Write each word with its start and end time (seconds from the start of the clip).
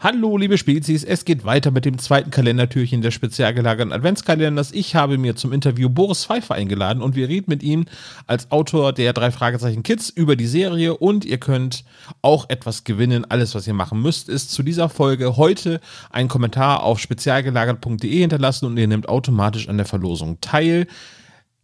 Hallo, 0.00 0.36
liebe 0.36 0.58
Spezies, 0.58 1.02
es 1.02 1.24
geht 1.24 1.44
weiter 1.44 1.72
mit 1.72 1.84
dem 1.84 1.98
zweiten 1.98 2.30
Kalendertürchen 2.30 3.02
des 3.02 3.12
spezial 3.14 3.52
gelagerten 3.52 3.92
Adventskalenders. 3.92 4.70
Ich 4.70 4.94
habe 4.94 5.18
mir 5.18 5.34
zum 5.34 5.52
Interview 5.52 5.88
Boris 5.88 6.24
Pfeiffer 6.24 6.54
eingeladen 6.54 7.02
und 7.02 7.16
wir 7.16 7.28
reden 7.28 7.46
mit 7.48 7.64
ihm 7.64 7.84
als 8.28 8.48
Autor 8.52 8.92
der 8.92 9.12
drei 9.12 9.32
Fragezeichen 9.32 9.82
Kids 9.82 10.08
über 10.08 10.36
die 10.36 10.46
Serie 10.46 10.96
und 10.96 11.24
ihr 11.24 11.38
könnt 11.38 11.84
auch 12.22 12.48
etwas 12.48 12.84
gewinnen. 12.84 13.24
Alles, 13.28 13.56
was 13.56 13.66
ihr 13.66 13.74
machen 13.74 14.00
müsst, 14.00 14.28
ist 14.28 14.52
zu 14.52 14.62
dieser 14.62 14.88
Folge 14.88 15.36
heute 15.36 15.80
einen 16.10 16.28
Kommentar 16.28 16.84
auf 16.84 17.00
spezialgelagert.de 17.00 18.20
hinterlassen 18.20 18.66
und 18.66 18.76
ihr 18.76 18.86
nehmt 18.86 19.08
automatisch 19.08 19.68
an 19.68 19.78
der 19.78 19.86
Verlosung 19.86 20.40
teil. 20.40 20.86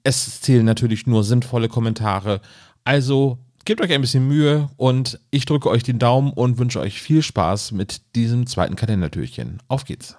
Es 0.03 0.41
zählen 0.41 0.65
natürlich 0.65 1.07
nur 1.07 1.23
sinnvolle 1.23 1.69
Kommentare. 1.69 2.41
Also 2.83 3.39
Gebt 3.65 3.81
euch 3.81 3.93
ein 3.93 4.03
bisschen 4.03 4.29
Mühe 4.29 4.69
und 4.77 5.19
ich 5.31 5.47
drücke 5.47 5.71
euch 5.71 5.83
den 5.83 5.99
Daumen 5.99 6.35
und 6.35 6.59
wünsche 6.59 6.81
euch 6.81 7.01
viel 7.01 7.23
Spaß 7.23 7.73
mit 7.73 8.15
diesem 8.15 8.47
zweiten 8.47 8.77
Kalendertürchen. 8.77 9.63
Auf 9.69 9.87
geht's! 9.87 10.19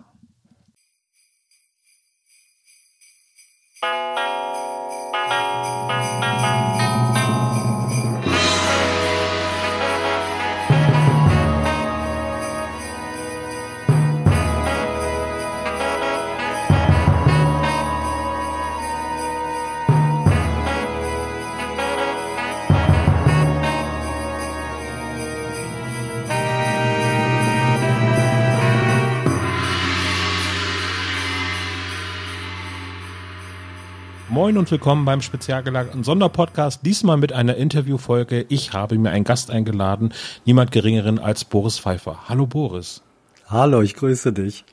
Moin 34.35 34.57
und 34.57 34.69
willkommen 34.69 35.05
beim 35.05 35.21
spezial 35.21 35.63
gelagerten 35.63 36.03
Sonderpodcast. 36.03 36.85
Diesmal 36.85 37.15
mit 37.15 37.31
einer 37.31 37.55
Interviewfolge. 37.55 38.45
Ich 38.49 38.73
habe 38.73 38.97
mir 38.97 39.11
einen 39.11 39.23
Gast 39.23 39.49
eingeladen, 39.49 40.13
niemand 40.43 40.73
geringeren 40.73 41.19
als 41.19 41.45
Boris 41.45 41.79
Pfeiffer. 41.79 42.19
Hallo 42.27 42.45
Boris. 42.45 43.01
Hallo, 43.47 43.79
ich 43.79 43.93
grüße 43.93 44.33
dich. 44.33 44.65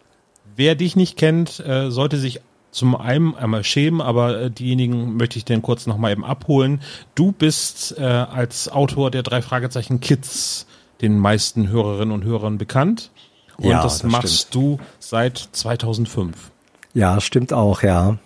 Wer 0.56 0.74
dich 0.74 0.96
nicht 0.96 1.16
kennt, 1.16 1.60
äh, 1.60 1.92
sollte 1.92 2.18
sich 2.18 2.40
zum 2.72 2.96
einen 2.96 3.36
einmal 3.36 3.62
schämen, 3.62 4.00
aber 4.00 4.36
äh, 4.36 4.50
diejenigen 4.50 5.16
möchte 5.16 5.38
ich 5.38 5.44
den 5.44 5.62
kurz 5.62 5.86
nochmal 5.86 6.10
eben 6.10 6.24
abholen. 6.24 6.80
Du 7.14 7.30
bist 7.30 7.96
äh, 7.96 8.02
als 8.02 8.68
Autor 8.68 9.12
der 9.12 9.22
drei 9.22 9.42
Fragezeichen 9.42 10.00
Kids 10.00 10.66
den 11.02 11.20
meisten 11.20 11.68
Hörerinnen 11.68 12.12
und 12.12 12.24
Hörern 12.24 12.58
bekannt. 12.58 13.12
Und 13.58 13.66
ja, 13.70 13.80
das, 13.80 14.00
das 14.00 14.10
machst 14.10 14.48
stimmt. 14.48 14.54
du 14.56 14.78
seit 14.98 15.38
2005. 15.38 16.50
Ja, 16.94 17.20
stimmt 17.20 17.52
auch, 17.52 17.84
ja. 17.84 18.18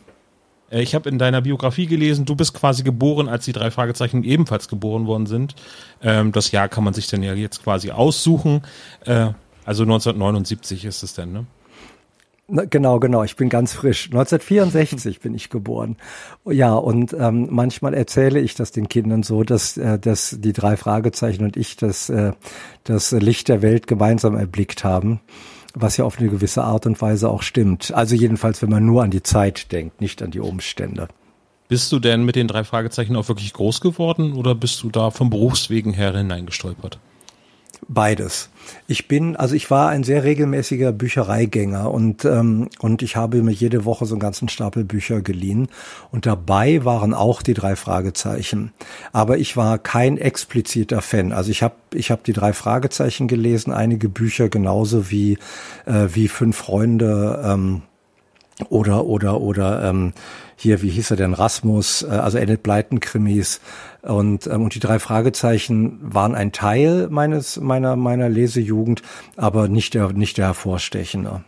Äh, 0.70 0.82
ich 0.82 0.94
habe 0.94 1.08
in 1.08 1.18
deiner 1.18 1.42
Biografie 1.42 1.86
gelesen, 1.86 2.24
du 2.24 2.36
bist 2.36 2.54
quasi 2.54 2.82
geboren, 2.82 3.28
als 3.28 3.44
die 3.44 3.52
drei 3.52 3.70
Fragezeichen 3.70 4.24
ebenfalls 4.24 4.68
geboren 4.68 5.06
worden 5.06 5.26
sind. 5.26 5.54
Ähm, 6.02 6.32
das 6.32 6.50
Jahr 6.52 6.68
kann 6.68 6.84
man 6.84 6.94
sich 6.94 7.08
dann 7.08 7.22
ja 7.22 7.34
jetzt 7.34 7.62
quasi 7.62 7.90
aussuchen. 7.90 8.62
Äh, 9.04 9.30
also 9.64 9.82
1979 9.82 10.84
ist 10.84 11.02
es 11.02 11.14
denn, 11.14 11.32
ne? 11.32 11.46
Genau, 12.48 13.00
genau. 13.00 13.24
Ich 13.24 13.34
bin 13.34 13.48
ganz 13.48 13.72
frisch. 13.72 14.06
1964 14.06 15.18
bin 15.18 15.34
ich 15.34 15.50
geboren. 15.50 15.96
Ja, 16.44 16.74
und 16.74 17.12
ähm, 17.12 17.48
manchmal 17.50 17.92
erzähle 17.92 18.38
ich 18.38 18.54
das 18.54 18.70
den 18.70 18.88
Kindern 18.88 19.24
so, 19.24 19.42
dass, 19.42 19.76
äh, 19.76 19.98
dass 19.98 20.36
die 20.38 20.52
drei 20.52 20.76
Fragezeichen 20.76 21.42
und 21.42 21.56
ich 21.56 21.74
das, 21.74 22.08
äh, 22.08 22.34
das 22.84 23.10
Licht 23.10 23.48
der 23.48 23.62
Welt 23.62 23.88
gemeinsam 23.88 24.36
erblickt 24.36 24.84
haben 24.84 25.20
was 25.78 25.98
ja 25.98 26.04
auf 26.04 26.18
eine 26.18 26.30
gewisse 26.30 26.64
Art 26.64 26.86
und 26.86 27.00
Weise 27.00 27.28
auch 27.28 27.42
stimmt. 27.42 27.92
Also 27.94 28.14
jedenfalls, 28.14 28.62
wenn 28.62 28.70
man 28.70 28.86
nur 28.86 29.02
an 29.02 29.10
die 29.10 29.22
Zeit 29.22 29.70
denkt, 29.72 30.00
nicht 30.00 30.22
an 30.22 30.30
die 30.30 30.40
Umstände. 30.40 31.08
Bist 31.68 31.92
du 31.92 31.98
denn 31.98 32.24
mit 32.24 32.34
den 32.34 32.48
drei 32.48 32.64
Fragezeichen 32.64 33.14
auch 33.14 33.28
wirklich 33.28 33.52
groß 33.52 33.80
geworden 33.80 34.32
oder 34.32 34.54
bist 34.54 34.82
du 34.82 34.88
da 34.88 35.10
vom 35.10 35.30
Berufswegen 35.30 35.92
her 35.92 36.16
hineingestolpert? 36.16 36.98
Beides. 37.88 38.48
Ich 38.88 39.06
bin, 39.06 39.36
also 39.36 39.54
ich 39.54 39.70
war 39.70 39.90
ein 39.90 40.02
sehr 40.02 40.24
regelmäßiger 40.24 40.90
Büchereigänger 40.90 41.92
und 41.92 42.24
ähm, 42.24 42.68
und 42.80 43.02
ich 43.02 43.14
habe 43.14 43.42
mir 43.42 43.52
jede 43.52 43.84
Woche 43.84 44.06
so 44.06 44.14
einen 44.14 44.20
ganzen 44.20 44.48
Stapel 44.48 44.82
Bücher 44.82 45.20
geliehen 45.20 45.68
und 46.10 46.26
dabei 46.26 46.84
waren 46.84 47.14
auch 47.14 47.42
die 47.42 47.54
drei 47.54 47.76
Fragezeichen. 47.76 48.72
Aber 49.12 49.38
ich 49.38 49.56
war 49.56 49.78
kein 49.78 50.18
expliziter 50.18 51.00
Fan. 51.00 51.32
Also 51.32 51.52
ich 51.52 51.62
habe 51.62 51.76
ich 51.94 52.10
habe 52.10 52.22
die 52.26 52.32
drei 52.32 52.52
Fragezeichen 52.52 53.28
gelesen, 53.28 53.72
einige 53.72 54.08
Bücher 54.08 54.48
genauso 54.48 55.10
wie 55.10 55.38
äh, 55.84 56.08
wie 56.12 56.26
fünf 56.26 56.56
Freunde 56.56 57.40
ähm, 57.44 57.82
oder 58.68 59.04
oder 59.04 59.40
oder 59.40 59.84
ähm, 59.84 60.12
hier, 60.56 60.82
wie 60.82 60.88
hieß 60.88 61.12
er 61.12 61.16
denn, 61.16 61.34
Rasmus, 61.34 62.02
äh, 62.02 62.06
also 62.06 62.38
Enid 62.38 62.62
Blyton 62.62 63.00
Krimis 63.00 63.60
und 64.02 64.46
ähm, 64.46 64.62
und 64.62 64.74
die 64.74 64.80
drei 64.80 64.98
Fragezeichen 64.98 65.98
waren 66.02 66.34
ein 66.34 66.52
Teil 66.52 67.08
meines 67.10 67.60
meiner 67.60 67.96
meiner 67.96 68.28
Lesejugend, 68.28 69.02
aber 69.36 69.68
nicht 69.68 69.94
der 69.94 70.12
nicht 70.12 70.38
der 70.38 70.46
hervorstechende. 70.46 71.44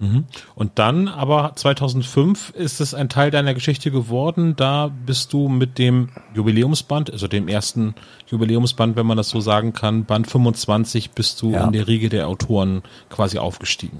Mhm. 0.00 0.24
Und 0.54 0.78
dann 0.78 1.08
aber 1.08 1.52
2005 1.54 2.50
ist 2.50 2.80
es 2.80 2.94
ein 2.94 3.10
Teil 3.10 3.30
deiner 3.30 3.52
Geschichte 3.52 3.90
geworden. 3.90 4.56
Da 4.56 4.90
bist 5.06 5.32
du 5.32 5.48
mit 5.48 5.78
dem 5.78 6.08
Jubiläumsband, 6.34 7.12
also 7.12 7.28
dem 7.28 7.48
ersten 7.48 7.94
Jubiläumsband, 8.26 8.96
wenn 8.96 9.06
man 9.06 9.18
das 9.18 9.28
so 9.28 9.40
sagen 9.40 9.74
kann, 9.74 10.06
Band 10.06 10.26
25, 10.26 11.10
bist 11.10 11.40
du 11.42 11.52
ja. 11.52 11.64
in 11.64 11.72
der 11.72 11.86
Riege 11.86 12.08
der 12.08 12.28
Autoren 12.28 12.82
quasi 13.10 13.38
aufgestiegen. 13.38 13.98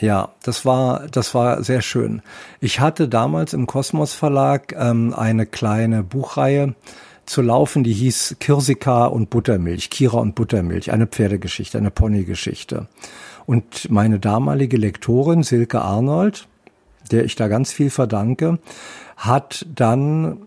Ja, 0.00 0.30
das 0.42 0.64
war, 0.64 1.06
das 1.08 1.34
war 1.34 1.62
sehr 1.62 1.82
schön. 1.82 2.22
Ich 2.60 2.80
hatte 2.80 3.06
damals 3.06 3.52
im 3.52 3.66
Kosmos 3.66 4.14
Verlag 4.14 4.74
ähm, 4.76 5.12
eine 5.14 5.44
kleine 5.44 6.02
Buchreihe 6.02 6.74
zu 7.26 7.42
laufen, 7.42 7.84
die 7.84 7.92
hieß 7.92 8.36
Kirsika 8.40 9.04
und 9.04 9.28
Buttermilch, 9.28 9.90
Kira 9.90 10.18
und 10.18 10.34
Buttermilch, 10.34 10.90
eine 10.90 11.06
Pferdegeschichte, 11.06 11.76
eine 11.76 11.90
Ponygeschichte. 11.90 12.88
Und 13.44 13.90
meine 13.90 14.18
damalige 14.18 14.78
Lektorin 14.78 15.42
Silke 15.42 15.82
Arnold, 15.82 16.48
der 17.10 17.24
ich 17.24 17.36
da 17.36 17.48
ganz 17.48 17.70
viel 17.70 17.90
verdanke, 17.90 18.58
hat 19.16 19.66
dann 19.74 20.46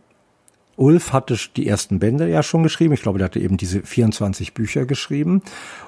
Ulf 0.76 1.14
hatte 1.14 1.38
die 1.56 1.68
ersten 1.68 2.00
Bände 2.00 2.28
ja 2.28 2.44
schon 2.44 2.64
geschrieben. 2.64 2.94
Ich 2.94 3.02
glaube, 3.02 3.20
er 3.20 3.26
hatte 3.26 3.40
eben 3.40 3.58
diese 3.58 3.82
24 3.82 4.54
Bücher 4.54 4.86
geschrieben. 4.86 5.42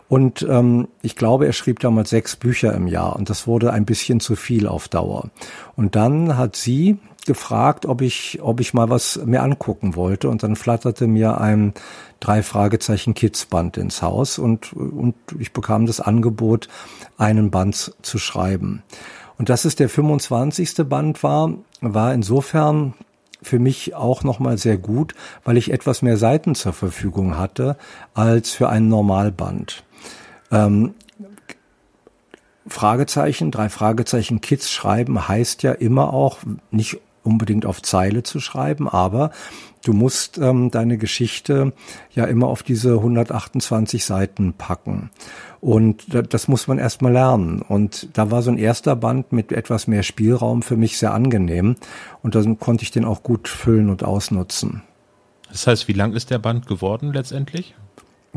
Und 0.07 0.46
ähm, 0.47 0.88
ich 1.01 1.16
glaube, 1.16 1.46
er 1.46 1.53
schrieb 1.53 1.79
damals 1.79 2.12
sechs 2.12 2.35
Bücher 2.35 2.73
im 2.73 2.88
Jahr. 2.88 3.16
Und 3.16 3.29
das 3.29 3.47
wurde 3.47 3.73
ein 3.73 3.85
bisschen 3.85 4.19
zu 4.19 4.35
viel 4.35 4.68
auf 4.68 4.88
Dauer. 4.88 5.29
Und 5.75 5.96
dann 5.96 6.38
hat 6.38 6.56
sie 6.56 6.97
gefragt, 7.25 7.85
ob 7.85 8.01
ich, 8.01 8.40
ob 8.41 8.59
ich 8.59 8.73
mal 8.73 8.90
was 8.90 9.19
mir 9.25 9.41
angucken 9.41 9.96
wollte. 9.96 10.29
Und 10.29 10.44
dann 10.44 10.56
flatterte 10.56 11.07
mir 11.07 11.41
ein 11.41 11.73
drei 12.19 12.44
Fragezeichen 12.44 13.13
Kids 13.16 13.46
Band 13.46 13.78
ins 13.78 14.02
Haus 14.02 14.40
und, 14.40 14.73
und 14.73 15.16
ich 15.40 15.52
bekam 15.52 15.85
das 15.85 16.00
Angebot, 16.00 16.67
einen 17.17 17.52
Band 17.52 17.94
zu 18.02 18.19
schreiben. 18.19 18.84
Und 19.38 19.50
dass 19.50 19.66
es 19.66 19.75
der 19.75 19.90
25. 19.90 20.75
Band 20.88 21.23
war, 21.23 21.53
war 21.81 22.13
insofern 22.13 22.94
für 23.46 23.60
mich 23.60 23.96
auch 23.96 24.24
nochmal 24.24 24.58
sehr 24.58 24.78
gut, 24.78 25.14
weil 25.44 25.58
ich 25.58 25.72
etwas 25.72 26.02
mehr 26.02 26.18
Seiten 26.18 26.56
zur 26.56 26.74
Verfügung 26.74 27.38
hatte 27.38 27.78
als 28.14 28.52
für 28.52 28.70
einen 28.70 28.90
Normalband. 28.90 29.84
Ähm, 30.52 30.96
Fragezeichen, 32.68 33.52
drei 33.52 33.70
Fragezeichen 33.70 34.42
Kids 34.42 34.72
schreiben 34.72 35.28
heißt 35.28 35.62
ja 35.62 35.72
immer 35.72 36.14
auch 36.14 36.40
nicht 36.72 36.98
unbedingt 37.25 37.66
auf 37.66 37.81
Zeile 37.81 38.24
zu 38.24 38.40
schreiben, 38.40 38.88
aber 38.88 39.31
du 39.84 39.94
musst 39.94 40.38
ähm, 40.38 40.72
deine 40.72 40.97
Geschichte 40.97 41.74
ja 42.13 42.25
immer 42.25 42.47
auf 42.47 42.63
diese 42.63 42.94
128 42.94 44.03
Seiten 44.06 44.53
packen. 44.53 45.09
Und 45.62 46.06
das 46.31 46.47
muss 46.47 46.68
man 46.68 46.78
erstmal 46.78 47.14
lernen. 47.14 47.61
Und 47.61 48.09
da 48.14 48.29
war 48.29 48.44
so 48.44 48.52
ein 48.52 48.58
erster 48.58 48.96
Band 48.96 49.32
mit 49.32 49.52
etwas 49.52 49.88
mehr 49.88 50.03
Spielraum 50.03 50.61
für 50.61 50.78
mich 50.78 50.97
sehr 51.00 51.14
angenehm. 51.14 51.76
Und 52.22 52.35
dann 52.35 52.59
konnte 52.59 52.84
ich 52.84 52.91
den 52.91 53.05
auch 53.05 53.23
gut 53.23 53.47
füllen 53.47 53.90
und 53.90 54.03
ausnutzen. 54.03 54.84
Das 55.50 55.66
heißt, 55.67 55.88
wie 55.88 55.94
lang 55.94 56.14
ist 56.14 56.29
der 56.29 56.40
Band 56.40 56.67
geworden 56.67 57.14
letztendlich? 57.14 57.76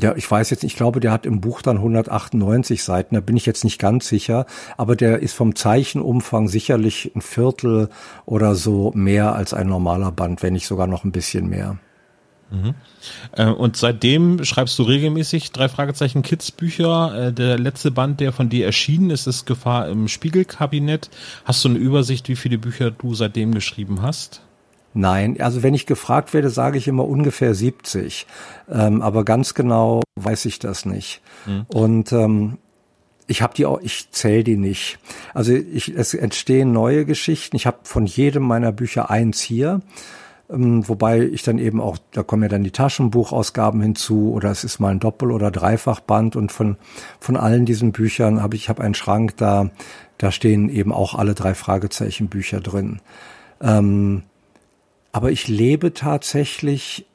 Ja, 0.01 0.15
ich 0.15 0.31
weiß 0.31 0.51
jetzt, 0.51 0.63
ich 0.63 0.77
glaube, 0.77 1.01
der 1.01 1.11
hat 1.11 1.27
im 1.27 1.41
Buch 1.41 1.61
dann 1.61 1.79
198 1.79 2.85
Seiten, 2.85 3.17
da 3.17 3.21
bin 3.21 3.37
ich 3.37 3.47
jetzt 3.47 3.65
nicht 3.65 3.81
ganz 3.81 4.07
sicher, 4.07 4.47
aber 4.77 4.95
der 4.95 5.19
ist 5.19 5.35
vom 5.35 5.57
Zeichenumfang 5.57 6.47
sicherlich 6.47 7.11
ein 7.17 7.21
Viertel 7.21 7.89
oder 8.25 8.55
so 8.55 8.93
mehr 8.95 9.35
als 9.35 9.55
ein 9.55 9.69
normaler 9.69 10.13
Band, 10.13 10.43
wenn 10.43 10.53
nicht 10.53 10.69
sogar 10.69 10.87
noch 10.87 11.05
ein 11.05 11.11
bisschen 11.11 11.49
mehr. 11.49 11.79
Mhm. 12.51 12.75
Äh, 13.33 13.47
und 13.47 13.77
seitdem 13.77 14.43
schreibst 14.45 14.79
du 14.79 14.85
regelmäßig 14.85 15.53
drei 15.53 15.69
Fragezeichen 15.69 16.23
Kids 16.23 16.51
Bücher. 16.51 17.29
Äh, 17.29 17.33
der 17.33 17.59
letzte 17.59 17.91
Band, 17.91 18.21
der 18.21 18.33
von 18.33 18.49
dir 18.49 18.67
erschienen 18.67 19.11
ist, 19.11 19.27
ist 19.27 19.47
Gefahr 19.47 19.89
im 19.89 20.09
Spiegelkabinett. 20.09 21.11
Hast 21.45 21.65
du 21.65 21.69
eine 21.69 21.79
Übersicht, 21.79 22.29
wie 22.29 22.37
viele 22.37 22.59
Bücher 22.59 22.91
du 22.91 23.15
seitdem 23.15 23.53
geschrieben 23.53 24.01
hast? 24.01 24.43
Nein, 24.99 25.41
also 25.41 25.63
wenn 25.63 25.75
ich 25.75 25.87
gefragt 25.87 26.35
werde, 26.35 26.51
sage 26.51 26.77
ich 26.77 26.89
immer 26.89 27.07
ungefähr 27.07 27.55
70. 27.55 28.27
Ähm, 28.69 29.01
aber 29.01 29.25
ganz 29.25 29.55
genau 29.55 30.03
weiß 30.17 30.45
ich 30.47 30.59
das 30.59 30.87
nicht. 30.87 31.23
Mhm. 31.47 31.67
Und 31.69 32.11
ähm, 32.11 32.59
ich 33.29 33.41
habe 33.41 33.55
die 33.55 33.65
auch, 33.65 33.81
ich 33.81 34.11
zähle 34.11 34.43
die 34.43 34.57
nicht. 34.57 34.99
Also 35.35 35.53
ich, 35.53 35.97
es 35.97 36.15
entstehen 36.15 36.73
neue 36.73 37.05
Geschichten. 37.05 37.55
Ich 37.55 37.65
habe 37.65 37.79
von 37.85 38.07
jedem 38.07 38.43
meiner 38.43 38.73
Bücher 38.73 39.09
eins 39.09 39.41
hier. 39.41 39.83
Ähm, 40.51 40.89
wobei 40.89 41.21
ich 41.21 41.45
dann 41.45 41.59
eben 41.59 41.81
auch, 41.81 41.99
da 42.11 42.25
kommen 42.25 42.43
ja 42.43 42.49
dann 42.49 42.65
die 42.65 42.73
Taschenbuchausgaben 42.73 43.81
hinzu 43.81 44.33
oder 44.33 44.51
es 44.51 44.65
ist 44.65 44.81
mal 44.81 44.91
ein 44.91 44.99
Doppel- 44.99 45.31
oder 45.31 45.53
Dreifachband 45.53 46.35
und 46.35 46.51
von, 46.51 46.77
von 47.21 47.37
allen 47.37 47.67
diesen 47.67 47.93
Büchern 47.93 48.43
habe 48.43 48.57
ich, 48.57 48.63
ich 48.63 48.69
habe 48.69 48.83
einen 48.83 48.95
Schrank 48.95 49.37
da, 49.37 49.71
da 50.17 50.33
stehen 50.33 50.69
eben 50.69 50.93
auch 50.93 51.15
alle 51.15 51.35
drei 51.35 51.55
Fragezeichen 51.55 52.27
Bücher 52.27 52.59
drin. 52.59 53.01
Ähm, 53.61 54.25
aber 55.13 55.31
ich 55.31 55.49
lebe 55.49 55.95
tatsächlich 55.95 57.07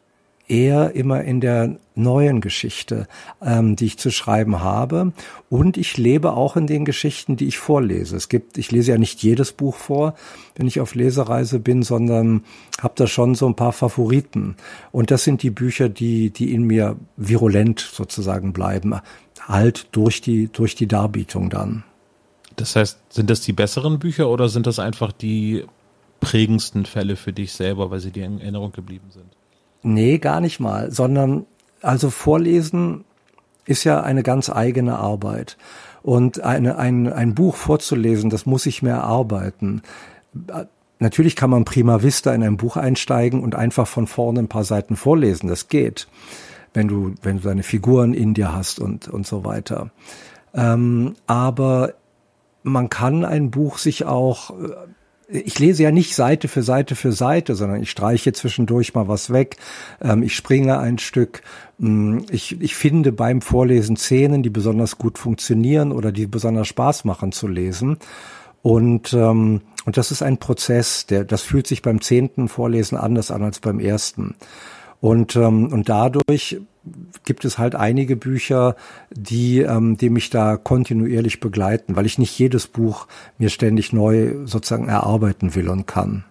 eher 0.47 0.95
immer 0.95 1.23
in 1.23 1.39
der 1.39 1.77
neuen 1.95 2.41
Geschichte, 2.41 3.07
ähm, 3.41 3.75
die 3.75 3.85
ich 3.85 3.97
zu 3.97 4.11
schreiben 4.11 4.61
habe. 4.61 5.13
Und 5.49 5.77
ich 5.77 5.97
lebe 5.97 6.33
auch 6.33 6.55
in 6.55 6.67
den 6.67 6.85
Geschichten, 6.85 7.37
die 7.37 7.47
ich 7.47 7.57
vorlese. 7.57 8.15
Es 8.17 8.29
gibt, 8.29 8.57
ich 8.57 8.71
lese 8.71 8.91
ja 8.91 8.97
nicht 8.97 9.23
jedes 9.23 9.51
Buch 9.51 9.75
vor, 9.75 10.15
wenn 10.55 10.67
ich 10.67 10.79
auf 10.79 10.95
Lesereise 10.95 11.59
bin, 11.59 11.83
sondern 11.83 12.43
habe 12.81 12.93
da 12.97 13.07
schon 13.07 13.35
so 13.35 13.47
ein 13.47 13.55
paar 13.55 13.73
Favoriten. 13.73 14.55
Und 14.91 15.11
das 15.11 15.23
sind 15.23 15.43
die 15.43 15.51
Bücher, 15.51 15.87
die, 15.87 16.29
die 16.29 16.53
in 16.53 16.63
mir 16.63 16.97
virulent 17.15 17.79
sozusagen 17.79 18.53
bleiben, 18.53 18.99
halt 19.47 19.87
durch 19.91 20.21
die, 20.21 20.49
durch 20.51 20.75
die 20.75 20.87
Darbietung 20.87 21.49
dann. 21.49 21.83
Das 22.55 22.75
heißt, 22.75 22.99
sind 23.09 23.29
das 23.29 23.41
die 23.41 23.53
besseren 23.53 23.99
Bücher 23.99 24.29
oder 24.29 24.49
sind 24.49 24.67
das 24.67 24.77
einfach 24.77 25.11
die 25.11 25.63
prägendsten 26.23 26.85
Fälle 26.85 27.15
für 27.15 27.33
dich 27.33 27.53
selber, 27.53 27.91
weil 27.91 27.99
sie 27.99 28.11
dir 28.11 28.25
in 28.25 28.39
Erinnerung 28.39 28.71
geblieben 28.71 29.07
sind? 29.09 29.25
Nee, 29.83 30.17
gar 30.17 30.41
nicht 30.41 30.59
mal, 30.59 30.91
sondern 30.91 31.45
also 31.81 32.09
Vorlesen 32.09 33.03
ist 33.65 33.83
ja 33.83 34.01
eine 34.01 34.23
ganz 34.23 34.49
eigene 34.49 34.97
Arbeit. 34.97 35.57
Und 36.01 36.41
eine, 36.41 36.77
ein, 36.77 37.11
ein 37.11 37.33
Buch 37.33 37.55
vorzulesen, 37.55 38.29
das 38.29 38.45
muss 38.45 38.65
ich 38.65 38.81
mir 38.81 38.91
erarbeiten. 38.91 39.83
Natürlich 40.99 41.35
kann 41.35 41.49
man 41.49 41.63
prima 41.63 42.03
vista 42.03 42.33
in 42.33 42.43
ein 42.43 42.57
Buch 42.57 42.75
einsteigen 42.75 43.41
und 43.41 43.55
einfach 43.55 43.87
von 43.87 44.07
vorne 44.07 44.39
ein 44.39 44.49
paar 44.49 44.65
Seiten 44.65 44.97
vorlesen. 44.97 45.47
Das 45.47 45.69
geht, 45.69 46.07
wenn 46.73 46.89
du, 46.89 47.15
wenn 47.21 47.37
du 47.37 47.43
deine 47.43 47.63
Figuren 47.63 48.13
in 48.13 48.33
dir 48.33 48.53
hast 48.53 48.79
und, 48.79 49.07
und 49.07 49.25
so 49.25 49.45
weiter. 49.45 49.91
Ähm, 50.53 51.15
aber 51.25 51.93
man 52.63 52.89
kann 52.89 53.23
ein 53.23 53.49
Buch 53.49 53.77
sich 53.77 54.05
auch 54.05 54.53
ich 55.27 55.59
lese 55.59 55.83
ja 55.83 55.91
nicht 55.91 56.15
Seite 56.15 56.47
für 56.47 56.63
Seite 56.63 56.95
für 56.95 57.11
Seite, 57.11 57.55
sondern 57.55 57.81
ich 57.81 57.91
streiche 57.91 58.33
zwischendurch 58.33 58.93
mal 58.93 59.07
was 59.07 59.31
weg. 59.31 59.57
Ähm, 60.01 60.23
ich 60.23 60.35
springe 60.35 60.79
ein 60.79 60.97
Stück. 60.99 61.41
Mm, 61.77 62.19
ich, 62.29 62.61
ich 62.61 62.75
finde 62.75 63.11
beim 63.11 63.41
Vorlesen 63.41 63.95
Szenen, 63.95 64.43
die 64.43 64.49
besonders 64.49 64.97
gut 64.97 65.17
funktionieren 65.17 65.91
oder 65.91 66.11
die 66.11 66.27
besonders 66.27 66.67
Spaß 66.67 67.05
machen 67.05 67.31
zu 67.31 67.47
lesen. 67.47 67.97
Und, 68.61 69.13
ähm, 69.13 69.61
und 69.85 69.97
das 69.97 70.11
ist 70.11 70.23
ein 70.23 70.37
Prozess, 70.37 71.05
der, 71.05 71.25
das 71.25 71.41
fühlt 71.41 71.67
sich 71.67 71.81
beim 71.81 71.99
zehnten 72.01 72.47
Vorlesen 72.47 72.97
anders 72.97 73.29
an 73.29 73.43
als 73.43 73.59
beim 73.59 73.79
ersten. 73.79 74.35
Und, 75.01 75.35
ähm, 75.35 75.67
und 75.73 75.89
dadurch 75.89 76.61
gibt 77.25 77.45
es 77.45 77.57
halt 77.57 77.75
einige 77.75 78.15
Bücher, 78.15 78.75
die, 79.11 79.59
ähm, 79.59 79.97
die 79.97 80.09
mich 80.09 80.29
da 80.29 80.57
kontinuierlich 80.57 81.39
begleiten, 81.39 81.95
weil 81.95 82.05
ich 82.05 82.17
nicht 82.17 82.37
jedes 82.37 82.67
Buch 82.67 83.07
mir 83.37 83.49
ständig 83.49 83.93
neu 83.93 84.33
sozusagen 84.45 84.89
erarbeiten 84.89 85.55
will 85.55 85.69
und 85.69 85.85
kann. 85.85 86.25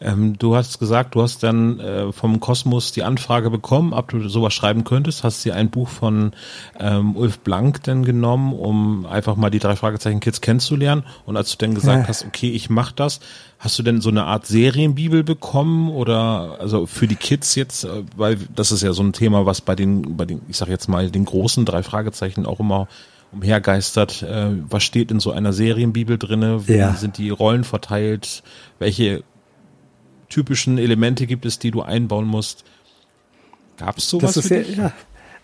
Ähm, 0.00 0.38
du 0.38 0.56
hast 0.56 0.78
gesagt, 0.78 1.14
du 1.14 1.22
hast 1.22 1.42
dann 1.42 1.80
äh, 1.80 2.12
vom 2.12 2.40
Kosmos 2.40 2.92
die 2.92 3.02
Anfrage 3.02 3.50
bekommen, 3.50 3.92
ob 3.92 4.08
du 4.08 4.28
sowas 4.28 4.52
schreiben 4.52 4.84
könntest. 4.84 5.24
Hast 5.24 5.44
dir 5.44 5.54
ein 5.54 5.70
Buch 5.70 5.88
von 5.88 6.32
ähm, 6.78 7.16
Ulf 7.16 7.38
Blank 7.40 7.82
dann 7.84 8.04
genommen, 8.04 8.52
um 8.52 9.06
einfach 9.06 9.36
mal 9.36 9.50
die 9.50 9.58
drei 9.58 9.76
Fragezeichen 9.76 10.20
Kids 10.20 10.40
kennenzulernen. 10.40 11.04
Und 11.26 11.36
als 11.36 11.50
du 11.50 11.58
dann 11.58 11.74
gesagt 11.74 12.02
ja. 12.02 12.08
hast, 12.08 12.24
okay, 12.24 12.50
ich 12.50 12.70
mach 12.70 12.92
das, 12.92 13.20
hast 13.58 13.78
du 13.78 13.82
denn 13.82 14.00
so 14.00 14.10
eine 14.10 14.24
Art 14.24 14.46
Serienbibel 14.46 15.24
bekommen 15.24 15.90
oder 15.90 16.58
also 16.60 16.86
für 16.86 17.06
die 17.06 17.16
Kids 17.16 17.54
jetzt, 17.54 17.84
äh, 17.84 18.02
weil 18.16 18.36
das 18.54 18.72
ist 18.72 18.82
ja 18.82 18.92
so 18.92 19.02
ein 19.02 19.12
Thema, 19.12 19.46
was 19.46 19.60
bei 19.60 19.74
den, 19.74 20.16
bei 20.16 20.24
den, 20.24 20.42
ich 20.48 20.56
sag 20.56 20.68
jetzt 20.68 20.88
mal, 20.88 21.10
den 21.10 21.24
großen 21.24 21.64
drei 21.64 21.82
Fragezeichen 21.82 22.46
auch 22.46 22.60
immer 22.60 22.88
umhergeistert. 23.32 24.22
Äh, 24.22 24.50
was 24.68 24.82
steht 24.82 25.10
in 25.10 25.20
so 25.20 25.32
einer 25.32 25.52
Serienbibel 25.52 26.18
drinne? 26.18 26.66
Wie 26.68 26.76
ja. 26.76 26.94
sind 26.94 27.18
die 27.18 27.30
Rollen 27.30 27.64
verteilt? 27.64 28.42
Welche 28.78 29.24
typischen 30.34 30.78
Elemente 30.78 31.26
gibt 31.26 31.46
es, 31.46 31.60
die 31.60 31.70
du 31.70 31.82
einbauen 31.82 32.26
musst. 32.26 32.64
Gab 33.76 33.98
es 33.98 34.10
sowas? 34.10 34.34
Das 34.34 34.44
ist 34.44 34.48
für 34.48 34.62
ja, 34.62 34.92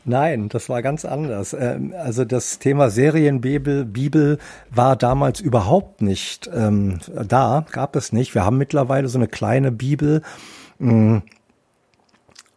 Nein, 0.05 0.49
das 0.49 0.69
war 0.69 0.83
ganz 0.83 1.05
anders. 1.05 1.53
Ähm, 1.53 1.95
also 1.97 2.25
das 2.25 2.59
Thema 2.59 2.91
Serienbibel 2.91 3.85
Bibel 3.85 4.39
war 4.71 4.97
damals 4.97 5.41
überhaupt 5.41 6.03
nicht 6.03 6.51
ähm, 6.53 6.99
da, 7.07 7.65
gab 7.71 7.95
es 7.95 8.13
nicht. 8.13 8.35
Wir 8.35 8.45
haben 8.45 8.59
mittlerweile 8.59 9.09
so 9.09 9.19
eine 9.19 9.29
kleine 9.29 9.71
Bibel. 9.71 10.23
Mm, 10.79 11.19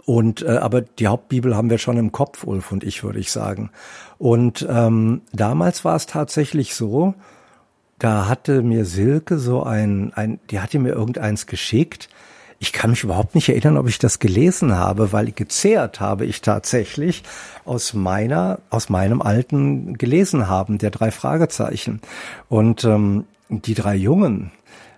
und 0.06 0.42
äh, 0.42 0.58
aber 0.58 0.82
die 0.82 1.08
Hauptbibel 1.08 1.56
haben 1.56 1.70
wir 1.70 1.78
schon 1.78 1.98
im 1.98 2.12
Kopf, 2.12 2.44
Ulf 2.46 2.72
und 2.72 2.84
ich, 2.84 3.04
würde 3.04 3.20
ich 3.20 3.32
sagen. 3.32 3.70
Und 4.18 4.66
ähm, 4.68 5.22
damals 5.34 5.86
war 5.86 5.96
es 5.96 6.08
tatsächlich 6.08 6.74
so, 6.74 7.14
da 8.00 8.28
hatte 8.28 8.62
mir 8.62 8.86
Silke 8.86 9.38
so 9.38 9.64
ein, 9.64 10.12
ein, 10.14 10.40
die 10.50 10.60
hatte 10.60 10.80
mir 10.80 10.94
irgendeins 10.94 11.48
geschickt. 11.48 12.10
Ich 12.60 12.72
kann 12.72 12.92
mich 12.92 13.04
überhaupt 13.04 13.36
nicht 13.36 13.50
erinnern, 13.50 13.78
ob 13.78 13.88
ich 13.88 14.00
das 14.00 14.20
gelesen 14.20 14.76
habe, 14.76 15.12
weil 15.12 15.32
gezehrt 15.32 16.00
habe 16.00 16.26
ich 16.26 16.42
tatsächlich 16.42 17.24
aus 17.66 17.94
meiner, 17.94 18.60
aus 18.70 18.90
meinem 18.90 19.22
alten 19.22 19.98
gelesen 19.98 20.48
haben, 20.48 20.78
der 20.78 20.92
drei 20.92 21.12
Fragezeichen. 21.12 22.02
Und 22.50 22.84
ähm, 22.86 23.26
die 23.50 23.74
drei 23.74 23.96
Jungen 23.96 24.52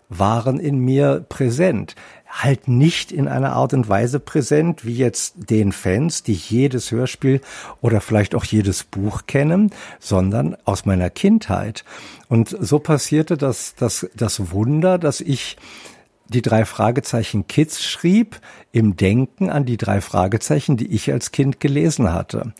waren 0.09 0.59
in 0.59 0.77
mir 0.79 1.25
präsent 1.27 1.95
halt 2.43 2.67
nicht 2.67 3.11
in 3.11 3.27
einer 3.27 3.53
Art 3.53 3.73
und 3.73 3.87
Weise 3.87 4.19
präsent, 4.19 4.85
wie 4.85 4.95
jetzt 4.95 5.35
den 5.49 5.71
Fans, 5.71 6.23
die 6.23 6.33
jedes 6.33 6.91
Hörspiel 6.91 7.41
oder 7.81 8.01
vielleicht 8.01 8.35
auch 8.35 8.43
jedes 8.43 8.83
Buch 8.83 9.23
kennen, 9.25 9.71
sondern 9.99 10.57
aus 10.65 10.85
meiner 10.85 11.09
Kindheit. 11.09 11.85
Und 12.27 12.55
so 12.59 12.79
passierte 12.79 13.37
das, 13.37 13.75
das, 13.75 14.07
das 14.15 14.51
Wunder, 14.51 14.97
dass 14.97 15.21
ich 15.21 15.57
die 16.27 16.41
drei 16.41 16.65
Fragezeichen 16.65 17.47
Kids 17.47 17.83
schrieb 17.83 18.39
im 18.71 18.97
Denken 18.97 19.49
an 19.49 19.65
die 19.65 19.77
drei 19.77 20.01
Fragezeichen, 20.01 20.75
die 20.75 20.87
ich 20.87 21.11
als 21.11 21.31
Kind 21.31 21.59
gelesen 21.59 22.11
hatte. 22.11 22.53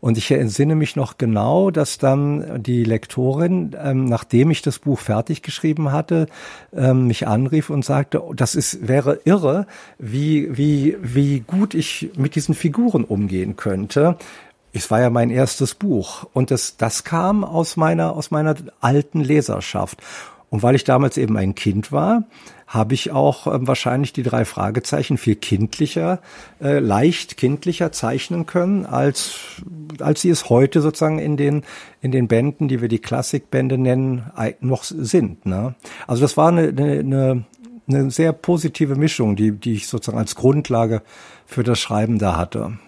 Und 0.00 0.18
ich 0.18 0.30
entsinne 0.30 0.74
mich 0.74 0.96
noch 0.96 1.18
genau, 1.18 1.70
dass 1.70 1.98
dann 1.98 2.62
die 2.62 2.84
Lektorin, 2.84 3.76
ähm, 3.82 4.04
nachdem 4.04 4.50
ich 4.50 4.62
das 4.62 4.78
Buch 4.78 4.98
fertig 4.98 5.42
geschrieben 5.42 5.92
hatte, 5.92 6.26
ähm, 6.74 7.06
mich 7.06 7.26
anrief 7.26 7.70
und 7.70 7.84
sagte, 7.84 8.24
oh, 8.24 8.34
das 8.34 8.54
ist, 8.54 8.86
wäre 8.86 9.20
irre, 9.24 9.66
wie, 9.98 10.56
wie, 10.56 10.96
wie 11.00 11.40
gut 11.40 11.74
ich 11.74 12.10
mit 12.16 12.34
diesen 12.34 12.54
Figuren 12.54 13.04
umgehen 13.04 13.56
könnte. 13.56 14.16
Es 14.72 14.90
war 14.90 15.00
ja 15.00 15.10
mein 15.10 15.30
erstes 15.30 15.74
Buch 15.74 16.26
und 16.34 16.50
das, 16.50 16.76
das 16.76 17.04
kam 17.04 17.44
aus 17.44 17.76
meiner, 17.76 18.14
aus 18.14 18.30
meiner 18.30 18.54
alten 18.80 19.20
Leserschaft. 19.20 20.02
Und 20.50 20.62
weil 20.62 20.74
ich 20.74 20.84
damals 20.84 21.16
eben 21.16 21.36
ein 21.36 21.54
Kind 21.54 21.92
war, 21.92 22.24
habe 22.66 22.94
ich 22.94 23.12
auch 23.12 23.46
äh, 23.46 23.66
wahrscheinlich 23.66 24.12
die 24.12 24.22
drei 24.22 24.44
Fragezeichen 24.44 25.18
viel 25.18 25.36
kindlicher, 25.36 26.20
äh, 26.60 26.78
leicht 26.78 27.36
kindlicher 27.36 27.92
zeichnen 27.92 28.46
können, 28.46 28.86
als, 28.86 29.38
als 30.00 30.20
sie 30.20 30.30
es 30.30 30.50
heute 30.50 30.80
sozusagen 30.80 31.18
in 31.18 31.36
den, 31.36 31.64
in 32.00 32.10
den 32.10 32.28
Bänden, 32.28 32.68
die 32.68 32.80
wir 32.80 32.88
die 32.88 32.98
Klassikbände 32.98 33.78
nennen, 33.78 34.30
noch 34.60 34.84
sind. 34.84 35.46
Ne? 35.46 35.74
Also 36.06 36.22
das 36.22 36.36
war 36.36 36.48
eine, 36.48 36.68
eine, 36.68 37.44
eine, 37.88 38.10
sehr 38.10 38.32
positive 38.32 38.96
Mischung, 38.96 39.36
die, 39.36 39.52
die 39.52 39.74
ich 39.74 39.88
sozusagen 39.88 40.18
als 40.18 40.34
Grundlage 40.34 41.02
für 41.46 41.62
das 41.62 41.78
Schreiben 41.78 42.18
da 42.18 42.36
hatte. 42.36 42.78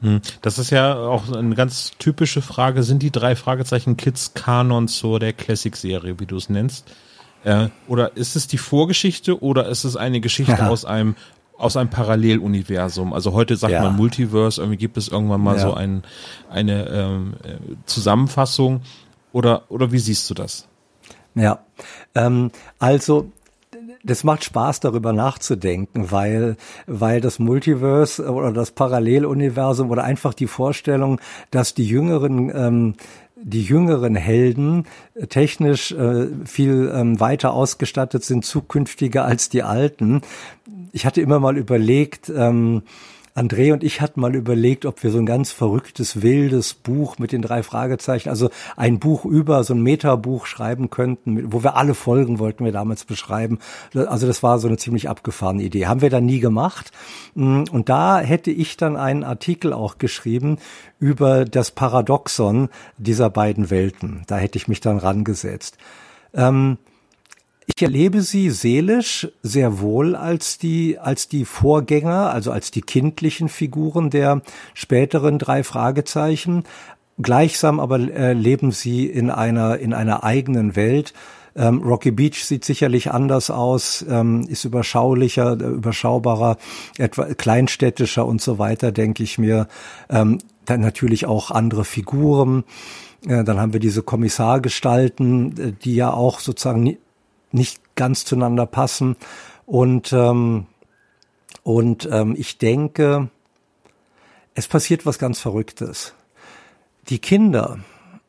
Hm. 0.00 0.20
Das 0.42 0.58
ist 0.58 0.70
ja 0.70 0.96
auch 0.96 1.32
eine 1.32 1.54
ganz 1.54 1.92
typische 1.98 2.42
Frage. 2.42 2.82
Sind 2.82 3.02
die 3.02 3.10
drei 3.10 3.36
Fragezeichen 3.36 3.96
Kids 3.96 4.34
Kanon 4.34 4.86
zur 4.86 5.18
der 5.18 5.32
Classic-Serie, 5.32 6.20
wie 6.20 6.26
du 6.26 6.36
es 6.36 6.50
nennst? 6.50 6.94
Äh, 7.44 7.68
oder 7.88 8.16
ist 8.16 8.36
es 8.36 8.46
die 8.46 8.58
Vorgeschichte 8.58 9.42
oder 9.42 9.68
ist 9.68 9.84
es 9.84 9.96
eine 9.96 10.20
Geschichte 10.20 10.52
ja. 10.52 10.68
aus 10.68 10.84
einem 10.84 11.14
aus 11.56 11.76
einem 11.76 11.88
Paralleluniversum. 11.88 13.12
Also 13.12 13.32
heute 13.32 13.56
sagt 13.56 13.72
ja. 13.72 13.82
man 13.82 13.94
Multiverse, 13.94 14.60
irgendwie 14.60 14.76
gibt 14.76 14.96
es 14.96 15.06
irgendwann 15.06 15.40
mal 15.40 15.54
ja. 15.54 15.62
so 15.62 15.72
ein, 15.72 16.02
eine 16.50 16.88
ähm, 16.88 17.34
äh, 17.44 17.56
Zusammenfassung. 17.86 18.80
Oder, 19.32 19.62
oder 19.68 19.92
wie 19.92 19.98
siehst 19.98 20.28
du 20.30 20.34
das? 20.34 20.66
Ja, 21.34 21.60
ähm, 22.14 22.50
also 22.78 23.30
das 24.04 24.22
macht 24.22 24.44
Spaß, 24.44 24.80
darüber 24.80 25.12
nachzudenken, 25.12 26.10
weil, 26.10 26.56
weil 26.86 27.20
das 27.20 27.38
Multiverse 27.38 28.30
oder 28.30 28.52
das 28.52 28.70
Paralleluniversum 28.70 29.90
oder 29.90 30.04
einfach 30.04 30.34
die 30.34 30.46
Vorstellung, 30.46 31.20
dass 31.50 31.74
die 31.74 31.86
jüngeren 31.86 32.50
ähm, 32.54 32.94
die 33.44 33.62
jüngeren 33.62 34.16
Helden 34.16 34.86
äh, 35.14 35.26
technisch 35.26 35.92
äh, 35.92 36.28
viel 36.44 36.90
ähm, 36.94 37.20
weiter 37.20 37.52
ausgestattet 37.52 38.24
sind, 38.24 38.44
zukünftiger 38.44 39.24
als 39.24 39.48
die 39.48 39.62
alten. 39.62 40.22
Ich 40.92 41.06
hatte 41.06 41.20
immer 41.20 41.38
mal 41.38 41.56
überlegt, 41.56 42.32
ähm, 42.34 42.82
André 43.34 43.72
und 43.72 43.82
ich 43.82 44.00
hatten 44.00 44.20
mal 44.20 44.36
überlegt, 44.36 44.86
ob 44.86 45.02
wir 45.02 45.10
so 45.10 45.18
ein 45.18 45.26
ganz 45.26 45.50
verrücktes, 45.50 46.22
wildes 46.22 46.72
Buch 46.72 47.18
mit 47.18 47.32
den 47.32 47.42
drei 47.42 47.64
Fragezeichen, 47.64 48.28
also 48.28 48.48
ein 48.76 49.00
Buch 49.00 49.24
über 49.24 49.64
so 49.64 49.74
ein 49.74 49.82
Metabuch 49.82 50.46
schreiben 50.46 50.88
könnten, 50.88 51.52
wo 51.52 51.64
wir 51.64 51.76
alle 51.76 51.94
Folgen 51.94 52.38
wollten 52.38 52.64
wir 52.64 52.70
damals 52.70 53.04
beschreiben. 53.04 53.58
Also 53.92 54.28
das 54.28 54.44
war 54.44 54.60
so 54.60 54.68
eine 54.68 54.76
ziemlich 54.76 55.08
abgefahrene 55.08 55.64
Idee. 55.64 55.86
Haben 55.86 56.00
wir 56.00 56.10
dann 56.10 56.26
nie 56.26 56.38
gemacht. 56.38 56.92
Mm, 57.34 57.64
und 57.72 57.88
da 57.88 58.20
hätte 58.20 58.52
ich 58.52 58.76
dann 58.76 58.96
einen 58.96 59.24
Artikel 59.24 59.72
auch 59.72 59.98
geschrieben 59.98 60.58
über 61.00 61.44
das 61.44 61.72
Paradoxon 61.72 62.68
dieser 62.98 63.30
beiden 63.30 63.68
Welten. 63.68 64.22
Da 64.28 64.36
hätte 64.36 64.58
ich 64.58 64.68
mich 64.68 64.80
dann 64.80 64.98
rangesetzt. 64.98 65.76
Ähm, 66.34 66.78
ich 67.66 67.82
erlebe 67.82 68.20
sie 68.20 68.50
seelisch 68.50 69.28
sehr 69.42 69.80
wohl 69.80 70.16
als 70.16 70.58
die, 70.58 70.98
als 70.98 71.28
die 71.28 71.44
Vorgänger, 71.44 72.30
also 72.30 72.52
als 72.52 72.70
die 72.70 72.82
kindlichen 72.82 73.48
Figuren 73.48 74.10
der 74.10 74.42
späteren 74.74 75.38
drei 75.38 75.62
Fragezeichen. 75.62 76.64
Gleichsam 77.20 77.80
aber 77.80 77.98
äh, 77.98 78.32
leben 78.32 78.70
sie 78.70 79.06
in 79.06 79.30
einer, 79.30 79.78
in 79.78 79.94
einer 79.94 80.24
eigenen 80.24 80.76
Welt. 80.76 81.14
Ähm, 81.56 81.82
Rocky 81.82 82.10
Beach 82.10 82.44
sieht 82.44 82.64
sicherlich 82.64 83.12
anders 83.12 83.50
aus, 83.50 84.04
ähm, 84.08 84.44
ist 84.48 84.64
überschaulicher, 84.64 85.52
überschaubarer, 85.52 86.58
etwa 86.98 87.26
kleinstädtischer 87.34 88.26
und 88.26 88.42
so 88.42 88.58
weiter, 88.58 88.90
denke 88.90 89.22
ich 89.22 89.38
mir. 89.38 89.68
Ähm, 90.10 90.38
dann 90.64 90.80
natürlich 90.80 91.26
auch 91.26 91.50
andere 91.50 91.84
Figuren. 91.84 92.64
Äh, 93.26 93.44
dann 93.44 93.60
haben 93.60 93.72
wir 93.72 93.80
diese 93.80 94.02
Kommissargestalten, 94.02 95.58
äh, 95.58 95.72
die 95.72 95.94
ja 95.94 96.12
auch 96.12 96.40
sozusagen 96.40 96.96
nicht 97.54 97.94
ganz 97.94 98.24
zueinander 98.24 98.66
passen. 98.66 99.16
Und, 99.66 100.12
ähm, 100.12 100.66
und 101.62 102.08
ähm, 102.10 102.34
ich 102.36 102.58
denke, 102.58 103.30
es 104.54 104.68
passiert 104.68 105.06
was 105.06 105.18
ganz 105.18 105.40
Verrücktes. 105.40 106.14
Die 107.08 107.18
Kinder, 107.18 107.78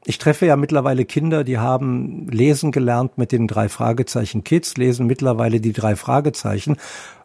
ich 0.06 0.18
treffe 0.18 0.46
ja 0.46 0.56
mittlerweile 0.56 1.06
Kinder, 1.06 1.44
die 1.44 1.58
haben 1.58 2.28
lesen 2.30 2.72
gelernt 2.72 3.18
mit 3.18 3.32
den 3.32 3.48
drei 3.48 3.70
Fragezeichen 3.70 4.44
Kids, 4.44 4.78
lesen 4.78 5.08
mittlerweile 5.08 5.60
die 5.60 5.74
drei 5.74 5.96
Fragezeichen 5.96 6.78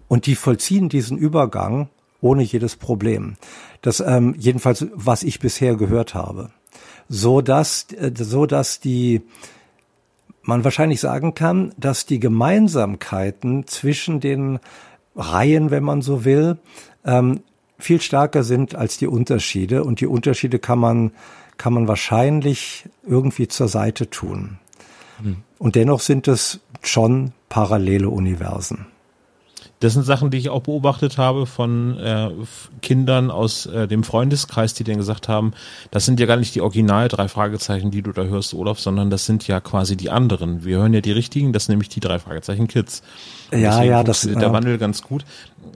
und 0.09 0.27
die 0.27 0.35
vollziehen 0.35 0.89
diesen 0.89 1.19
Übergang 1.19 1.89
ohne 2.21 2.43
jedes 2.43 2.77
Problem. 2.77 3.37
Das 3.83 4.01
ähm, 4.01 4.35
jedenfalls, 4.39 4.87
was 4.95 5.23
ich 5.23 5.41
bisher 5.41 5.77
gehört 5.77 6.15
habe, 6.15 6.51
so 7.09 7.41
dass 7.41 7.87
äh, 7.93 8.13
so 8.17 8.47
dass 8.47 8.81
die 8.81 9.23
man 10.43 10.65
wahrscheinlich 10.65 11.01
sagen 11.01 11.35
kann, 11.35 11.73
dass 11.77 12.07
die 12.07 12.21
Gemeinsamkeiten 12.21 13.67
zwischen 13.67 14.21
den 14.21 14.59
Reihen, 15.17 15.71
wenn 15.71 15.85
man 15.85 16.03
so 16.03 16.25
will, 16.25 16.59
ähm, 17.05 17.41
viel 17.79 18.01
stärker 18.01 18.43
sind 18.43 18.75
als 18.75 18.99
die 18.99 19.07
Unterschiede 19.07 19.85
und 19.85 20.01
die 20.01 20.07
Unterschiede 20.07 20.59
kann 20.59 20.79
man 20.79 21.13
kann 21.61 21.75
man 21.75 21.89
wahrscheinlich 21.89 22.87
irgendwie 23.07 23.47
zur 23.47 23.69
Seite 23.69 24.09
tun. 24.09 24.59
Mhm. 25.23 25.37
Und 25.59 25.77
dennoch 25.77 26.01
sind 26.01 26.27
es 26.27 26.61
schon 26.83 27.33
parallele 27.51 28.09
Universen. 28.09 28.87
Das 29.81 29.95
sind 29.95 30.05
Sachen, 30.05 30.31
die 30.31 30.37
ich 30.37 30.51
auch 30.51 30.61
beobachtet 30.61 31.17
habe 31.17 31.47
von 31.47 31.99
äh, 31.99 32.31
Kindern 32.83 33.31
aus 33.31 33.65
äh, 33.65 33.89
dem 33.89 34.05
Freundeskreis, 34.05 34.75
die 34.75 34.85
dann 34.85 34.99
gesagt 34.99 35.27
haben, 35.27 35.55
das 35.91 36.05
sind 36.05 36.21
ja 36.21 36.27
gar 36.27 36.37
nicht 36.37 36.55
die 36.55 36.61
Original 36.61 37.09
drei 37.09 37.29
Fragezeichen, 37.29 37.91
die 37.91 38.03
du 38.03 38.13
da 38.13 38.25
hörst, 38.25 38.53
Olaf, 38.53 38.79
sondern 38.79 39.09
das 39.09 39.25
sind 39.25 39.47
ja 39.49 39.59
quasi 39.61 39.97
die 39.97 40.11
anderen. 40.11 40.65
Wir 40.65 40.79
hören 40.79 40.93
ja 40.93 41.01
die 41.01 41.13
richtigen, 41.13 41.55
das 41.55 41.65
sind 41.65 41.73
nämlich 41.73 41.89
die 41.89 42.01
drei 42.01 42.19
Fragezeichen 42.19 42.69
Kids. 42.69 43.03
ja, 43.51 43.83
ja, 43.83 44.05
das 44.05 44.21
der 44.21 44.37
äh, 44.37 44.53
Wandel 44.53 44.77
ganz 44.77 45.03
gut. 45.03 45.25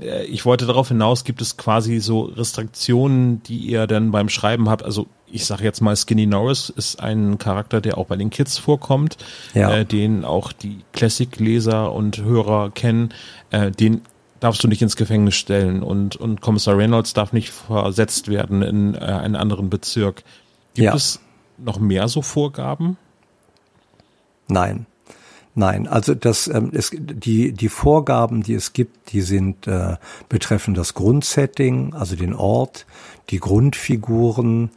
Äh, 0.01 0.25
ich 0.25 0.45
wollte 0.45 0.67
darauf 0.67 0.89
hinaus, 0.89 1.25
gibt 1.25 1.41
es 1.41 1.57
quasi 1.57 1.99
so 2.01 2.25
Restriktionen, 2.25 3.43
die 3.45 3.57
ihr 3.57 3.87
dann 3.87 4.11
beim 4.11 4.29
Schreiben 4.29 4.69
habt, 4.69 4.83
also 4.83 5.07
ich 5.35 5.47
sage 5.47 5.65
jetzt 5.65 5.81
mal, 5.81 5.97
Skinny 5.97 6.27
Norris 6.27 6.71
ist 6.71 7.01
ein 7.01 7.39
Charakter, 7.39 7.81
der 7.81 7.99
auch 7.99 8.07
bei 8.07 8.17
den 8.17 8.31
Kids 8.31 8.57
vorkommt, 8.57 9.17
ja. 9.53 9.79
äh, 9.79 9.85
den 9.85 10.25
auch 10.25 10.53
die 10.53 10.79
Classic-Leser 10.93 11.93
und 11.93 12.23
Hörer 12.23 12.71
kennen. 12.71 13.13
Äh, 13.51 13.73
den 13.73 14.03
darfst 14.39 14.63
du 14.63 14.69
nicht 14.69 14.81
ins 14.81 14.95
Gefängnis 14.95 15.35
stellen 15.35 15.83
und, 15.83 16.15
und 16.15 16.41
Kommissar 16.41 16.79
Reynolds 16.79 17.15
darf 17.15 17.33
nicht 17.33 17.51
versetzt 17.51 18.29
werden 18.29 18.63
in 18.63 18.95
äh, 18.95 18.99
einen 18.99 19.35
anderen 19.35 19.71
Bezirk. 19.71 20.23
Gibt 20.75 20.87
ja. 20.87 20.95
es 20.95 21.19
noch 21.59 21.81
mehr 21.81 22.07
so 22.07 22.23
Vorgaben? 22.23 22.97
Nein. 24.47 24.87
Nein, 25.57 25.87
also 25.87 26.15
das 26.15 26.49
ähm, 26.49 26.71
es, 26.75 26.91
die 26.93 27.53
die 27.53 27.69
Vorgaben, 27.69 28.43
die 28.43 28.55
es 28.55 28.73
gibt, 28.73 29.13
die 29.13 29.21
sind 29.21 29.69
äh, 29.69 29.97
betreffen 30.29 30.75
das 30.75 30.95
Grundsetting, 30.95 31.95
also 31.95 32.17
den 32.17 32.35
Ort, 32.35 32.87
die 33.31 33.39
Grundfiguren, 33.39 34.71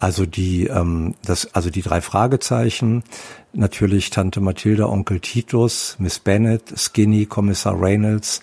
also 0.00 0.24
die, 0.24 0.66
ähm, 0.66 1.14
das, 1.24 1.54
also 1.54 1.70
die 1.70 1.82
drei 1.82 2.00
Fragezeichen, 2.00 3.04
natürlich 3.52 4.08
Tante 4.08 4.40
Mathilda, 4.40 4.86
Onkel 4.86 5.20
Titus, 5.20 5.96
Miss 5.98 6.18
Bennett, 6.18 6.72
Skinny, 6.74 7.26
Kommissar 7.26 7.80
Reynolds. 7.80 8.40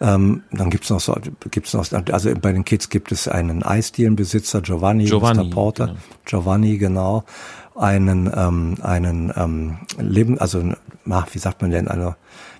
Ähm, 0.00 0.42
dann 0.52 0.70
gibt's 0.70 0.90
noch 0.90 1.00
so, 1.00 1.16
gibt's 1.50 1.72
noch, 1.72 1.90
also 2.12 2.32
bei 2.40 2.52
den 2.52 2.64
Kids 2.64 2.90
gibt 2.90 3.10
es 3.10 3.26
einen 3.26 3.64
Eisdielenbesitzer, 3.64 4.60
Giovanni, 4.60 5.06
Giovanni 5.06 5.44
Mr. 5.44 5.50
Porter, 5.50 5.86
genau. 5.86 5.98
Giovanni, 6.26 6.78
genau, 6.78 7.24
einen, 7.74 8.30
ähm, 8.32 8.76
einen 8.82 9.32
ähm, 9.34 9.78
Leben, 9.98 10.38
also, 10.38 10.62
ach, 11.08 11.26
wie 11.32 11.38
sagt 11.38 11.62
man 11.62 11.70
denn, 11.70 11.88
eine 11.88 12.16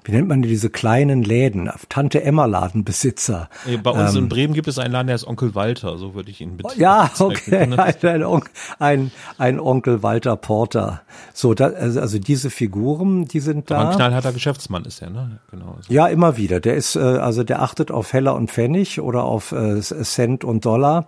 wie 0.09 0.13
nennt 0.13 0.27
man 0.27 0.41
diese 0.41 0.71
kleinen 0.71 1.23
Läden? 1.23 1.71
Tante 1.91 2.25
Emma 2.25 2.47
Ladenbesitzer. 2.47 3.51
Bei 3.83 3.91
uns 3.91 4.15
ähm, 4.15 4.23
in 4.23 4.29
Bremen 4.31 4.55
gibt 4.55 4.67
es 4.67 4.79
einen 4.79 4.93
Laden, 4.93 5.09
der 5.09 5.17
ist 5.17 5.27
Onkel 5.27 5.55
Walter, 5.55 5.99
so 5.99 6.15
würde 6.15 6.31
ich 6.31 6.41
ihn 6.41 6.57
betiteln. 6.57 6.81
Ja, 6.81 7.11
okay, 7.19 7.59
ein, 7.59 8.43
ein, 8.79 9.11
ein, 9.37 9.61
Onkel 9.61 10.03
Walter 10.03 10.37
Porter. 10.37 11.03
So, 11.35 11.53
da, 11.53 11.67
also, 11.67 12.01
also 12.01 12.19
diese 12.19 12.49
Figuren, 12.49 13.27
die 13.27 13.41
sind 13.41 13.71
da. 13.71 13.91
Ein 13.91 13.97
knallharter 13.97 14.33
Geschäftsmann 14.33 14.87
ist 14.87 15.03
er, 15.03 15.11
ne? 15.11 15.41
Genau. 15.51 15.77
So. 15.87 15.93
Ja, 15.93 16.07
immer 16.07 16.39
wieder. 16.39 16.61
Der 16.61 16.77
ist, 16.77 16.97
äh, 16.97 17.01
also 17.01 17.45
der 17.45 17.61
achtet 17.61 17.91
auf 17.91 18.15
Heller 18.15 18.35
und 18.35 18.51
Pfennig 18.51 19.03
oder 19.03 19.25
auf 19.25 19.53
äh, 19.53 19.79
Cent 19.83 20.43
und 20.43 20.65
Dollar. 20.65 21.07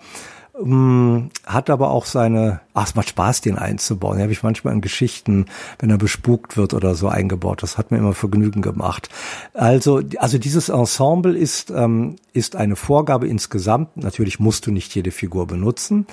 Mm, 0.59 1.29
hat 1.47 1.71
aber 1.71 1.91
auch 1.91 2.05
seine, 2.05 2.61
ach, 2.75 2.89
es 2.89 2.95
macht 2.95 3.11
Spaß, 3.11 3.41
den 3.41 3.57
einzubauen. 3.57 4.17
Den 4.17 4.23
habe 4.23 4.33
ich 4.33 4.43
manchmal 4.43 4.75
in 4.75 4.81
Geschichten, 4.81 5.47
wenn 5.79 5.91
er 5.91 5.99
bespukt 5.99 6.57
wird 6.57 6.75
oder 6.75 6.95
so 6.95 7.09
eingebaut. 7.09 7.63
Das 7.63 7.79
hat 7.79 7.91
mir 7.91 7.99
immer 7.99 8.15
Vergnügen 8.15 8.63
gemacht. 8.63 9.09
Also, 9.55 10.03
also 10.19 10.39
dieses 10.39 10.69
Ensemble 10.69 11.37
ist, 11.37 11.71
ähm, 11.71 12.17
ist 12.33 12.57
eine 12.57 12.77
Vorgabe 12.77 13.29
insgesamt. 13.29 13.97
Natürlich 13.97 14.41
musst 14.41 14.67
du 14.67 14.71
nicht 14.71 14.95
jede 14.95 15.13
Figur 15.13 15.47
benutzen, 15.47 16.07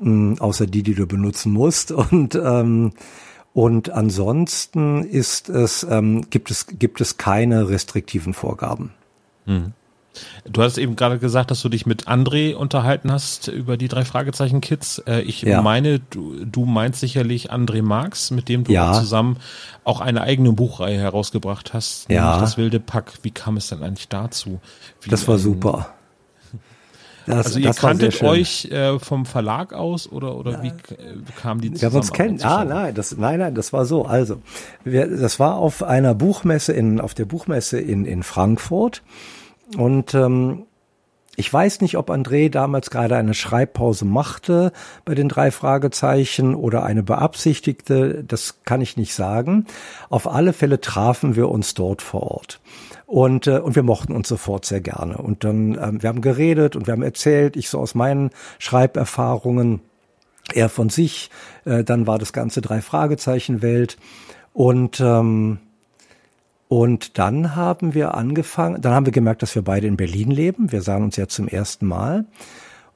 mh, 0.00 0.40
außer 0.40 0.66
die, 0.66 0.82
die 0.82 0.94
du 0.94 1.06
benutzen 1.06 1.52
musst. 1.52 1.92
Und, 2.12 2.34
ähm, 2.34 2.92
und 3.54 3.90
ansonsten 3.90 5.02
ist 5.04 5.50
es, 5.50 5.86
ähm, 5.88 6.30
gibt 6.30 6.50
es, 6.50 6.66
gibt 6.66 7.02
es 7.02 7.18
keine 7.18 7.68
restriktiven 7.68 8.32
Vorgaben. 8.32 8.92
Mhm. 9.44 9.74
Du 10.44 10.62
hast 10.62 10.78
eben 10.78 10.96
gerade 10.96 11.18
gesagt, 11.18 11.50
dass 11.50 11.62
du 11.62 11.68
dich 11.68 11.86
mit 11.86 12.06
André 12.06 12.54
unterhalten 12.54 13.10
hast 13.10 13.48
über 13.48 13.76
die 13.76 13.88
drei 13.88 14.04
Fragezeichen 14.04 14.60
Kids. 14.60 14.98
Äh, 15.06 15.20
ich 15.22 15.42
ja. 15.42 15.62
meine, 15.62 16.00
du, 16.00 16.44
du 16.44 16.64
meinst 16.64 17.00
sicherlich 17.00 17.52
André 17.52 17.82
Marx, 17.82 18.30
mit 18.30 18.48
dem 18.48 18.64
du 18.64 18.72
ja. 18.72 18.92
zusammen 18.92 19.38
auch 19.84 20.00
eine 20.00 20.20
eigene 20.22 20.52
Buchreihe 20.52 20.98
herausgebracht 20.98 21.72
hast, 21.72 22.10
ja. 22.10 22.38
das 22.38 22.58
wilde 22.58 22.80
Pack. 22.80 23.12
Wie 23.22 23.30
kam 23.30 23.56
es 23.56 23.68
denn 23.68 23.82
eigentlich 23.82 24.08
dazu? 24.08 24.60
Wie, 25.00 25.10
das 25.10 25.26
war 25.28 25.36
ähm, 25.36 25.40
super. 25.40 25.94
Das, 27.26 27.46
also 27.46 27.60
ihr 27.60 27.72
kanntet 27.72 28.20
euch 28.22 28.64
äh, 28.66 28.98
vom 28.98 29.26
Verlag 29.26 29.72
aus 29.72 30.10
oder 30.10 30.36
oder 30.36 30.52
ja. 30.52 30.62
wie 30.64 30.68
äh, 30.68 30.72
kam 31.40 31.60
die 31.60 31.72
zusammen? 31.72 31.92
Ja, 31.92 31.98
uns 31.98 32.12
kennen. 32.12 32.42
Ah, 32.42 32.64
nein, 32.64 32.94
das 32.94 33.16
nein, 33.16 33.38
nein, 33.38 33.54
das 33.54 33.72
war 33.72 33.84
so. 33.84 34.04
Also, 34.04 34.42
wir, 34.84 35.06
das 35.06 35.38
war 35.38 35.56
auf 35.56 35.84
einer 35.84 36.14
Buchmesse 36.14 36.72
in 36.72 37.00
auf 37.00 37.14
der 37.14 37.24
Buchmesse 37.24 37.78
in 37.78 38.04
in 38.04 38.24
Frankfurt 38.24 39.02
und 39.76 40.14
ähm, 40.14 40.64
ich 41.34 41.50
weiß 41.50 41.80
nicht, 41.80 41.96
ob 41.96 42.10
André 42.10 42.50
damals 42.50 42.90
gerade 42.90 43.16
eine 43.16 43.32
Schreibpause 43.32 44.04
machte 44.04 44.70
bei 45.06 45.14
den 45.14 45.30
drei 45.30 45.50
Fragezeichen 45.50 46.54
oder 46.54 46.82
eine 46.82 47.02
beabsichtigte, 47.02 48.22
das 48.22 48.62
kann 48.64 48.82
ich 48.82 48.98
nicht 48.98 49.14
sagen. 49.14 49.66
Auf 50.10 50.28
alle 50.28 50.52
Fälle 50.52 50.80
trafen 50.80 51.34
wir 51.34 51.48
uns 51.48 51.72
dort 51.72 52.02
vor 52.02 52.22
Ort. 52.22 52.60
Und, 53.06 53.46
äh, 53.46 53.58
und 53.58 53.76
wir 53.76 53.82
mochten 53.82 54.14
uns 54.14 54.28
sofort 54.28 54.66
sehr 54.66 54.82
gerne. 54.82 55.16
Und 55.16 55.44
dann, 55.44 55.78
ähm, 55.80 56.02
wir 56.02 56.08
haben 56.08 56.20
geredet 56.20 56.76
und 56.76 56.86
wir 56.86 56.92
haben 56.92 57.02
erzählt, 57.02 57.56
ich 57.56 57.70
so 57.70 57.78
aus 57.78 57.94
meinen 57.94 58.30
Schreiberfahrungen, 58.58 59.80
er 60.54 60.68
von 60.68 60.90
sich, 60.90 61.30
äh, 61.64 61.82
dann 61.82 62.06
war 62.06 62.18
das 62.18 62.34
ganze 62.34 62.60
drei 62.60 62.82
Fragezeichen 62.82 63.62
Welt. 63.62 63.96
Und 64.52 65.00
ähm, 65.00 65.60
und 66.72 67.18
dann 67.18 67.54
haben 67.54 67.92
wir 67.92 68.14
angefangen, 68.14 68.80
dann 68.80 68.94
haben 68.94 69.04
wir 69.04 69.12
gemerkt, 69.12 69.42
dass 69.42 69.54
wir 69.54 69.60
beide 69.60 69.86
in 69.86 69.98
Berlin 69.98 70.30
leben. 70.30 70.72
Wir 70.72 70.80
sahen 70.80 71.02
uns 71.02 71.16
ja 71.16 71.28
zum 71.28 71.46
ersten 71.46 71.84
Mal. 71.84 72.24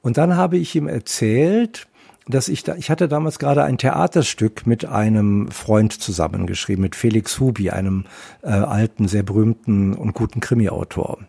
Und 0.01 0.17
dann 0.17 0.35
habe 0.35 0.57
ich 0.57 0.75
ihm 0.75 0.87
erzählt, 0.87 1.87
dass 2.27 2.47
ich 2.47 2.63
da, 2.63 2.73
ich 2.73 2.89
hatte 2.89 3.07
damals 3.07 3.37
gerade 3.37 3.63
ein 3.63 3.77
Theaterstück 3.77 4.65
mit 4.65 4.85
einem 4.85 5.51
Freund 5.51 5.93
zusammengeschrieben, 5.93 6.81
mit 6.81 6.95
Felix 6.95 7.39
Hubi, 7.39 7.69
einem 7.69 8.05
äh, 8.41 8.47
alten, 8.47 9.07
sehr 9.07 9.21
berühmten 9.21 9.93
und 9.93 10.15
guten 10.15 10.39
Krimi-Autor. 10.39 11.19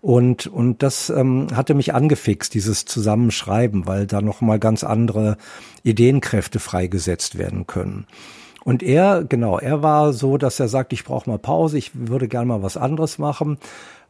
Und, 0.00 0.48
und 0.48 0.82
das 0.82 1.10
ähm, 1.10 1.46
hatte 1.54 1.74
mich 1.74 1.94
angefixt, 1.94 2.54
dieses 2.54 2.86
Zusammenschreiben, 2.86 3.86
weil 3.86 4.08
da 4.08 4.20
nochmal 4.20 4.58
ganz 4.58 4.82
andere 4.82 5.36
Ideenkräfte 5.84 6.58
freigesetzt 6.58 7.38
werden 7.38 7.68
können. 7.68 8.08
Und 8.64 8.82
er, 8.82 9.24
genau, 9.24 9.58
er 9.58 9.82
war 9.82 10.12
so, 10.12 10.38
dass 10.38 10.58
er 10.58 10.68
sagt, 10.68 10.92
ich 10.92 11.04
brauche 11.04 11.28
mal 11.28 11.38
Pause, 11.38 11.78
ich 11.78 11.90
würde 11.94 12.28
gerne 12.28 12.46
mal 12.46 12.62
was 12.62 12.76
anderes 12.76 13.18
machen. 13.18 13.58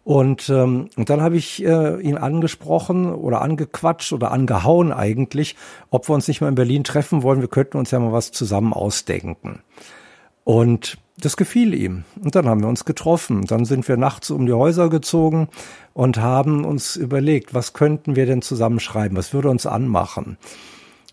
Und, 0.05 0.51
ähm, 0.51 0.91
und 0.97 1.09
dann 1.09 1.23
habe 1.23 1.37
ich 1.37 1.65
äh, 1.65 2.01
ihn 2.01 2.19
angesprochen 2.19 3.13
oder 3.13 3.41
angequatscht 3.41 4.13
oder 4.13 4.31
angehauen 4.31 4.93
eigentlich, 4.93 5.57
ob 5.91 6.09
wir 6.09 6.15
uns 6.15 6.29
nicht 6.29 6.41
mal 6.41 6.49
in 6.49 6.55
Berlin 6.55 6.85
treffen 6.85 7.23
wollen. 7.23 7.41
Wir 7.41 7.49
könnten 7.49 7.79
uns 7.79 7.91
ja 7.91 7.99
mal 7.99 8.13
was 8.13 8.31
zusammen 8.31 8.75
ausdenken. 8.75 9.61
Und 10.45 10.99
das 11.17 11.37
gefiel 11.37 11.75
ihm. 11.75 12.05
Und 12.23 12.35
dann 12.35 12.47
haben 12.47 12.61
wir 12.61 12.69
uns 12.69 12.85
getroffen. 12.85 13.47
Dann 13.47 13.65
sind 13.65 13.89
wir 13.89 13.97
nachts 13.97 14.31
um 14.31 14.47
die 14.47 14.53
Häuser 14.53 14.91
gezogen 14.91 15.49
und 15.95 16.19
haben 16.19 16.65
uns 16.65 16.97
überlegt, 16.97 17.55
was 17.55 17.73
könnten 17.73 18.15
wir 18.15 18.27
denn 18.27 18.43
zusammen 18.43 18.81
schreiben? 18.81 19.17
Was 19.17 19.33
würde 19.33 19.49
uns 19.49 19.65
anmachen? 19.65 20.37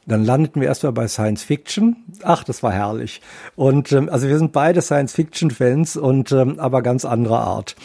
Dann 0.08 0.26
landeten 0.26 0.62
wir 0.62 0.68
erstmal 0.68 0.94
bei 0.94 1.08
Science 1.08 1.44
Fiction. 1.44 1.98
Ach, 2.24 2.44
das 2.44 2.64
war 2.64 2.72
herrlich. 2.72 3.22
Und 3.56 3.92
ähm, 3.92 4.10
also 4.10 4.28
wir 4.28 4.38
sind 4.38 4.52
beide 4.52 4.82
Science 4.82 5.14
Fiction 5.14 5.52
Fans 5.52 5.96
und 5.96 6.32
ähm, 6.32 6.60
aber 6.60 6.82
ganz 6.82 7.06
anderer 7.06 7.42
Art. 7.42 7.76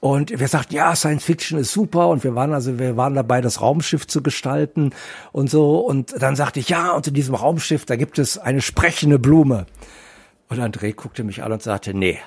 Und 0.00 0.36
wir 0.36 0.48
sagten, 0.48 0.74
ja, 0.74 0.96
Science 0.96 1.22
Fiction 1.22 1.58
ist 1.60 1.70
super. 1.70 2.08
Und 2.08 2.24
wir 2.24 2.34
waren 2.34 2.52
also, 2.52 2.80
wir 2.80 2.96
waren 2.96 3.14
dabei, 3.14 3.40
das 3.40 3.60
Raumschiff 3.60 4.08
zu 4.08 4.20
gestalten 4.20 4.90
und 5.30 5.48
so. 5.48 5.78
Und 5.78 6.20
dann 6.20 6.34
sagte 6.34 6.58
ich, 6.58 6.68
ja, 6.68 6.90
unter 6.90 7.12
diesem 7.12 7.36
Raumschiff, 7.36 7.84
da 7.84 7.94
gibt 7.94 8.18
es 8.18 8.36
eine 8.36 8.60
sprechende 8.60 9.20
Blume. 9.20 9.66
Und 10.48 10.58
André 10.58 10.92
guckte 10.92 11.22
mich 11.22 11.44
an 11.44 11.52
und 11.52 11.62
sagte, 11.62 11.94
nee, 11.94 12.18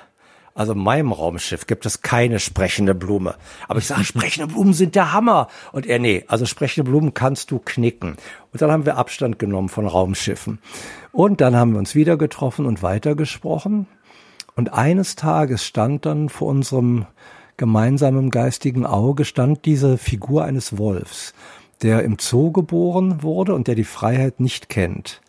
also 0.56 0.72
in 0.72 0.78
meinem 0.78 1.12
Raumschiff 1.12 1.66
gibt 1.66 1.84
es 1.84 2.00
keine 2.00 2.38
sprechende 2.38 2.94
Blume. 2.94 3.34
Aber 3.68 3.78
ich 3.78 3.86
sage, 3.86 4.04
sprechende 4.04 4.52
Blumen 4.52 4.72
sind 4.72 4.94
der 4.94 5.12
Hammer. 5.12 5.48
Und 5.70 5.84
er, 5.84 5.98
nee, 5.98 6.24
also 6.28 6.46
sprechende 6.46 6.88
Blumen 6.88 7.12
kannst 7.12 7.50
du 7.50 7.58
knicken. 7.58 8.16
Und 8.52 8.62
dann 8.62 8.72
haben 8.72 8.86
wir 8.86 8.96
Abstand 8.96 9.38
genommen 9.38 9.68
von 9.68 9.86
Raumschiffen. 9.86 10.58
Und 11.12 11.42
dann 11.42 11.54
haben 11.54 11.72
wir 11.72 11.78
uns 11.78 11.94
wieder 11.94 12.16
getroffen 12.16 12.64
und 12.64 12.82
weitergesprochen. 12.82 13.86
Und 14.54 14.72
eines 14.72 15.14
Tages 15.14 15.62
stand 15.62 16.06
dann 16.06 16.30
vor 16.30 16.48
unserem 16.48 17.04
gemeinsamen 17.58 18.30
geistigen 18.30 18.86
Auge 18.86 19.26
stand 19.26 19.66
diese 19.66 19.98
Figur 19.98 20.44
eines 20.44 20.78
Wolfs, 20.78 21.34
der 21.82 22.02
im 22.02 22.16
Zoo 22.18 22.50
geboren 22.50 23.22
wurde 23.22 23.54
und 23.54 23.68
der 23.68 23.74
die 23.74 23.84
Freiheit 23.84 24.40
nicht 24.40 24.70
kennt 24.70 25.20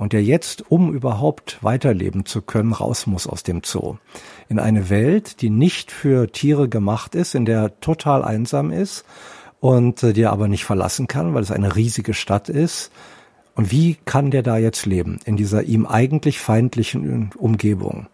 und 0.00 0.14
der 0.14 0.24
jetzt, 0.24 0.70
um 0.70 0.94
überhaupt 0.94 1.58
weiterleben 1.60 2.24
zu 2.24 2.40
können, 2.40 2.72
raus 2.72 3.06
muss 3.06 3.26
aus 3.26 3.42
dem 3.42 3.60
Zoo. 3.62 3.98
In 4.48 4.58
eine 4.58 4.88
Welt, 4.88 5.42
die 5.42 5.50
nicht 5.50 5.90
für 5.92 6.32
Tiere 6.32 6.70
gemacht 6.70 7.14
ist, 7.14 7.34
in 7.34 7.44
der 7.44 7.60
er 7.60 7.80
total 7.80 8.24
einsam 8.24 8.70
ist 8.72 9.04
und 9.60 10.02
äh, 10.02 10.14
die 10.14 10.22
er 10.22 10.32
aber 10.32 10.48
nicht 10.48 10.64
verlassen 10.64 11.06
kann, 11.06 11.34
weil 11.34 11.42
es 11.42 11.50
eine 11.50 11.76
riesige 11.76 12.14
Stadt 12.14 12.48
ist. 12.48 12.90
Und 13.54 13.72
wie 13.72 13.98
kann 14.06 14.30
der 14.30 14.42
da 14.42 14.56
jetzt 14.56 14.86
leben? 14.86 15.20
In 15.26 15.36
dieser 15.36 15.64
ihm 15.64 15.84
eigentlich 15.84 16.40
feindlichen 16.40 17.32
Umgebung. 17.36 18.06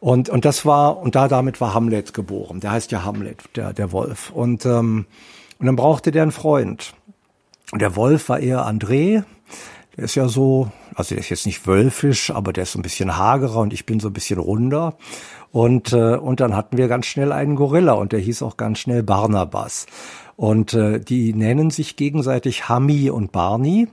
Und, 0.00 0.30
und 0.30 0.46
das 0.46 0.64
war, 0.64 0.96
und 0.96 1.16
da 1.16 1.28
damit 1.28 1.60
war 1.60 1.74
Hamlet 1.74 2.14
geboren. 2.14 2.60
Der 2.60 2.70
heißt 2.70 2.90
ja 2.92 3.04
Hamlet, 3.04 3.42
der, 3.56 3.74
der 3.74 3.92
Wolf. 3.92 4.30
Und, 4.30 4.64
ähm, 4.64 5.04
und 5.58 5.66
dann 5.66 5.76
brauchte 5.76 6.12
der 6.12 6.22
einen 6.22 6.32
Freund. 6.32 6.94
Und 7.72 7.82
der 7.82 7.94
Wolf 7.94 8.30
war 8.30 8.40
eher 8.40 8.66
André, 8.66 9.24
der 9.96 10.04
ist 10.04 10.14
ja 10.14 10.28
so, 10.28 10.70
also 10.94 11.14
der 11.14 11.18
ist 11.18 11.30
jetzt 11.30 11.46
nicht 11.46 11.66
wölfisch, 11.66 12.30
aber 12.30 12.52
der 12.52 12.64
ist 12.64 12.72
so 12.72 12.78
ein 12.78 12.82
bisschen 12.82 13.16
hagerer 13.16 13.58
und 13.58 13.72
ich 13.72 13.86
bin 13.86 14.00
so 14.00 14.08
ein 14.08 14.12
bisschen 14.12 14.38
runder. 14.38 14.96
Und, 15.52 15.92
äh, 15.92 16.16
und 16.16 16.40
dann 16.40 16.56
hatten 16.56 16.76
wir 16.76 16.88
ganz 16.88 17.06
schnell 17.06 17.30
einen 17.30 17.54
Gorilla 17.54 17.92
und 17.92 18.12
der 18.12 18.18
hieß 18.20 18.42
auch 18.42 18.56
ganz 18.56 18.80
schnell 18.80 19.02
Barnabas. 19.04 19.86
Und 20.36 20.74
äh, 20.74 20.98
die 20.98 21.32
nennen 21.32 21.70
sich 21.70 21.94
gegenseitig 21.94 22.68
Hami 22.68 23.08
und 23.10 23.30
Barney. 23.30 23.86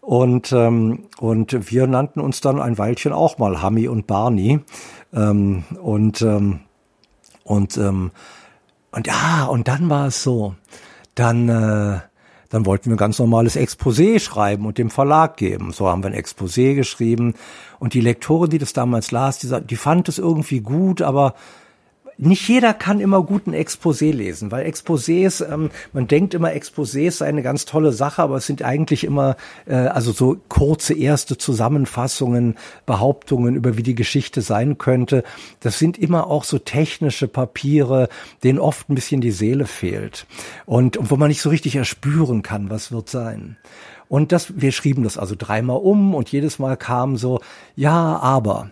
Und, 0.00 0.52
ähm, 0.52 1.04
und 1.18 1.70
wir 1.70 1.86
nannten 1.86 2.20
uns 2.20 2.40
dann 2.40 2.58
ein 2.58 2.78
Weilchen 2.78 3.12
auch 3.12 3.36
mal 3.36 3.60
Hami 3.60 3.86
und 3.88 4.06
Barney. 4.06 4.60
Ähm, 5.12 5.64
und, 5.78 6.22
ähm, 6.22 6.60
und, 7.44 7.76
ähm, 7.76 8.10
und 8.90 9.06
ja, 9.06 9.44
und 9.44 9.68
dann 9.68 9.90
war 9.90 10.06
es 10.06 10.22
so. 10.22 10.54
Dann, 11.14 11.48
äh, 11.50 12.00
dann 12.48 12.64
wollten 12.64 12.90
wir 12.90 12.96
ganz 12.96 13.18
normales 13.18 13.56
Exposé 13.56 14.18
schreiben 14.20 14.66
und 14.66 14.78
dem 14.78 14.90
Verlag 14.90 15.36
geben. 15.36 15.72
So 15.72 15.88
haben 15.88 16.02
wir 16.02 16.10
ein 16.10 16.20
Exposé 16.20 16.74
geschrieben. 16.74 17.34
Und 17.78 17.94
die 17.94 18.00
Lektorin, 18.00 18.50
die 18.50 18.58
das 18.58 18.72
damals 18.72 19.10
las, 19.10 19.38
die, 19.38 19.48
die 19.62 19.76
fand 19.76 20.08
es 20.08 20.18
irgendwie 20.18 20.60
gut, 20.60 21.02
aber 21.02 21.34
nicht 22.18 22.48
jeder 22.48 22.74
kann 22.74 22.98
immer 23.00 23.22
guten 23.22 23.54
Exposé 23.54 24.12
lesen, 24.12 24.50
weil 24.50 24.66
Exposés, 24.66 25.40
ähm, 25.40 25.70
man 25.92 26.08
denkt 26.08 26.34
immer, 26.34 26.50
Exposés 26.50 27.12
sei 27.12 27.26
eine 27.26 27.42
ganz 27.42 27.64
tolle 27.64 27.92
Sache, 27.92 28.22
aber 28.22 28.36
es 28.36 28.46
sind 28.46 28.62
eigentlich 28.62 29.04
immer 29.04 29.36
äh, 29.66 29.74
also 29.74 30.10
so 30.10 30.36
kurze 30.48 30.94
erste 30.94 31.38
Zusammenfassungen, 31.38 32.56
Behauptungen 32.86 33.54
über 33.54 33.76
wie 33.76 33.84
die 33.84 33.94
Geschichte 33.94 34.42
sein 34.42 34.78
könnte. 34.78 35.22
Das 35.60 35.78
sind 35.78 35.96
immer 35.96 36.26
auch 36.26 36.42
so 36.42 36.58
technische 36.58 37.28
Papiere, 37.28 38.08
denen 38.42 38.58
oft 38.58 38.90
ein 38.90 38.96
bisschen 38.96 39.20
die 39.20 39.30
Seele 39.30 39.66
fehlt 39.66 40.26
und, 40.66 40.96
und 40.96 41.12
wo 41.12 41.16
man 41.16 41.28
nicht 41.28 41.40
so 41.40 41.50
richtig 41.50 41.76
erspüren 41.76 42.42
kann, 42.42 42.68
was 42.68 42.90
wird 42.90 43.08
sein. 43.08 43.56
Und 44.08 44.32
das, 44.32 44.60
wir 44.60 44.72
schrieben 44.72 45.04
das 45.04 45.18
also 45.18 45.34
dreimal 45.38 45.78
um 45.78 46.14
und 46.14 46.32
jedes 46.32 46.58
Mal 46.58 46.76
kam 46.76 47.16
so, 47.16 47.40
ja, 47.76 48.18
aber. 48.18 48.70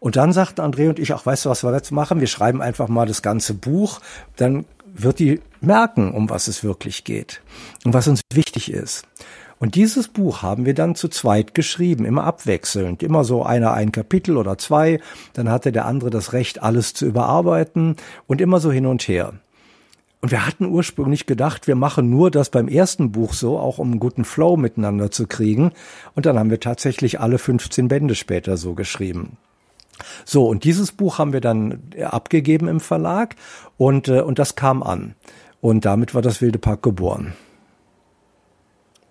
Und 0.00 0.16
dann 0.16 0.32
sagten 0.32 0.60
André 0.60 0.88
und 0.88 0.98
ich, 0.98 1.12
ach, 1.12 1.26
weißt 1.26 1.44
du, 1.44 1.50
was 1.50 1.64
wir 1.64 1.72
jetzt 1.74 1.90
machen? 1.90 2.20
Wir 2.20 2.26
schreiben 2.26 2.62
einfach 2.62 2.88
mal 2.88 3.06
das 3.06 3.22
ganze 3.22 3.54
Buch, 3.54 4.00
dann 4.36 4.64
wird 4.94 5.18
die 5.18 5.40
merken, 5.60 6.12
um 6.12 6.30
was 6.30 6.48
es 6.48 6.64
wirklich 6.64 7.04
geht 7.04 7.40
und 7.84 7.94
was 7.94 8.08
uns 8.08 8.20
wichtig 8.32 8.72
ist. 8.72 9.04
Und 9.60 9.74
dieses 9.74 10.06
Buch 10.06 10.42
haben 10.42 10.66
wir 10.66 10.74
dann 10.74 10.94
zu 10.94 11.08
zweit 11.08 11.54
geschrieben, 11.54 12.04
immer 12.04 12.24
abwechselnd, 12.24 13.02
immer 13.02 13.24
so 13.24 13.42
einer 13.42 13.72
ein 13.72 13.90
Kapitel 13.90 14.36
oder 14.36 14.56
zwei, 14.56 15.00
dann 15.32 15.50
hatte 15.50 15.72
der 15.72 15.84
andere 15.84 16.10
das 16.10 16.32
Recht, 16.32 16.62
alles 16.62 16.94
zu 16.94 17.06
überarbeiten 17.06 17.96
und 18.28 18.40
immer 18.40 18.60
so 18.60 18.70
hin 18.70 18.86
und 18.86 19.08
her. 19.08 19.34
Und 20.20 20.30
wir 20.32 20.46
hatten 20.46 20.66
ursprünglich 20.66 21.26
gedacht, 21.26 21.66
wir 21.66 21.76
machen 21.76 22.10
nur 22.10 22.30
das 22.30 22.50
beim 22.50 22.68
ersten 22.68 23.12
Buch 23.12 23.32
so, 23.32 23.58
auch 23.58 23.78
um 23.78 23.92
einen 23.92 24.00
guten 24.00 24.24
Flow 24.24 24.56
miteinander 24.56 25.10
zu 25.10 25.26
kriegen. 25.26 25.72
Und 26.14 26.26
dann 26.26 26.38
haben 26.38 26.50
wir 26.50 26.58
tatsächlich 26.58 27.20
alle 27.20 27.38
15 27.38 27.86
Bände 27.86 28.16
später 28.16 28.56
so 28.56 28.74
geschrieben. 28.74 29.36
So, 30.24 30.46
und 30.46 30.64
dieses 30.64 30.92
Buch 30.92 31.18
haben 31.18 31.32
wir 31.32 31.40
dann 31.40 31.82
abgegeben 32.02 32.68
im 32.68 32.80
Verlag 32.80 33.36
und, 33.76 34.08
äh, 34.08 34.20
und 34.20 34.38
das 34.38 34.54
kam 34.54 34.82
an. 34.82 35.14
Und 35.60 35.84
damit 35.84 36.14
war 36.14 36.22
das 36.22 36.40
Wilde 36.40 36.58
Park 36.58 36.82
geboren. 36.82 37.34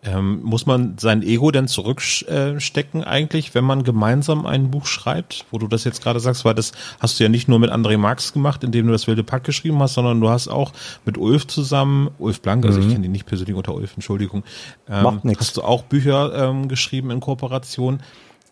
Ähm, 0.04 0.41
muss 0.43 0.65
man 0.65 0.97
sein 0.97 1.21
Ego 1.23 1.52
denn 1.52 1.67
zurückstecken 1.67 3.04
eigentlich, 3.04 3.56
wenn 3.56 3.63
man 3.65 3.84
gemeinsam 3.84 4.45
ein 4.45 4.69
Buch 4.71 4.86
schreibt? 4.86 5.45
Wo 5.52 5.58
du 5.58 5.67
das 5.67 5.84
jetzt 5.84 6.02
gerade 6.02 6.19
sagst, 6.19 6.45
weil 6.45 6.54
das 6.54 6.71
hast 7.00 7.19
du 7.19 7.23
ja 7.23 7.30
nicht 7.30 7.50
nur 7.50 7.60
mit 7.60 7.71
André 7.71 7.97
Marx 7.97 8.32
gemacht, 8.32 8.63
indem 8.63 8.86
du 8.86 8.93
das 8.93 9.08
Wilde 9.08 9.23
Pack 9.23 9.43
geschrieben 9.43 9.80
hast, 9.80 9.95
sondern 9.95 10.21
du 10.21 10.30
hast 10.30 10.47
auch 10.47 10.71
mit 11.04 11.17
Ulf 11.17 11.47
zusammen, 11.47 12.10
Ulf 12.19 12.41
Blank, 12.41 12.65
also 12.65 12.80
mhm. 12.80 12.88
ich 12.88 12.93
kenne 12.93 13.06
ihn 13.08 13.12
nicht 13.12 13.26
persönlich 13.26 13.56
unter 13.56 13.73
Ulf, 13.73 13.95
Entschuldigung, 13.95 14.43
ähm, 14.88 15.04
Macht 15.04 15.26
nix. 15.26 15.39
hast 15.39 15.58
du 15.58 15.63
auch 15.63 15.84
Bücher 15.84 16.50
ähm, 16.50 16.67
geschrieben 16.67 17.12
in 17.12 17.19
Kooperation. 17.19 18.00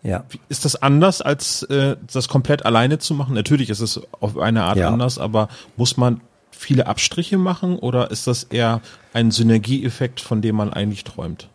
Ja. 0.06 0.24
Ist 0.48 0.64
das 0.64 0.80
anders, 0.80 1.20
als 1.20 1.64
äh, 1.64 1.96
das 2.12 2.28
komplett 2.28 2.64
alleine 2.64 2.98
zu 2.98 3.12
machen? 3.14 3.34
Natürlich 3.34 3.70
ist 3.70 3.80
es 3.80 4.00
auf 4.20 4.38
eine 4.38 4.62
Art 4.62 4.76
ja. 4.76 4.88
anders, 4.88 5.18
aber 5.18 5.48
muss 5.76 5.96
man 5.96 6.20
viele 6.52 6.86
Abstriche 6.86 7.38
machen 7.38 7.76
oder 7.78 8.10
ist 8.10 8.26
das 8.26 8.44
eher 8.44 8.80
ein 9.12 9.30
Synergieeffekt, 9.32 10.20
von 10.20 10.42
dem 10.42 10.56
man 10.56 10.72
eigentlich 10.72 11.02
träumt? 11.02 11.48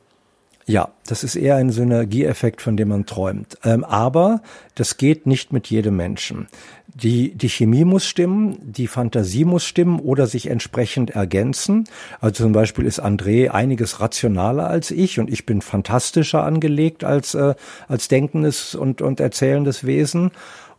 Ja, 0.72 0.88
das 1.06 1.26
ist 1.26 1.36
eher 1.36 1.58
ein 1.58 1.70
Synergieeffekt, 1.70 2.62
von 2.62 2.78
dem 2.78 2.88
man 2.88 3.06
träumt. 3.06 3.58
Ähm, 3.66 3.84
aber 3.84 4.42
das 4.74 4.96
geht 4.96 5.28
nicht 5.28 5.52
mit 5.52 5.68
jedem 5.68 5.98
Menschen. 5.98 6.48
Die, 6.88 7.36
die 7.36 7.50
Chemie 7.50 7.84
muss 7.84 8.06
stimmen, 8.06 8.58
die 8.62 8.88
Fantasie 8.88 9.44
muss 9.44 9.66
stimmen 9.66 10.00
oder 10.00 10.28
sich 10.28 10.48
entsprechend 10.48 11.10
ergänzen. 11.10 11.90
Also 12.22 12.46
zum 12.46 12.54
Beispiel 12.54 12.86
ist 12.86 13.04
André 13.04 13.50
einiges 13.50 14.00
rationaler 14.00 14.70
als 14.70 14.92
ich 14.92 15.20
und 15.20 15.30
ich 15.30 15.46
bin 15.46 15.62
fantastischer 15.62 16.44
angelegt 16.46 17.04
als, 17.04 17.34
äh, 17.34 17.54
als 17.90 18.08
denkendes 18.08 18.74
und, 18.74 19.02
und 19.02 19.20
erzählendes 19.20 19.86
Wesen. 19.86 20.32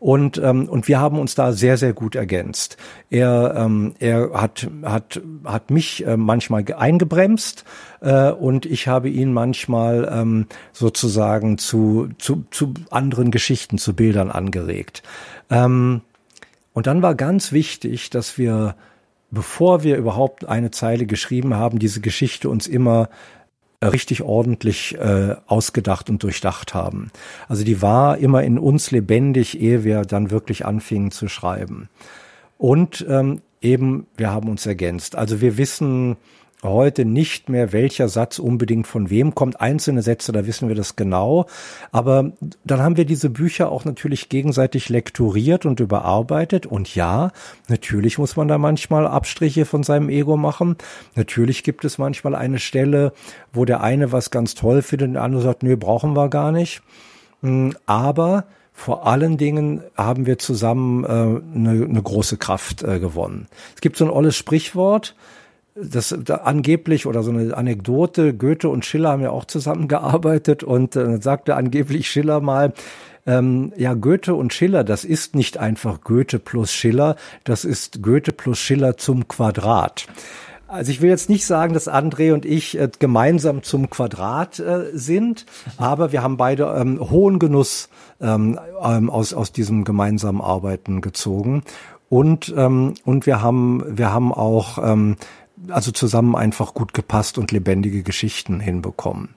Und, 0.03 0.37
ähm, 0.39 0.69
und 0.69 0.89
wir 0.89 0.99
haben 0.99 1.17
uns 1.17 1.37
da 1.37 1.53
sehr, 1.53 1.77
sehr 1.77 1.93
gut 1.93 2.17
ergänzt. 2.17 2.77
Er, 3.09 3.55
ähm, 3.57 3.95
er 4.01 4.33
hat, 4.33 4.69
hat, 4.83 5.21
hat 5.45 5.71
mich 5.71 6.05
äh, 6.05 6.17
manchmal 6.17 6.65
eingebremst 6.77 7.65
äh, 8.01 8.33
und 8.33 8.67
ich 8.67 8.89
habe 8.89 9.09
ihn 9.09 9.33
manchmal 9.33 10.11
ähm, 10.13 10.47
sozusagen 10.73 11.57
zu, 11.57 12.09
zu, 12.19 12.45
zu 12.51 12.75
anderen 12.91 13.31
Geschichten, 13.31 13.79
zu 13.79 13.95
Bildern 13.95 14.33
angeregt. 14.33 15.05
Ähm, 15.51 16.01
und 16.73 16.89
dann 16.89 17.01
war 17.03 17.15
ganz 17.15 17.53
wichtig, 17.53 18.11
dass 18.11 18.37
wir, 18.37 18.75
bevor 19.31 19.85
wir 19.85 19.97
überhaupt 19.99 20.49
eine 20.49 20.73
Zeile 20.73 21.07
geschrieben 21.07 21.55
haben, 21.55 21.79
diese 21.79 22.01
Geschichte 22.01 22.49
uns 22.49 22.67
immer 22.67 23.09
richtig 23.89 24.23
ordentlich 24.23 24.97
äh, 24.99 25.37
ausgedacht 25.47 26.09
und 26.11 26.23
durchdacht 26.23 26.75
haben. 26.75 27.11
Also 27.49 27.65
die 27.65 27.83
war 27.83 28.19
immer 28.19 28.43
in 28.43 28.59
uns 28.59 28.91
lebendig, 28.91 29.61
ehe 29.61 29.85
wir 29.85 30.03
dann 30.03 30.31
wirklich 30.31 30.65
anfingen 30.65 31.11
zu 31.11 31.29
schreiben. 31.29 31.89
Und 32.59 33.05
ähm, 33.09 33.41
eben, 33.61 34.07
wir 34.17 34.31
haben 34.31 34.49
uns 34.49 34.67
ergänzt. 34.67 35.17
Also 35.17 35.41
wir 35.41 35.57
wissen 35.57 36.17
heute 36.71 37.05
nicht 37.05 37.49
mehr, 37.49 37.73
welcher 37.73 38.09
Satz 38.09 38.39
unbedingt 38.39 38.87
von 38.87 39.11
wem 39.11 39.35
kommt. 39.35 39.61
Einzelne 39.61 40.03
Sätze, 40.03 40.33
da 40.33 40.47
wissen 40.47 40.69
wir 40.69 40.75
das 40.75 40.97
genau. 40.97 41.47
Aber 41.91 42.33
dann 42.65 42.81
haben 42.81 42.97
wir 42.97 43.05
diese 43.05 43.31
Bücher 43.31 43.71
auch 43.71 43.85
natürlich 43.85 44.29
gegenseitig 44.29 44.89
lektoriert 44.89 45.67
und 45.67 45.81
überarbeitet. 45.81 46.67
Und 46.67 46.95
ja, 46.95 47.33
natürlich 47.69 48.19
muss 48.19 48.37
man 48.37 48.49
da 48.49 48.59
manchmal 48.59 49.07
Abstriche 49.07 49.65
von 49.65 49.83
seinem 49.83 50.09
Ego 50.09 50.37
machen. 50.37 50.77
Natürlich 51.17 51.65
gibt 51.65 51.85
es 51.85 51.99
manchmal 51.99 52.35
eine 52.35 52.59
Stelle, 52.59 53.13
wo 53.53 53.65
der 53.65 53.83
eine 53.83 54.13
was 54.13 54.31
ganz 54.31 54.55
toll 54.55 54.83
findet 54.83 55.09
und 55.09 55.15
der 55.15 55.23
andere 55.23 55.43
sagt, 55.43 55.63
nö, 55.63 55.77
brauchen 55.77 56.15
wir 56.15 56.29
gar 56.29 56.53
nicht. 56.53 56.83
Hm, 57.43 57.75
aber 57.87 58.45
vor 58.73 59.07
allen 59.07 59.37
Dingen 59.37 59.83
haben 59.97 60.27
wir 60.27 60.39
zusammen 60.39 61.05
äh, 61.05 61.09
eine, 61.09 61.85
eine 61.85 62.03
große 62.03 62.37
Kraft 62.37 62.83
äh, 62.83 62.99
gewonnen. 62.99 63.47
Es 63.75 63.81
gibt 63.81 63.97
so 63.97 64.05
ein 64.05 64.11
olles 64.11 64.37
Sprichwort, 64.37 65.15
das 65.75 66.17
da 66.25 66.37
angeblich 66.37 67.07
oder 67.07 67.23
so 67.23 67.31
eine 67.31 67.57
Anekdote, 67.57 68.35
Goethe 68.35 68.69
und 68.69 68.85
Schiller 68.85 69.11
haben 69.11 69.23
ja 69.23 69.31
auch 69.31 69.45
zusammengearbeitet 69.45 70.63
und 70.63 70.97
äh, 70.97 71.21
sagte 71.21 71.57
angeblich 71.57 72.11
Schiller 72.11 72.41
mal, 72.41 72.73
ähm, 73.27 73.73
ja, 73.77 73.95
Goethe 73.95 74.35
und 74.35 74.53
Schiller, 74.53 74.85
das 74.85 75.05
ist 75.05 75.35
nicht 75.35 75.57
einfach 75.57 76.01
Goethe 76.03 76.39
plus 76.39 76.73
Schiller, 76.73 77.17
das 77.45 77.65
ist 77.65 78.03
Goethe 78.03 78.33
plus 78.33 78.59
Schiller 78.59 78.97
zum 78.97 79.29
Quadrat. 79.29 80.07
Also 80.67 80.91
ich 80.91 81.03
will 81.03 81.11
jetzt 81.11 81.29
nicht 81.29 81.45
sagen, 81.45 81.75
dass 81.75 81.87
André 81.87 82.33
und 82.33 82.47
ich 82.47 82.79
äh, 82.79 82.89
gemeinsam 82.99 83.63
zum 83.63 83.91
Quadrat 83.91 84.59
äh, 84.59 84.87
sind, 84.95 85.47
aber 85.77 86.13
wir 86.13 86.23
haben 86.23 86.37
beide 86.37 86.65
ähm, 86.77 86.99
hohen 86.99 87.39
Genuss 87.39 87.91
ähm, 88.21 88.59
ähm, 88.83 89.11
aus, 89.11 89.35
aus 89.35 89.53
diesem 89.53 89.85
gemeinsamen 89.85 90.41
Arbeiten 90.41 91.01
gezogen. 91.01 91.63
Und, 92.09 92.53
ähm, 92.57 92.95
und 93.05 93.27
wir 93.27 93.41
haben, 93.41 93.85
wir 93.87 94.13
haben 94.13 94.33
auch 94.33 94.79
ähm, 94.83 95.17
also 95.69 95.91
zusammen 95.93 96.35
einfach 96.37 96.75
gut 96.75 96.93
gepasst 96.95 97.39
und 97.39 97.53
lebendige 97.53 98.03
Geschichten 98.03 98.61
hinbekommen. 98.61 99.35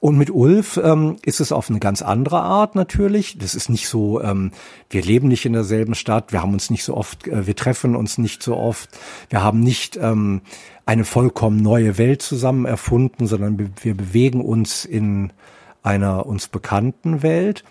Und 0.00 0.16
mit 0.16 0.30
Ulf 0.30 0.80
ähm, 0.82 1.16
ist 1.22 1.40
es 1.40 1.52
auf 1.52 1.68
eine 1.68 1.78
ganz 1.78 2.00
andere 2.00 2.40
Art 2.40 2.74
natürlich. 2.74 3.36
Das 3.36 3.54
ist 3.54 3.68
nicht 3.68 3.86
so, 3.86 4.22
ähm, 4.22 4.50
wir 4.88 5.02
leben 5.02 5.28
nicht 5.28 5.44
in 5.44 5.52
derselben 5.52 5.94
Stadt, 5.94 6.32
wir 6.32 6.40
haben 6.40 6.54
uns 6.54 6.70
nicht 6.70 6.84
so 6.84 6.96
oft, 6.96 7.28
äh, 7.28 7.46
wir 7.46 7.54
treffen 7.54 7.94
uns 7.94 8.16
nicht 8.16 8.42
so 8.42 8.56
oft, 8.56 8.88
wir 9.28 9.42
haben 9.42 9.60
nicht 9.60 9.98
ähm, 9.98 10.40
eine 10.86 11.04
vollkommen 11.04 11.62
neue 11.62 11.98
Welt 11.98 12.22
zusammen 12.22 12.64
erfunden, 12.64 13.26
sondern 13.26 13.58
wir 13.82 13.94
bewegen 13.94 14.40
uns 14.40 14.86
in 14.86 15.34
einer 15.82 16.24
uns 16.24 16.48
bekannten 16.48 17.22
Welt. 17.22 17.62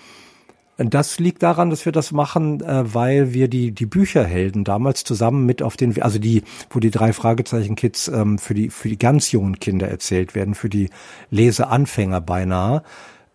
Das 0.88 1.20
liegt 1.20 1.44
daran, 1.44 1.70
dass 1.70 1.86
wir 1.86 1.92
das 1.92 2.14
machen, 2.14 2.62
äh, 2.62 2.94
weil 2.94 3.34
wir 3.34 3.50
die, 3.50 3.72
die 3.74 3.86
Bücherhelden 3.86 4.64
damals 4.64 5.04
zusammen 5.04 5.46
mit 5.46 5.62
auf 5.62 5.76
den, 5.76 6.02
also 6.02 6.20
die, 6.20 6.44
wo 6.70 6.80
die 6.80 6.90
drei 6.90 7.12
Fragezeichen-Kids 7.12 8.08
ähm, 8.08 8.38
für 8.38 8.54
die, 8.54 8.70
für 8.70 8.88
die 8.88 8.98
ganz 8.98 9.32
jungen 9.34 9.60
Kinder 9.60 9.90
erzählt 9.90 10.36
werden, 10.36 10.56
für 10.56 10.70
die 10.70 10.90
Leseanfänger 11.32 12.22
beinahe. 12.22 12.84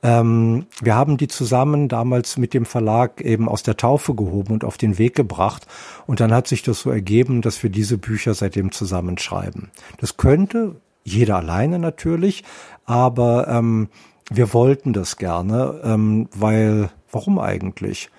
Ähm, 0.03 0.67
wir 0.81 0.95
haben 0.95 1.19
die 1.19 1.29
zusammen 1.29 1.89
damals 1.89 2.39
mit 2.39 2.55
dem 2.55 2.65
Verlag 2.65 3.21
eben 3.21 3.47
aus 3.47 3.63
der 3.63 3.77
Taufe 3.77 4.15
gehoben 4.15 4.55
und 4.55 4.65
auf 4.65 4.79
den 4.79 4.97
Weg 4.97 5.15
gebracht. 5.15 5.67
Und 6.07 6.21
dann 6.21 6.33
hat 6.33 6.49
sich 6.49 6.63
das 6.63 6.81
so 6.81 6.91
ergeben, 6.91 7.43
dass 7.43 7.63
wir 7.63 7.69
diese 7.69 7.99
Bücher 7.99 8.33
seitdem 8.33 8.73
zusammenschreiben. 8.73 9.71
Das 9.99 10.17
könnte 10.17 10.77
jeder 11.05 11.37
alleine 11.37 11.79
natürlich, 11.79 12.43
aber 12.87 13.49
ähm, 13.49 13.89
wir 14.31 14.55
wollten 14.55 14.95
das 14.95 15.19
gerne, 15.19 15.81
ähm, 15.85 16.29
weil 16.35 16.91
Warum 17.15 17.39
eigentlich? 17.39 18.11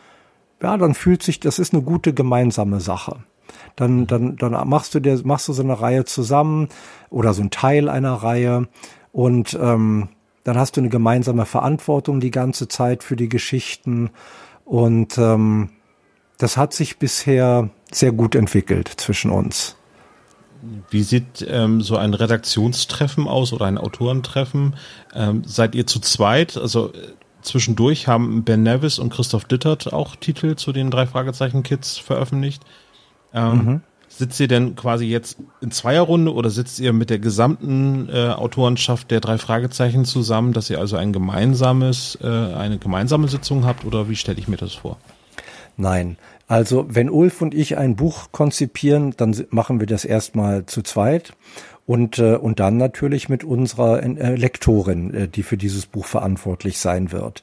Ja, 0.61 0.77
dann 0.77 0.93
fühlt 0.93 1.21
sich, 1.21 1.39
das 1.39 1.59
ist 1.59 1.73
eine 1.73 1.83
gute 1.83 2.13
gemeinsame 2.13 2.79
Sache. 2.79 3.17
Dann, 3.75 4.01
mhm. 4.01 4.07
dann, 4.07 4.35
dann 4.37 4.67
machst 4.67 4.95
du 4.95 4.99
dir, 4.99 5.19
machst 5.23 5.47
du 5.47 5.53
so 5.53 5.61
eine 5.61 5.79
Reihe 5.79 6.05
zusammen 6.05 6.69
oder 7.09 7.33
so 7.33 7.41
ein 7.41 7.51
Teil 7.51 7.89
einer 7.89 8.13
Reihe 8.13 8.67
und 9.11 9.57
ähm, 9.61 10.09
dann 10.43 10.57
hast 10.57 10.77
du 10.77 10.81
eine 10.81 10.89
gemeinsame 10.89 11.45
Verantwortung 11.45 12.19
die 12.19 12.31
ganze 12.31 12.67
Zeit 12.67 13.03
für 13.03 13.15
die 13.15 13.29
Geschichten 13.29 14.11
und 14.63 15.17
ähm, 15.17 15.69
das 16.37 16.57
hat 16.57 16.73
sich 16.73 16.97
bisher 16.97 17.69
sehr 17.91 18.11
gut 18.11 18.35
entwickelt 18.35 18.87
zwischen 18.87 19.31
uns. 19.31 19.75
Wie 20.89 21.03
sieht 21.03 21.45
ähm, 21.47 21.81
so 21.81 21.97
ein 21.97 22.13
Redaktionstreffen 22.13 23.27
aus 23.27 23.53
oder 23.53 23.65
ein 23.65 23.77
Autorentreffen? 23.77 24.75
Ähm, 25.13 25.43
seid 25.45 25.75
ihr 25.75 25.85
zu 25.85 25.99
zweit? 25.99 26.57
Also 26.57 26.91
zwischendurch 27.45 28.07
haben 28.07 28.43
Ben 28.43 28.63
Nevis 28.63 28.99
und 28.99 29.11
Christoph 29.11 29.45
Dittert 29.45 29.93
auch 29.93 30.15
Titel 30.15 30.55
zu 30.55 30.71
den 30.71 30.91
drei 30.91 31.07
Fragezeichen-Kids 31.07 31.97
veröffentlicht. 31.97 32.63
Ähm, 33.33 33.65
mhm. 33.65 33.81
Sitzt 34.07 34.39
ihr 34.39 34.47
denn 34.47 34.75
quasi 34.75 35.05
jetzt 35.05 35.37
in 35.61 35.71
Zweierrunde 35.71 36.33
oder 36.33 36.49
sitzt 36.49 36.79
ihr 36.79 36.93
mit 36.93 37.09
der 37.09 37.19
gesamten 37.19 38.07
äh, 38.09 38.29
Autorenschaft 38.29 39.11
der 39.11 39.19
drei 39.19 39.37
Fragezeichen 39.37 40.05
zusammen, 40.05 40.53
dass 40.53 40.69
ihr 40.69 40.79
also 40.79 40.95
ein 40.95 41.11
gemeinsames, 41.11 42.17
äh, 42.21 42.27
eine 42.27 42.77
gemeinsame 42.77 43.27
Sitzung 43.27 43.65
habt 43.65 43.83
oder 43.83 44.07
wie 44.07 44.15
stelle 44.15 44.39
ich 44.39 44.47
mir 44.47 44.57
das 44.57 44.73
vor? 44.73 44.97
Nein. 45.75 46.17
Also 46.47 46.85
wenn 46.87 47.09
Ulf 47.09 47.41
und 47.41 47.53
ich 47.53 47.77
ein 47.77 47.95
Buch 47.95 48.27
konzipieren, 48.31 49.13
dann 49.17 49.35
machen 49.49 49.79
wir 49.79 49.87
das 49.87 50.05
erstmal 50.05 50.65
zu 50.65 50.81
zweit 50.83 51.33
und, 51.85 52.19
äh, 52.19 52.35
und 52.35 52.59
dann 52.59 52.77
natürlich 52.77 53.29
mit 53.29 53.43
unserer 53.43 54.01
äh, 54.03 54.35
Lektorin, 54.35 55.13
äh, 55.13 55.27
die 55.27 55.43
für 55.43 55.57
dieses 55.57 55.85
Buch 55.85 56.05
verantwortlich 56.05 56.79
sein 56.79 57.11
wird. 57.11 57.41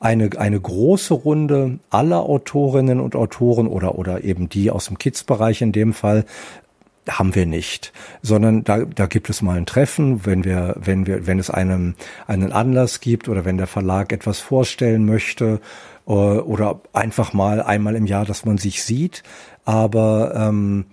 Eine, 0.00 0.30
eine 0.38 0.60
große 0.60 1.14
Runde 1.14 1.78
aller 1.90 2.22
Autorinnen 2.22 3.00
und 3.00 3.16
Autoren 3.16 3.66
oder, 3.66 3.96
oder 3.98 4.24
eben 4.24 4.48
die 4.48 4.70
aus 4.70 4.86
dem 4.86 4.98
Kids-Bereich 4.98 5.62
in 5.62 5.72
dem 5.72 5.92
Fall 5.92 6.24
haben 7.08 7.34
wir 7.34 7.44
nicht, 7.44 7.92
sondern 8.22 8.64
da, 8.64 8.84
da 8.84 9.06
gibt 9.06 9.28
es 9.28 9.42
mal 9.42 9.58
ein 9.58 9.66
Treffen, 9.66 10.24
wenn 10.24 10.44
wir, 10.44 10.74
wenn 10.78 11.06
wir, 11.06 11.26
wenn 11.26 11.38
es 11.38 11.50
einen, 11.50 11.96
einen 12.26 12.52
Anlass 12.52 13.00
gibt 13.00 13.28
oder 13.28 13.44
wenn 13.44 13.58
der 13.58 13.66
Verlag 13.66 14.12
etwas 14.12 14.40
vorstellen 14.40 15.04
möchte 15.04 15.60
äh, 16.06 16.10
oder 16.10 16.80
einfach 16.92 17.34
mal 17.34 17.62
einmal 17.62 17.94
im 17.94 18.06
Jahr, 18.06 18.24
dass 18.24 18.46
man 18.46 18.56
sich 18.56 18.82
sieht. 18.82 19.22
Aber 19.66 20.34
ähm, 20.34 20.86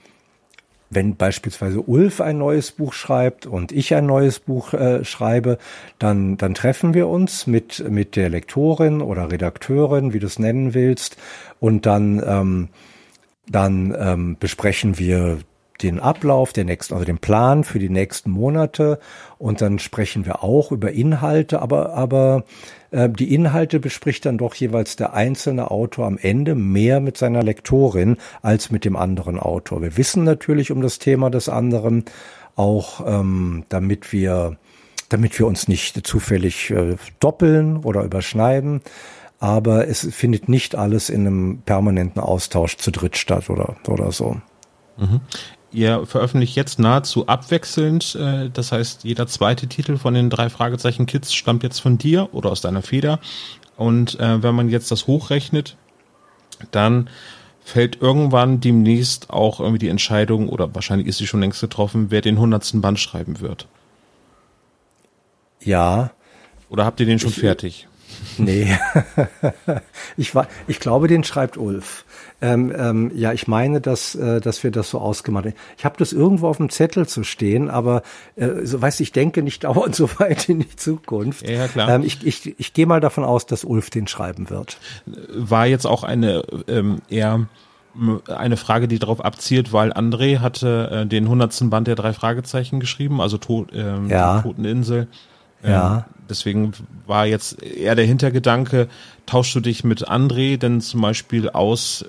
wenn 0.91 1.15
beispielsweise 1.15 1.81
Ulf 1.81 2.21
ein 2.21 2.37
neues 2.37 2.71
Buch 2.71 2.93
schreibt 2.93 3.47
und 3.47 3.71
ich 3.71 3.95
ein 3.95 4.05
neues 4.05 4.39
Buch 4.39 4.73
äh, 4.73 5.03
schreibe, 5.05 5.57
dann, 5.97 6.37
dann 6.37 6.53
treffen 6.53 6.93
wir 6.93 7.07
uns 7.07 7.47
mit, 7.47 7.89
mit 7.89 8.15
der 8.15 8.29
Lektorin 8.29 9.01
oder 9.01 9.31
Redakteurin, 9.31 10.13
wie 10.13 10.19
du 10.19 10.27
es 10.27 10.37
nennen 10.37 10.73
willst, 10.73 11.17
und 11.59 11.85
dann, 11.85 12.21
ähm, 12.25 12.69
dann 13.47 13.95
ähm, 13.97 14.37
besprechen 14.39 14.99
wir 14.99 15.39
den 15.83 15.99
Ablauf 15.99 16.53
der 16.53 16.65
nächsten, 16.65 16.93
also 16.93 17.05
den 17.05 17.17
Plan 17.17 17.63
für 17.63 17.79
die 17.79 17.89
nächsten 17.89 18.31
Monate 18.31 18.99
und 19.37 19.61
dann 19.61 19.79
sprechen 19.79 20.25
wir 20.25 20.43
auch 20.43 20.71
über 20.71 20.91
Inhalte, 20.91 21.61
aber, 21.61 21.93
aber 21.93 22.43
äh, 22.91 23.09
die 23.09 23.33
Inhalte 23.33 23.79
bespricht 23.79 24.25
dann 24.25 24.37
doch 24.37 24.53
jeweils 24.53 24.95
der 24.95 25.13
einzelne 25.13 25.71
Autor 25.71 26.07
am 26.07 26.17
Ende 26.17 26.55
mehr 26.55 26.99
mit 26.99 27.17
seiner 27.17 27.43
Lektorin 27.43 28.17
als 28.41 28.71
mit 28.71 28.85
dem 28.85 28.95
anderen 28.95 29.39
Autor. 29.39 29.81
Wir 29.81 29.97
wissen 29.97 30.23
natürlich 30.23 30.71
um 30.71 30.81
das 30.81 30.99
Thema 30.99 31.29
des 31.29 31.49
anderen, 31.49 32.05
auch 32.55 33.05
ähm, 33.07 33.65
damit 33.69 34.11
wir 34.11 34.57
damit 35.11 35.37
wir 35.37 35.45
uns 35.45 35.67
nicht 35.67 36.07
zufällig 36.07 36.71
äh, 36.71 36.95
doppeln 37.19 37.77
oder 37.83 38.03
überschneiden. 38.03 38.81
Aber 39.39 39.87
es 39.87 40.07
findet 40.11 40.47
nicht 40.47 40.75
alles 40.75 41.09
in 41.09 41.27
einem 41.27 41.61
permanenten 41.65 42.21
Austausch 42.21 42.77
zu 42.77 42.91
dritt 42.91 43.17
statt 43.17 43.49
oder, 43.49 43.75
oder 43.87 44.11
so. 44.11 44.37
Mhm. 44.97 45.21
Ihr 45.73 46.05
veröffentlicht 46.05 46.55
jetzt 46.55 46.79
nahezu 46.79 47.27
abwechselnd, 47.27 48.15
äh, 48.15 48.49
das 48.49 48.71
heißt, 48.71 49.05
jeder 49.05 49.27
zweite 49.27 49.67
Titel 49.67 49.97
von 49.97 50.13
den 50.13 50.29
drei 50.29 50.49
Fragezeichen 50.49 51.05
Kids 51.05 51.33
stammt 51.33 51.63
jetzt 51.63 51.79
von 51.79 51.97
dir 51.97 52.29
oder 52.33 52.51
aus 52.51 52.61
deiner 52.61 52.81
Feder. 52.81 53.19
Und 53.77 54.19
äh, 54.19 54.43
wenn 54.43 54.53
man 54.53 54.69
jetzt 54.69 54.91
das 54.91 55.07
hochrechnet, 55.07 55.77
dann 56.71 57.09
fällt 57.63 58.01
irgendwann 58.01 58.59
demnächst 58.59 59.29
auch 59.29 59.59
irgendwie 59.59 59.79
die 59.79 59.87
Entscheidung, 59.87 60.49
oder 60.49 60.75
wahrscheinlich 60.75 61.07
ist 61.07 61.17
sie 61.17 61.27
schon 61.27 61.39
längst 61.39 61.61
getroffen, 61.61 62.07
wer 62.09 62.21
den 62.21 62.37
hundertsten 62.37 62.81
Band 62.81 62.99
schreiben 62.99 63.39
wird. 63.39 63.67
Ja. 65.61 66.11
Oder 66.69 66.85
habt 66.85 66.99
ihr 66.99 67.05
den 67.05 67.19
schon 67.19 67.29
ich, 67.29 67.39
fertig? 67.39 67.87
Nee. 68.37 68.77
ich, 70.17 70.35
war, 70.35 70.47
ich 70.67 70.79
glaube, 70.79 71.07
den 71.07 71.23
schreibt 71.23 71.57
Ulf. 71.57 72.05
Ähm, 72.41 72.73
ähm, 72.75 73.11
ja, 73.13 73.33
ich 73.33 73.47
meine, 73.47 73.81
dass, 73.81 74.15
äh, 74.15 74.41
dass 74.41 74.63
wir 74.63 74.71
das 74.71 74.89
so 74.89 74.99
ausgemacht 74.99 75.45
haben. 75.45 75.53
Ich 75.77 75.85
habe 75.85 75.95
das 75.99 76.11
irgendwo 76.11 76.47
auf 76.47 76.57
dem 76.57 76.69
Zettel 76.69 77.07
zu 77.07 77.23
stehen, 77.23 77.69
aber 77.69 78.01
äh, 78.35 78.65
so 78.65 78.81
weißt 78.81 78.99
ich 79.01 79.11
denke 79.11 79.43
nicht 79.43 79.63
dauernd 79.63 79.95
so 79.95 80.09
weit 80.19 80.49
in 80.49 80.59
die 80.59 80.75
Zukunft. 80.75 81.47
Ja, 81.47 81.67
klar. 81.67 81.89
Ähm, 81.89 82.03
ich 82.03 82.25
ich, 82.25 82.59
ich 82.59 82.73
gehe 82.73 82.87
mal 82.87 82.99
davon 82.99 83.23
aus, 83.23 83.45
dass 83.45 83.63
Ulf 83.63 83.89
den 83.91 84.07
schreiben 84.07 84.49
wird. 84.49 84.77
War 85.05 85.67
jetzt 85.67 85.85
auch 85.85 86.03
eine 86.03 86.43
ähm, 86.67 87.01
eher 87.09 87.47
eine 88.27 88.57
Frage, 88.57 88.87
die 88.87 88.99
darauf 88.99 89.23
abzielt, 89.23 89.73
weil 89.73 89.91
André 89.91 90.39
hatte 90.39 90.89
äh, 90.91 91.05
den 91.05 91.27
hundertsten 91.27 91.69
Band 91.69 91.87
der 91.87 91.95
drei 91.95 92.13
Fragezeichen 92.13 92.79
geschrieben, 92.79 93.19
also 93.19 93.37
Tod, 93.37 93.69
ähm, 93.73 94.07
ja. 94.07 94.41
Toteninsel. 94.41 95.07
Ähm, 95.63 95.71
ja. 95.71 96.05
Deswegen 96.31 96.71
war 97.05 97.27
jetzt 97.27 97.61
eher 97.61 97.93
der 97.95 98.05
Hintergedanke, 98.05 98.87
tauschst 99.25 99.53
du 99.53 99.59
dich 99.59 99.83
mit 99.83 100.09
André 100.09 100.57
denn 100.57 100.81
zum 100.81 101.01
Beispiel 101.01 101.49
aus, 101.49 102.05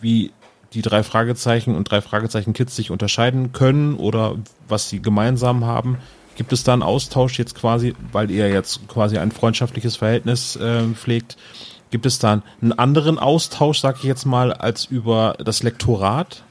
wie 0.00 0.32
die 0.72 0.82
drei 0.82 1.02
Fragezeichen 1.02 1.76
und 1.76 1.90
drei 1.90 2.00
Fragezeichen 2.00 2.54
Kids 2.54 2.74
sich 2.74 2.90
unterscheiden 2.90 3.52
können 3.52 3.94
oder 3.94 4.36
was 4.66 4.88
sie 4.88 5.00
gemeinsam 5.00 5.64
haben. 5.64 5.98
Gibt 6.36 6.52
es 6.52 6.64
da 6.64 6.72
einen 6.72 6.82
Austausch 6.82 7.38
jetzt 7.38 7.54
quasi, 7.54 7.94
weil 8.12 8.30
ihr 8.30 8.48
jetzt 8.48 8.88
quasi 8.88 9.18
ein 9.18 9.32
freundschaftliches 9.32 9.96
Verhältnis 9.96 10.56
äh, 10.56 10.84
pflegt? 10.94 11.36
Gibt 11.90 12.06
es 12.06 12.18
da 12.18 12.42
einen 12.62 12.72
anderen 12.72 13.18
Austausch, 13.18 13.80
sag 13.80 13.98
ich 13.98 14.04
jetzt 14.04 14.24
mal, 14.24 14.52
als 14.52 14.86
über 14.86 15.36
das 15.42 15.62
Lektorat? 15.62 16.44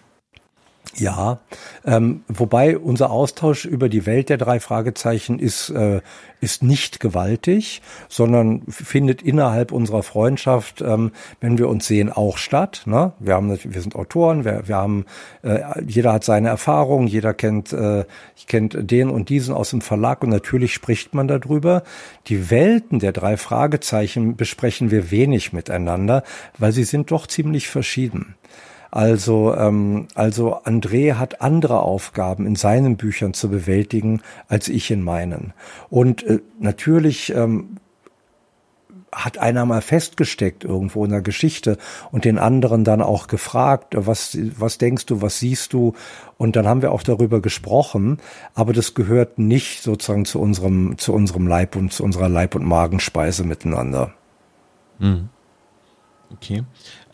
Ja, 0.96 1.40
ähm, 1.86 2.24
wobei 2.28 2.78
unser 2.78 3.12
Austausch 3.12 3.66
über 3.66 3.88
die 3.88 4.06
Welt 4.06 4.30
der 4.30 4.38
drei 4.38 4.60
Fragezeichen 4.60 5.38
ist, 5.38 5.70
äh, 5.70 6.02
ist 6.40 6.64
nicht 6.64 7.00
gewaltig, 7.00 7.82
sondern 8.10 8.64
findet 8.68 9.22
innerhalb 9.22 9.72
unserer 9.72 10.02
Freundschaft, 10.02 10.82
ähm, 10.82 11.12
wenn 11.40 11.58
wir 11.58 11.68
uns 11.68 11.88
sehen, 11.88 12.12
auch 12.12 12.38
statt. 12.38 12.84
Ne? 12.86 13.14
Wir, 13.20 13.36
haben, 13.36 13.58
wir 13.64 13.82
sind 13.82 13.96
Autoren, 13.96 14.44
wir, 14.44 14.68
wir 14.68 14.76
haben, 14.76 15.06
äh, 15.44 15.60
jeder 15.86 16.14
hat 16.14 16.24
seine 16.24 16.50
Erfahrungen, 16.50 17.08
jeder 17.08 17.34
kennt, 17.34 17.74
äh, 17.74 18.06
kennt 18.48 18.78
den 18.80 19.10
und 19.10 19.30
diesen 19.30 19.54
aus 19.54 19.72
dem 19.72 19.82
Verlag 19.82 20.24
und 20.24 20.30
natürlich 20.30 20.74
spricht 20.74 21.14
man 21.14 21.28
darüber. 21.28 21.84
Die 22.28 22.50
Welten 22.50 23.00
der 23.00 23.12
drei 23.12 23.38
Fragezeichen 23.38 24.36
besprechen 24.36 24.90
wir 24.90 25.12
wenig 25.12 25.54
miteinander, 25.54 26.24
weil 26.58 26.72
sie 26.72 26.86
sind 26.86 27.12
doch 27.12 27.28
ziemlich 27.28 27.68
verschieden. 27.68 28.36
Also, 28.92 29.54
ähm, 29.56 30.08
also 30.16 30.58
André 30.64 31.16
hat 31.16 31.42
andere 31.42 31.82
Aufgaben 31.82 32.46
in 32.46 32.56
seinen 32.56 32.98
Büchern 32.98 33.34
zu 33.34 33.50
bewältigen 33.50 34.22
als 34.48 34.70
ich 34.70 34.92
in 34.92 35.04
meinen. 35.04 35.54
Und 35.90 36.24
äh, 36.24 36.40
natürlich 36.60 37.34
ähm, 37.36 37.78
hat 39.12 39.38
einer 39.38 39.66
mal 39.66 39.82
festgesteckt 39.82 40.64
irgendwo 40.64 41.04
in 41.06 41.12
der 41.12 41.22
Geschichte 41.22 41.78
und 42.12 42.26
den 42.26 42.38
anderen 42.38 42.84
dann 42.84 43.02
auch 43.02 43.28
gefragt, 43.28 43.96
was, 43.98 44.38
was 44.58 44.78
denkst 44.78 45.06
du, 45.06 45.22
was 45.22 45.40
siehst 45.40 45.74
du? 45.74 45.94
Und 46.38 46.56
dann 46.56 46.68
haben 46.68 46.82
wir 46.82 46.92
auch 46.92 47.04
darüber 47.04 47.42
gesprochen, 47.42 48.20
aber 48.54 48.74
das 48.74 48.94
gehört 48.94 49.40
nicht 49.40 49.82
sozusagen 49.82 50.26
zu 50.26 50.40
unserem, 50.40 50.98
zu 50.98 51.14
unserem 51.14 51.48
Leib 51.48 51.76
und 51.76 51.94
zu 51.94 52.04
unserer 52.04 52.30
Leib- 52.30 52.56
und 52.56 52.66
Magenspeise 52.66 53.44
miteinander. 53.44 54.14
Mhm. 55.00 55.30
Okay. 56.32 56.64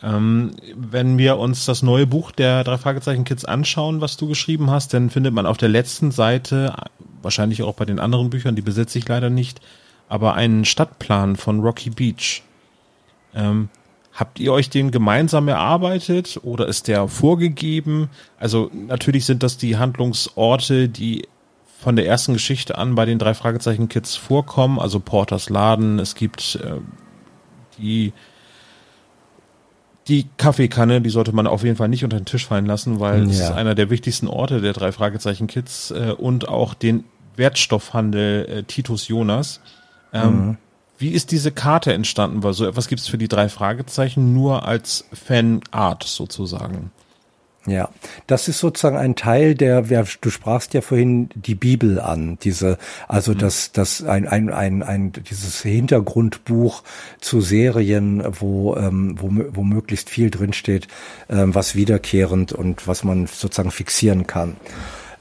Ähm, 0.04 0.50
wenn 0.76 1.16
wir 1.16 1.38
uns 1.38 1.64
das 1.64 1.82
neue 1.82 2.06
Buch 2.06 2.30
der 2.30 2.62
drei 2.62 2.76
Fragezeichen 2.76 3.24
Kids 3.24 3.46
anschauen, 3.46 4.02
was 4.02 4.18
du 4.18 4.28
geschrieben 4.28 4.70
hast, 4.70 4.92
dann 4.92 5.08
findet 5.08 5.32
man 5.32 5.46
auf 5.46 5.56
der 5.56 5.70
letzten 5.70 6.10
Seite, 6.10 6.76
wahrscheinlich 7.22 7.62
auch 7.62 7.74
bei 7.74 7.86
den 7.86 7.98
anderen 7.98 8.28
Büchern, 8.28 8.54
die 8.54 8.62
besitze 8.62 8.98
ich 8.98 9.08
leider 9.08 9.30
nicht, 9.30 9.62
aber 10.08 10.34
einen 10.34 10.66
Stadtplan 10.66 11.36
von 11.36 11.60
Rocky 11.60 11.88
Beach. 11.88 12.42
Ähm, 13.34 13.70
habt 14.12 14.38
ihr 14.40 14.52
euch 14.52 14.68
den 14.68 14.90
gemeinsam 14.90 15.48
erarbeitet 15.48 16.38
oder 16.42 16.68
ist 16.68 16.86
der 16.86 17.08
vorgegeben? 17.08 18.10
Also 18.38 18.70
natürlich 18.74 19.24
sind 19.24 19.42
das 19.42 19.56
die 19.56 19.78
Handlungsorte, 19.78 20.90
die 20.90 21.26
von 21.80 21.96
der 21.96 22.06
ersten 22.06 22.34
Geschichte 22.34 22.76
an 22.76 22.94
bei 22.94 23.06
den 23.06 23.18
drei 23.18 23.32
Fragezeichen 23.32 23.88
Kids 23.88 24.16
vorkommen, 24.16 24.78
also 24.78 25.00
Porters 25.00 25.48
Laden, 25.48 25.98
es 25.98 26.14
gibt 26.14 26.56
äh, 26.62 26.76
die 27.78 28.12
die 30.08 30.26
Kaffeekanne, 30.36 31.00
die 31.00 31.10
sollte 31.10 31.32
man 31.32 31.46
auf 31.46 31.64
jeden 31.64 31.76
Fall 31.76 31.88
nicht 31.88 32.04
unter 32.04 32.18
den 32.18 32.26
Tisch 32.26 32.46
fallen 32.46 32.66
lassen, 32.66 33.00
weil 33.00 33.24
ja. 33.24 33.30
es 33.30 33.40
ist 33.40 33.50
einer 33.50 33.74
der 33.74 33.90
wichtigsten 33.90 34.28
Orte 34.28 34.60
der 34.60 34.72
drei 34.72 34.92
Fragezeichen 34.92 35.46
Kids 35.46 35.90
äh, 35.90 36.12
und 36.16 36.48
auch 36.48 36.74
den 36.74 37.04
Wertstoffhandel 37.36 38.46
äh, 38.46 38.62
Titus 38.64 39.08
Jonas. 39.08 39.60
Ähm, 40.12 40.46
mhm. 40.46 40.56
Wie 40.98 41.10
ist 41.10 41.32
diese 41.32 41.50
Karte 41.50 41.92
entstanden? 41.92 42.42
Weil 42.42 42.52
so 42.52 42.66
etwas 42.66 42.88
gibt 42.88 43.00
es 43.00 43.08
für 43.08 43.18
die 43.18 43.28
drei 43.28 43.48
Fragezeichen 43.48 44.32
nur 44.32 44.66
als 44.66 45.06
Fanart 45.12 46.04
sozusagen. 46.04 46.92
Ja, 47.66 47.88
das 48.26 48.46
ist 48.48 48.58
sozusagen 48.58 48.98
ein 48.98 49.16
Teil 49.16 49.54
der, 49.54 49.82
du 49.82 50.30
sprachst 50.30 50.74
ja 50.74 50.82
vorhin 50.82 51.30
die 51.34 51.54
Bibel 51.54 51.98
an, 51.98 52.38
diese, 52.42 52.76
also 53.08 53.32
mhm. 53.32 53.38
das, 53.38 53.72
das 53.72 54.04
ein, 54.04 54.28
ein, 54.28 54.50
ein, 54.50 54.82
ein, 54.82 55.12
dieses 55.12 55.62
Hintergrundbuch 55.62 56.82
zu 57.20 57.40
Serien, 57.40 58.22
wo, 58.38 58.76
ähm, 58.76 59.16
wo, 59.18 59.30
wo 59.54 59.62
möglichst 59.62 60.10
viel 60.10 60.30
drinsteht, 60.30 60.88
ähm, 61.30 61.54
was 61.54 61.74
wiederkehrend 61.74 62.52
und 62.52 62.86
was 62.86 63.02
man 63.02 63.26
sozusagen 63.26 63.70
fixieren 63.70 64.26
kann. 64.26 64.56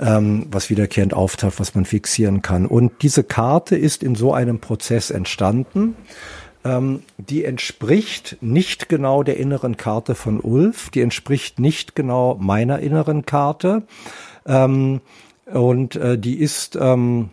Ähm, 0.01 0.47
was 0.51 0.69
wiederkehrend 0.69 1.13
auftaucht, 1.13 1.59
was 1.59 1.75
man 1.75 1.85
fixieren 1.85 2.41
kann. 2.41 2.65
Und 2.65 3.03
diese 3.03 3.23
Karte 3.23 3.77
ist 3.77 4.03
in 4.03 4.15
so 4.15 4.33
einem 4.33 4.59
Prozess 4.59 5.11
entstanden. 5.11 5.95
Ähm, 6.65 7.03
die 7.17 7.43
entspricht 7.43 8.37
nicht 8.41 8.89
genau 8.89 9.23
der 9.23 9.37
inneren 9.37 9.77
Karte 9.77 10.15
von 10.15 10.39
Ulf, 10.39 10.89
die 10.89 11.01
entspricht 11.01 11.59
nicht 11.59 11.95
genau 11.95 12.35
meiner 12.39 12.79
inneren 12.79 13.25
Karte. 13.25 13.83
Ähm, 14.45 15.01
und 15.45 15.95
äh, 15.95 16.17
die 16.17 16.39
ist, 16.39 16.77
ähm, 16.79 17.29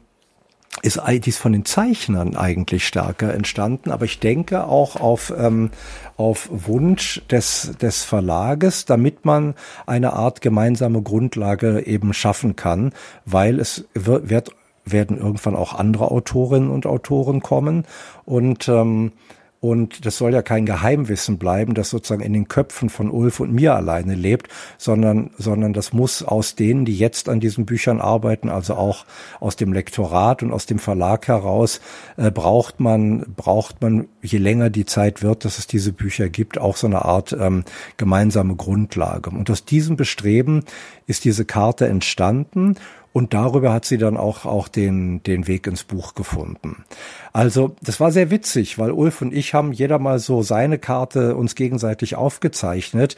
ist, 0.83 1.01
die 1.07 1.29
ist 1.29 1.39
von 1.39 1.53
den 1.53 1.65
Zeichnern 1.65 2.37
eigentlich 2.37 2.87
stärker 2.87 3.35
entstanden, 3.35 3.91
aber 3.91 4.05
ich 4.05 4.19
denke 4.19 4.65
auch 4.65 4.97
auf, 4.97 5.33
ähm, 5.37 5.71
auf 6.17 6.49
Wunsch 6.51 7.23
des, 7.31 7.73
des 7.81 8.05
Verlages, 8.05 8.85
damit 8.85 9.25
man 9.25 9.55
eine 9.87 10.13
Art 10.13 10.41
gemeinsame 10.41 11.03
Grundlage 11.03 11.87
eben 11.87 12.13
schaffen 12.15 12.57
kann, 12.57 12.93
weil 13.25 13.61
es 13.61 13.87
wird 13.95 14.51
werden 14.85 15.19
irgendwann 15.19 15.57
auch 15.57 15.75
andere 15.75 16.11
Autorinnen 16.11 16.71
und 16.71 16.87
Autoren 16.87 17.41
kommen 17.41 17.85
und 18.25 18.69
ähm, 18.69 19.13
und 19.61 20.07
das 20.07 20.17
soll 20.17 20.33
ja 20.33 20.41
kein 20.41 20.65
Geheimwissen 20.65 21.37
bleiben, 21.37 21.75
das 21.75 21.91
sozusagen 21.91 22.23
in 22.23 22.33
den 22.33 22.49
Köpfen 22.49 22.89
von 22.89 23.11
Ulf 23.11 23.41
und 23.41 23.53
mir 23.53 23.75
alleine 23.75 24.15
lebt, 24.15 24.49
sondern, 24.79 25.31
sondern 25.37 25.75
das 25.75 25.93
muss 25.93 26.23
aus 26.23 26.55
denen, 26.55 26.87
die 26.87 26.97
jetzt 26.97 27.29
an 27.29 27.41
diesen 27.41 27.67
Büchern 27.67 28.01
arbeiten, 28.01 28.49
also 28.49 28.75
auch 28.75 29.05
aus 29.39 29.57
dem 29.57 29.75
Lektorat 29.75 30.43
und 30.43 30.51
aus 30.51 30.65
dem 30.65 30.79
Verlag 30.79 31.29
heraus, 31.29 31.83
äh, 32.17 32.31
braucht 32.31 32.81
man, 32.81 33.35
braucht 33.37 33.83
man, 33.83 34.09
je 34.23 34.39
länger 34.39 34.71
die 34.71 34.87
Zeit 34.87 35.23
wird, 35.23 35.45
dass 35.45 35.59
es 35.59 35.67
diese 35.67 35.93
Bücher 35.93 36.31
gibt, 36.31 36.57
auch 36.57 36.79
so 36.79 36.87
eine 36.87 37.05
Art 37.05 37.37
ähm, 37.39 37.65
gemeinsame 37.99 38.57
Grundlage. 38.57 39.29
Und 39.29 39.51
aus 39.51 39.67
diesem 39.67 39.97
Bestreben 39.97 40.65
ist 41.07 41.27
diese 41.27 41.45
Karte 41.45 41.87
entstanden 41.87 42.77
und 43.13 43.35
darüber 43.35 43.73
hat 43.73 43.85
sie 43.85 43.99
dann 43.99 44.17
auch, 44.17 44.45
auch 44.45 44.69
den, 44.69 45.23
den 45.25 45.49
Weg 45.49 45.67
ins 45.67 45.83
Buch 45.83 46.15
gefunden. 46.15 46.85
Also, 47.33 47.75
das 47.83 47.99
war 47.99 48.13
sehr 48.13 48.31
witzig, 48.31 48.79
weil 48.79 48.93
Ulf 48.93 49.21
und 49.23 49.35
ich 49.35 49.53
haben 49.53 49.73
jeder 49.73 49.99
mal 49.99 50.19
so 50.19 50.43
seine 50.43 50.79
Karte 50.79 51.35
uns 51.35 51.55
gegenseitig 51.55 52.15
aufgezeichnet. 52.17 53.17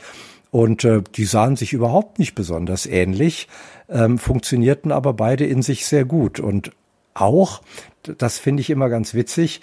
Und 0.51 0.85
äh, 0.85 1.03
die 1.17 1.25
sahen 1.25 1.57
sich 1.57 1.73
überhaupt 1.73 2.19
nicht 2.19 2.35
besonders 2.35 2.85
ähnlich, 2.85 3.49
ähm, 3.89 4.19
funktionierten 4.19 4.93
aber 4.93 5.15
beide 5.15 5.47
in 5.47 5.63
sich 5.63 5.87
sehr 5.87 6.05
gut. 6.05 6.41
Und 6.41 6.73
auch, 7.15 7.63
das 8.03 8.39
finde 8.39 8.61
ich 8.61 8.69
immer 8.69 8.91
ganz 8.91 9.15
witzig, 9.15 9.63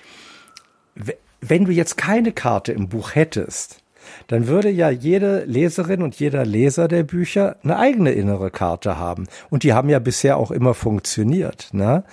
wenn 1.41 1.65
du 1.65 1.71
jetzt 1.71 1.95
keine 1.97 2.31
Karte 2.31 2.71
im 2.71 2.89
Buch 2.89 3.15
hättest, 3.15 3.81
dann 4.29 4.47
würde 4.47 4.69
ja 4.69 4.91
jede 4.91 5.43
Leserin 5.45 6.03
und 6.03 6.19
jeder 6.19 6.45
Leser 6.45 6.87
der 6.87 7.01
Bücher 7.01 7.57
eine 7.63 7.77
eigene 7.77 8.11
innere 8.11 8.51
Karte 8.51 8.99
haben. 8.99 9.27
Und 9.49 9.63
die 9.63 9.73
haben 9.73 9.89
ja 9.89 9.97
bisher 9.97 10.37
auch 10.37 10.51
immer 10.51 10.75
funktioniert. 10.75 11.69
Ne? 11.71 12.03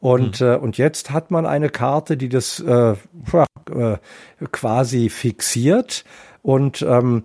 Und, 0.00 0.40
mhm. 0.40 0.46
äh, 0.46 0.56
und 0.56 0.78
jetzt 0.78 1.10
hat 1.10 1.30
man 1.30 1.44
eine 1.44 1.68
Karte, 1.68 2.16
die 2.16 2.30
das 2.30 2.60
äh, 2.60 2.92
äh, 2.92 3.98
quasi 4.52 5.10
fixiert. 5.10 6.06
Und 6.40 6.80
ähm, 6.80 7.24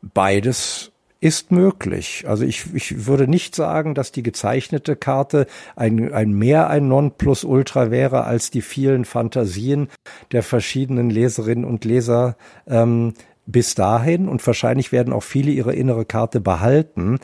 beides 0.00 0.92
ist 1.20 1.52
möglich. 1.52 2.24
Also 2.28 2.44
ich, 2.44 2.74
ich 2.74 3.06
würde 3.06 3.26
nicht 3.26 3.54
sagen, 3.54 3.94
dass 3.94 4.12
die 4.12 4.22
gezeichnete 4.22 4.94
Karte 4.94 5.46
ein, 5.74 6.12
ein 6.12 6.32
mehr 6.32 6.68
ein 6.68 6.88
Nonplusultra 6.88 7.90
wäre 7.90 8.24
als 8.24 8.50
die 8.50 8.60
vielen 8.60 9.04
Fantasien 9.04 9.88
der 10.32 10.42
verschiedenen 10.42 11.08
Leserinnen 11.08 11.64
und 11.64 11.84
Leser 11.84 12.36
ähm, 12.66 13.14
bis 13.46 13.74
dahin. 13.74 14.28
Und 14.28 14.46
wahrscheinlich 14.46 14.92
werden 14.92 15.14
auch 15.14 15.22
viele 15.22 15.50
ihre 15.50 15.74
innere 15.74 16.04
Karte 16.04 16.40
behalten. 16.40 17.18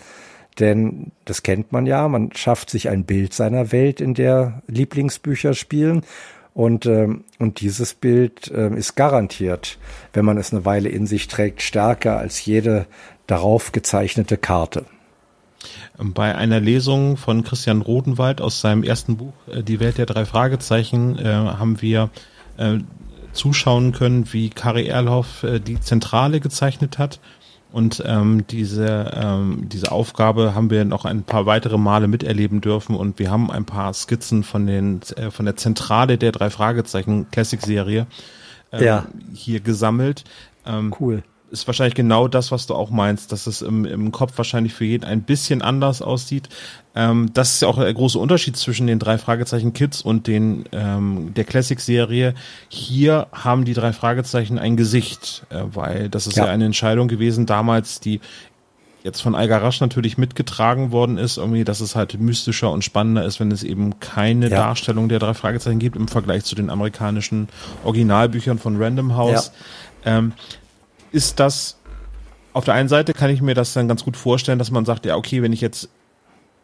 Denn 0.58 1.12
das 1.24 1.42
kennt 1.42 1.72
man 1.72 1.86
ja, 1.86 2.08
man 2.08 2.32
schafft 2.34 2.70
sich 2.70 2.88
ein 2.88 3.04
Bild 3.04 3.32
seiner 3.34 3.72
Welt, 3.72 4.00
in 4.00 4.14
der 4.14 4.62
Lieblingsbücher 4.66 5.54
spielen. 5.54 6.02
Und, 6.52 6.86
ähm, 6.86 7.24
und 7.38 7.60
dieses 7.60 7.94
Bild 7.94 8.50
ähm, 8.54 8.76
ist 8.76 8.96
garantiert, 8.96 9.78
wenn 10.12 10.24
man 10.24 10.36
es 10.36 10.52
eine 10.52 10.64
Weile 10.64 10.88
in 10.88 11.06
sich 11.06 11.28
trägt, 11.28 11.62
stärker 11.62 12.18
als 12.18 12.44
jede 12.44 12.86
darauf 13.26 13.72
gezeichnete 13.72 14.36
Karte. 14.36 14.84
Bei 15.98 16.34
einer 16.34 16.60
Lesung 16.60 17.16
von 17.16 17.44
Christian 17.44 17.82
Rodenwald 17.82 18.40
aus 18.40 18.60
seinem 18.60 18.82
ersten 18.82 19.16
Buch 19.18 19.34
äh, 19.46 19.62
Die 19.62 19.80
Welt 19.80 19.98
der 19.98 20.06
drei 20.06 20.24
Fragezeichen 20.24 21.18
äh, 21.18 21.24
haben 21.24 21.80
wir 21.82 22.10
äh, 22.56 22.78
zuschauen 23.32 23.92
können, 23.92 24.32
wie 24.32 24.50
Kari 24.50 24.86
Erlhoff 24.86 25.42
äh, 25.42 25.60
die 25.60 25.80
Zentrale 25.80 26.40
gezeichnet 26.40 26.98
hat. 26.98 27.20
Und 27.72 28.02
ähm, 28.04 28.46
diese, 28.48 29.12
ähm, 29.14 29.68
diese 29.68 29.92
Aufgabe 29.92 30.54
haben 30.54 30.70
wir 30.70 30.84
noch 30.84 31.04
ein 31.04 31.22
paar 31.22 31.46
weitere 31.46 31.78
Male 31.78 32.08
miterleben 32.08 32.60
dürfen 32.60 32.96
und 32.96 33.18
wir 33.18 33.30
haben 33.30 33.50
ein 33.50 33.64
paar 33.64 33.94
Skizzen 33.94 34.42
von, 34.42 34.66
den, 34.66 35.00
äh, 35.16 35.30
von 35.30 35.44
der 35.44 35.56
Zentrale 35.56 36.18
der 36.18 36.32
drei 36.32 36.50
Fragezeichen 36.50 37.30
Classic-Serie 37.30 38.06
äh, 38.72 38.84
ja. 38.84 39.06
hier 39.34 39.60
gesammelt. 39.60 40.24
Ähm, 40.66 40.94
cool 40.98 41.22
ist 41.50 41.66
wahrscheinlich 41.66 41.94
genau 41.94 42.28
das, 42.28 42.52
was 42.52 42.66
du 42.66 42.74
auch 42.74 42.90
meinst, 42.90 43.32
dass 43.32 43.46
es 43.46 43.62
im, 43.62 43.84
im 43.84 44.12
Kopf 44.12 44.36
wahrscheinlich 44.36 44.72
für 44.72 44.84
jeden 44.84 45.04
ein 45.04 45.22
bisschen 45.22 45.62
anders 45.62 46.02
aussieht. 46.02 46.48
Ähm, 46.94 47.30
das 47.34 47.54
ist 47.54 47.62
ja 47.62 47.68
auch 47.68 47.78
der 47.78 47.92
große 47.92 48.18
Unterschied 48.18 48.56
zwischen 48.56 48.86
den 48.86 48.98
drei 48.98 49.18
Fragezeichen 49.18 49.72
Kids 49.72 50.02
und 50.02 50.26
den 50.26 50.64
ähm, 50.72 51.32
der 51.34 51.44
Classic-Serie. 51.44 52.34
Hier 52.68 53.26
haben 53.32 53.64
die 53.64 53.74
drei 53.74 53.92
Fragezeichen 53.92 54.58
ein 54.58 54.76
Gesicht, 54.76 55.44
äh, 55.50 55.62
weil 55.72 56.08
das 56.08 56.26
ist 56.26 56.36
ja. 56.36 56.46
ja 56.46 56.50
eine 56.50 56.64
Entscheidung 56.66 57.08
gewesen 57.08 57.46
damals, 57.46 58.00
die 58.00 58.20
jetzt 59.02 59.20
von 59.20 59.34
Algarasch 59.34 59.80
natürlich 59.80 60.18
mitgetragen 60.18 60.92
worden 60.92 61.16
ist, 61.18 61.38
irgendwie, 61.38 61.64
dass 61.64 61.80
es 61.80 61.96
halt 61.96 62.20
mystischer 62.20 62.70
und 62.70 62.84
spannender 62.84 63.24
ist, 63.24 63.40
wenn 63.40 63.50
es 63.50 63.62
eben 63.62 63.98
keine 64.00 64.48
ja. 64.48 64.56
Darstellung 64.56 65.08
der 65.08 65.18
drei 65.18 65.34
Fragezeichen 65.34 65.78
gibt 65.78 65.96
im 65.96 66.08
Vergleich 66.08 66.44
zu 66.44 66.54
den 66.54 66.70
amerikanischen 66.70 67.48
Originalbüchern 67.84 68.58
von 68.58 68.80
Random 68.80 69.16
House. 69.16 69.52
Ja. 70.04 70.18
Ähm, 70.18 70.32
ist 71.12 71.40
das 71.40 71.76
auf 72.52 72.64
der 72.64 72.74
einen 72.74 72.88
Seite 72.88 73.12
kann 73.12 73.30
ich 73.30 73.42
mir 73.42 73.54
das 73.54 73.72
dann 73.72 73.88
ganz 73.88 74.04
gut 74.04 74.16
vorstellen, 74.16 74.58
dass 74.58 74.70
man 74.70 74.84
sagt, 74.84 75.06
ja, 75.06 75.16
okay, 75.16 75.42
wenn 75.42 75.52
ich 75.52 75.60
jetzt 75.60 75.88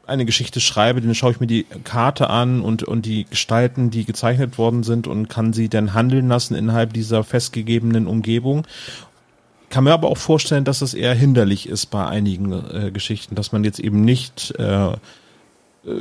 eine 0.06 0.24
Geschichte 0.24 0.60
schreibe, 0.60 1.00
dann 1.00 1.14
schaue 1.14 1.32
ich 1.32 1.40
mir 1.40 1.46
die 1.46 1.64
Karte 1.84 2.30
an 2.30 2.60
und, 2.60 2.82
und 2.82 3.06
die 3.06 3.24
Gestalten, 3.24 3.90
die 3.90 4.04
gezeichnet 4.04 4.56
worden 4.56 4.82
sind 4.82 5.06
und 5.06 5.28
kann 5.28 5.52
sie 5.52 5.68
dann 5.68 5.94
handeln 5.94 6.28
lassen 6.28 6.54
innerhalb 6.54 6.92
dieser 6.92 7.24
festgegebenen 7.24 8.06
Umgebung. 8.06 8.66
Kann 9.68 9.84
mir 9.84 9.92
aber 9.92 10.08
auch 10.08 10.18
vorstellen, 10.18 10.64
dass 10.64 10.80
es 10.80 10.94
eher 10.94 11.14
hinderlich 11.14 11.68
ist 11.68 11.86
bei 11.86 12.06
einigen 12.06 12.52
äh, 12.52 12.90
Geschichten, 12.92 13.34
dass 13.34 13.50
man 13.50 13.64
jetzt 13.64 13.80
eben 13.80 14.02
nicht, 14.02 14.54
äh, 14.58 14.92
äh 14.92 14.96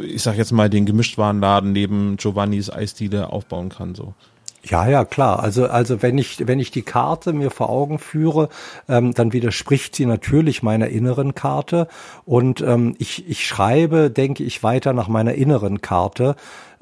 ich 0.03 0.21
sag 0.21 0.37
jetzt 0.37 0.51
mal, 0.51 0.69
den 0.69 0.85
Gemischtwarenladen 0.85 1.71
neben 1.71 2.17
Giovannis 2.17 2.69
Eisdiele 2.69 3.31
aufbauen 3.31 3.69
kann, 3.69 3.95
so. 3.95 4.13
Ja, 4.67 4.87
ja, 4.87 5.05
klar. 5.05 5.43
Also, 5.43 5.67
also 5.67 6.01
wenn 6.01 6.17
ich, 6.17 6.47
wenn 6.47 6.59
ich 6.59 6.71
die 6.71 6.81
Karte 6.81 7.33
mir 7.33 7.51
vor 7.51 7.69
Augen 7.69 7.99
führe, 7.99 8.49
ähm, 8.89 9.13
dann 9.13 9.31
widerspricht 9.31 9.95
sie 9.95 10.07
natürlich 10.07 10.63
meiner 10.63 10.87
inneren 10.87 11.35
Karte. 11.35 11.87
Und 12.25 12.61
ähm, 12.61 12.95
ich, 12.97 13.29
ich 13.29 13.45
schreibe, 13.45 14.09
denke 14.09 14.43
ich, 14.43 14.63
weiter 14.63 14.93
nach 14.93 15.07
meiner 15.07 15.35
inneren 15.35 15.81
Karte. 15.81 16.35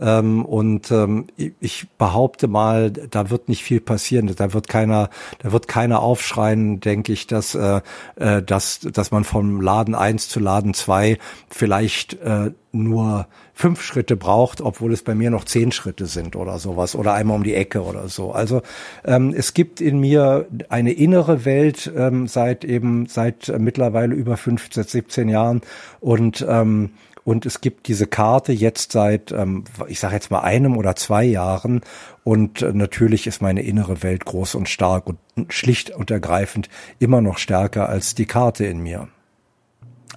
Ähm, 0.03 0.43
und 0.43 0.91
ähm, 0.91 1.27
ich 1.37 1.87
behaupte 1.97 2.49
mal, 2.49 2.91
da 2.91 3.29
wird 3.29 3.47
nicht 3.47 3.63
viel 3.63 3.79
passieren. 3.79 4.29
Da 4.35 4.53
wird 4.53 4.67
keiner, 4.67 5.09
da 5.39 5.53
wird 5.53 5.69
keiner 5.69 6.01
aufschreien, 6.01 6.81
denke 6.81 7.13
ich, 7.13 7.25
dass, 7.25 7.55
äh, 7.55 7.79
äh, 8.17 8.43
dass, 8.43 8.81
dass 8.81 9.11
man 9.11 9.23
vom 9.23 9.61
Laden 9.61 9.95
eins 9.95 10.27
zu 10.27 10.41
Laden 10.41 10.73
zwei 10.73 11.17
vielleicht 11.49 12.15
äh, 12.15 12.51
nur 12.73 13.27
fünf 13.53 13.81
Schritte 13.81 14.17
braucht, 14.17 14.59
obwohl 14.59 14.91
es 14.91 15.03
bei 15.03 15.15
mir 15.15 15.29
noch 15.29 15.45
zehn 15.45 15.71
Schritte 15.71 16.07
sind 16.07 16.35
oder 16.35 16.59
sowas 16.59 16.95
oder 16.95 17.13
einmal 17.13 17.37
um 17.37 17.43
die 17.43 17.53
Ecke 17.53 17.83
oder 17.83 18.09
so. 18.09 18.33
Also 18.33 18.61
ähm, 19.05 19.33
es 19.35 19.53
gibt 19.53 19.79
in 19.79 19.99
mir 19.99 20.47
eine 20.69 20.91
innere 20.91 21.45
Welt 21.45 21.89
ähm, 21.95 22.27
seit 22.27 22.65
eben 22.65 23.05
seit 23.05 23.53
mittlerweile 23.57 24.15
über 24.15 24.35
15, 24.35 24.83
17 24.83 25.29
Jahren 25.29 25.61
und 26.01 26.45
ähm, 26.49 26.89
und 27.25 27.45
es 27.45 27.62
gibt 27.62 27.88
diese 27.88 28.05
Karte 28.05 28.51
jetzt 28.51 28.91
seit, 28.91 29.31
ähm, 29.31 29.63
ich 29.88 29.99
sage 29.99 30.15
jetzt 30.15 30.29
mal 30.29 30.41
einem 30.41 30.75
oder 30.77 30.95
zwei 30.95 31.23
Jahren. 31.23 31.81
Und 32.23 32.62
äh, 32.62 32.73
natürlich 32.73 33.27
ist 33.27 33.41
meine 33.41 33.62
innere 33.62 34.03
Welt 34.03 34.25
groß 34.25 34.55
und 34.55 34.67
stark 34.67 35.07
und 35.07 35.19
schlicht 35.49 35.91
und 35.91 36.12
ergreifend 36.12 36.69
immer 36.99 37.21
noch 37.21 37.38
stärker 37.38 37.88
als 37.88 38.15
die 38.15 38.25
Karte 38.25 38.65
in 38.65 38.79
mir. 38.79 39.07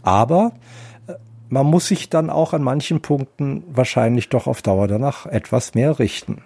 Aber 0.02 0.52
äh, 1.06 1.14
man 1.48 1.66
muss 1.66 1.86
sich 1.86 2.10
dann 2.10 2.28
auch 2.28 2.52
an 2.52 2.62
manchen 2.62 3.02
Punkten 3.02 3.62
wahrscheinlich 3.68 4.28
doch 4.28 4.48
auf 4.48 4.62
Dauer 4.62 4.88
danach 4.88 5.26
etwas 5.26 5.74
mehr 5.74 6.00
richten. 6.00 6.42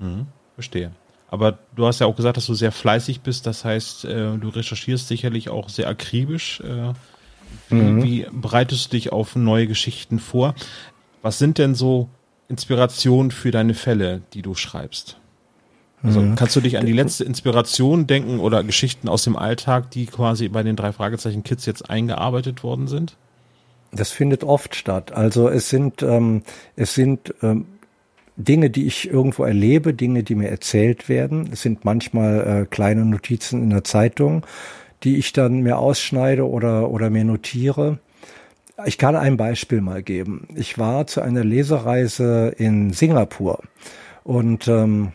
Mhm, 0.00 0.26
verstehe. 0.54 0.90
Aber 1.30 1.58
du 1.76 1.86
hast 1.86 2.00
ja 2.00 2.06
auch 2.06 2.16
gesagt, 2.16 2.38
dass 2.38 2.46
du 2.46 2.54
sehr 2.54 2.72
fleißig 2.72 3.20
bist. 3.20 3.46
Das 3.46 3.64
heißt, 3.64 4.04
äh, 4.04 4.36
du 4.36 4.48
recherchierst 4.48 5.06
sicherlich 5.06 5.48
auch 5.48 5.68
sehr 5.68 5.86
akribisch. 5.86 6.60
Mhm. 7.70 8.02
Wie 8.02 8.26
bereitest 8.30 8.86
du 8.86 8.96
dich 8.96 9.12
auf 9.12 9.36
neue 9.36 9.66
Geschichten 9.66 10.18
vor? 10.18 10.54
Was 11.22 11.38
sind 11.38 11.58
denn 11.58 11.74
so 11.74 12.08
Inspirationen 12.48 13.30
für 13.30 13.50
deine 13.50 13.74
Fälle, 13.74 14.22
die 14.32 14.42
du 14.42 14.54
schreibst? 14.54 15.18
Also 16.02 16.20
mhm. 16.20 16.36
kannst 16.36 16.54
du 16.54 16.60
dich 16.60 16.78
an 16.78 16.86
die 16.86 16.92
letzte 16.92 17.24
Inspiration 17.24 18.06
denken 18.06 18.38
oder 18.38 18.62
Geschichten 18.62 19.08
aus 19.08 19.24
dem 19.24 19.36
Alltag, 19.36 19.90
die 19.90 20.06
quasi 20.06 20.48
bei 20.48 20.62
den 20.62 20.76
drei 20.76 20.92
Fragezeichen 20.92 21.42
Kids 21.42 21.66
jetzt 21.66 21.90
eingearbeitet 21.90 22.62
worden 22.62 22.86
sind? 22.86 23.16
Das 23.90 24.10
findet 24.10 24.44
oft 24.44 24.76
statt. 24.76 25.12
Also 25.12 25.48
es 25.48 25.70
sind 25.70 26.02
ähm, 26.02 26.42
es 26.76 26.94
sind 26.94 27.34
ähm, 27.42 27.66
Dinge, 28.36 28.70
die 28.70 28.86
ich 28.86 29.10
irgendwo 29.10 29.42
erlebe, 29.42 29.92
Dinge, 29.92 30.22
die 30.22 30.36
mir 30.36 30.48
erzählt 30.48 31.08
werden. 31.08 31.50
Es 31.52 31.62
sind 31.62 31.84
manchmal 31.84 32.62
äh, 32.62 32.66
kleine 32.66 33.04
Notizen 33.04 33.62
in 33.62 33.70
der 33.70 33.82
Zeitung 33.82 34.46
die 35.04 35.16
ich 35.16 35.32
dann 35.32 35.60
mir 35.60 35.78
ausschneide 35.78 36.48
oder, 36.48 36.90
oder 36.90 37.10
mir 37.10 37.24
notiere. 37.24 37.98
Ich 38.86 38.98
kann 38.98 39.16
ein 39.16 39.36
Beispiel 39.36 39.80
mal 39.80 40.02
geben. 40.02 40.48
Ich 40.54 40.78
war 40.78 41.06
zu 41.06 41.20
einer 41.20 41.44
Lesereise 41.44 42.54
in 42.56 42.92
Singapur 42.92 43.60
und 44.24 44.68
ähm, 44.68 45.12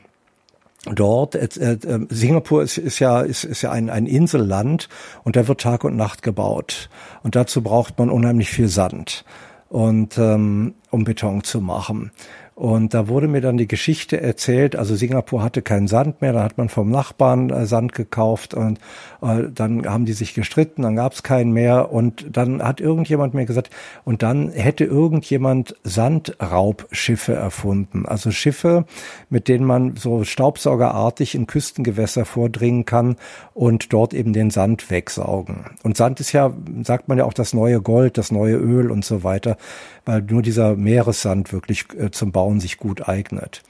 dort, 0.85 1.35
äh, 1.35 1.73
äh, 1.73 2.05
Singapur 2.09 2.63
ist, 2.63 2.77
ist 2.77 2.99
ja, 2.99 3.21
ist, 3.21 3.43
ist 3.43 3.61
ja 3.61 3.71
ein, 3.71 3.89
ein 3.89 4.05
Inselland 4.05 4.89
und 5.23 5.35
da 5.35 5.47
wird 5.47 5.61
Tag 5.61 5.83
und 5.83 5.95
Nacht 5.95 6.23
gebaut. 6.23 6.89
Und 7.23 7.35
dazu 7.35 7.61
braucht 7.61 7.97
man 7.97 8.09
unheimlich 8.09 8.49
viel 8.49 8.67
Sand 8.67 9.23
und 9.69 10.17
ähm, 10.17 10.75
um 10.91 11.03
Beton 11.03 11.43
zu 11.43 11.61
machen. 11.61 12.11
Und 12.55 12.93
da 12.93 13.07
wurde 13.07 13.27
mir 13.27 13.41
dann 13.41 13.57
die 13.57 13.67
Geschichte 13.67 14.21
erzählt, 14.21 14.75
also 14.75 14.95
Singapur 14.95 15.41
hatte 15.41 15.63
keinen 15.63 15.87
Sand 15.87 16.21
mehr, 16.21 16.33
da 16.33 16.43
hat 16.43 16.57
man 16.59 16.69
vom 16.69 16.91
Nachbarn 16.91 17.49
äh, 17.49 17.65
Sand 17.65 17.93
gekauft 17.93 18.53
und 18.53 18.79
dann 19.23 19.86
haben 19.86 20.05
die 20.05 20.13
sich 20.13 20.36
gestritten, 20.36 20.83
dann 20.83 20.95
gab 20.95 21.13
es 21.13 21.23
keinen 21.23 21.51
mehr 21.51 21.91
und 21.91 22.25
dann 22.31 22.62
hat 22.62 22.79
irgendjemand 22.79 23.33
mir 23.33 23.45
gesagt, 23.45 23.71
und 24.05 24.21
dann 24.21 24.49
hätte 24.49 24.83
irgendjemand 24.86 25.75
Sandraubschiffe 25.83 27.33
erfunden, 27.33 28.05
also 28.05 28.29
Schiffe, 28.29 28.86
mit 29.29 29.47
denen 29.47 29.65
man 29.65 29.95
so 29.95 30.23
staubsaugerartig 30.23 31.33
in 31.33 31.47
Küstengewässer 31.47 32.25
vordringen 32.25 32.86
kann 32.86 33.15
und 33.55 33.93
dort 33.93 34.13
eben 34.13 34.33
den 34.33 34.51
Sand 34.51 34.91
wegsaugen. 34.91 35.65
Und 35.81 35.97
Sand 35.97 36.19
ist 36.19 36.33
ja, 36.33 36.53
sagt 36.83 37.07
man 37.07 37.17
ja 37.17 37.25
auch 37.25 37.33
das 37.33 37.53
neue 37.53 37.81
Gold, 37.81 38.19
das 38.19 38.31
neue 38.31 38.57
Öl 38.57 38.91
und 38.91 39.03
so 39.03 39.23
weiter, 39.23 39.57
weil 40.05 40.21
nur 40.21 40.43
dieser 40.43 40.75
Meeressand 40.75 41.51
wirklich 41.51 41.86
äh, 41.97 42.12
zum 42.12 42.31
Bau 42.31 42.43
Bauen 42.43 42.59
sich 42.59 42.77
gut 42.77 43.07
eignet. 43.07 43.63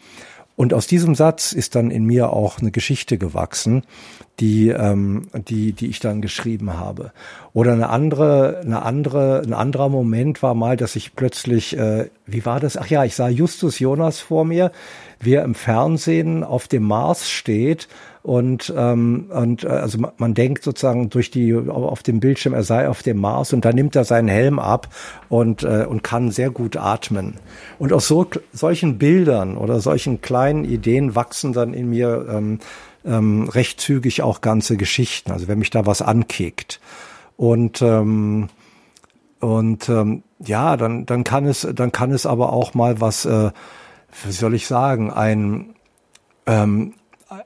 Und 0.56 0.74
aus 0.74 0.86
diesem 0.86 1.16
Satz 1.16 1.52
ist 1.52 1.76
dann 1.76 1.89
in 1.89 2.06
mir 2.06 2.32
auch 2.32 2.60
eine 2.60 2.70
Geschichte 2.70 3.18
gewachsen, 3.18 3.84
die, 4.39 4.70
ähm, 4.70 5.28
die, 5.34 5.74
die 5.74 5.88
ich 5.88 6.00
dann 6.00 6.22
geschrieben 6.22 6.74
habe. 6.74 7.12
Oder 7.54 7.74
eine 7.74 7.89
andere, 7.89 8.62
eine 8.63 8.84
andere, 8.84 9.42
ein 9.44 9.54
anderer 9.54 9.89
Moment 9.89 10.44
war 10.44 10.54
mal, 10.54 10.78
dass 10.78 10.96
ich 10.96 11.16
plötzlich, 11.16 11.78
äh, 11.78 12.10
wie 12.28 12.46
war 12.46 12.60
das? 12.60 12.78
Ach 12.78 12.88
ja, 12.88 13.04
ich 13.04 13.16
sah 13.16 13.30
Justus 13.30 13.80
Jonas 13.80 14.20
vor 14.20 14.46
mir, 14.46 14.72
wie 15.20 15.34
er 15.34 15.44
im 15.44 15.56
Fernsehen 15.56 16.44
auf 16.44 16.68
dem 16.68 16.84
Mars 16.84 17.30
steht 17.30 17.88
und 18.24 18.74
ähm, 18.76 19.26
und 19.30 19.66
äh, 19.66 19.68
also 19.68 20.00
man, 20.18 20.34
denkt 20.34 20.64
sozusagen 20.64 21.10
durch 21.10 21.30
die 21.30 21.54
auf 21.54 22.04
dem 22.04 22.22
Bildschirm 22.22 22.54
er 22.54 22.64
sei 22.64 22.88
auf 22.88 23.04
dem 23.04 23.20
Mars 23.20 23.52
und 23.52 23.66
dann 23.66 23.76
nimmt 23.76 23.98
er 23.98 24.06
seinen 24.06 24.30
Helm 24.30 24.60
ab 24.60 24.88
und 25.28 25.64
äh, 25.64 25.86
und 25.86 26.04
kann 26.04 26.32
sehr 26.32 26.50
gut 26.50 26.78
atmen. 26.78 27.36
Und 27.80 27.92
aus 27.92 28.08
so 28.08 28.26
solchen 28.54 28.98
Bildern 28.98 29.58
oder 29.58 29.82
solchen 29.82 30.22
kleinen 30.22 30.64
Ideen 30.64 31.16
wachsen 31.16 31.52
dann 31.52 31.74
in 31.74 31.90
mir 31.90 32.26
ähm, 32.32 32.60
ähm, 33.04 33.50
recht 33.50 33.82
zügig 33.82 34.22
auch 34.22 34.40
ganze 34.40 34.78
Geschichten 34.78 35.34
also 35.34 35.50
wenn 35.50 35.60
mich 35.60 35.70
da 35.70 35.86
was 35.86 36.02
ankickt. 36.02 36.80
Und 37.36 37.82
ähm, 37.82 38.48
und 39.42 39.90
ähm, 39.90 40.24
ja 40.40 40.78
dann 40.78 41.06
dann 41.06 41.26
kann 41.26 41.46
es 41.46 41.68
dann 41.76 41.92
kann 41.92 42.12
es 42.12 42.26
aber 42.26 42.54
auch 42.54 42.74
mal 42.74 43.02
was 43.02 43.26
äh, 43.26 43.52
wie 44.24 44.32
soll 44.32 44.54
ich 44.54 44.66
sagen 44.66 45.12
ein 45.12 45.76
ähm, 46.46 46.94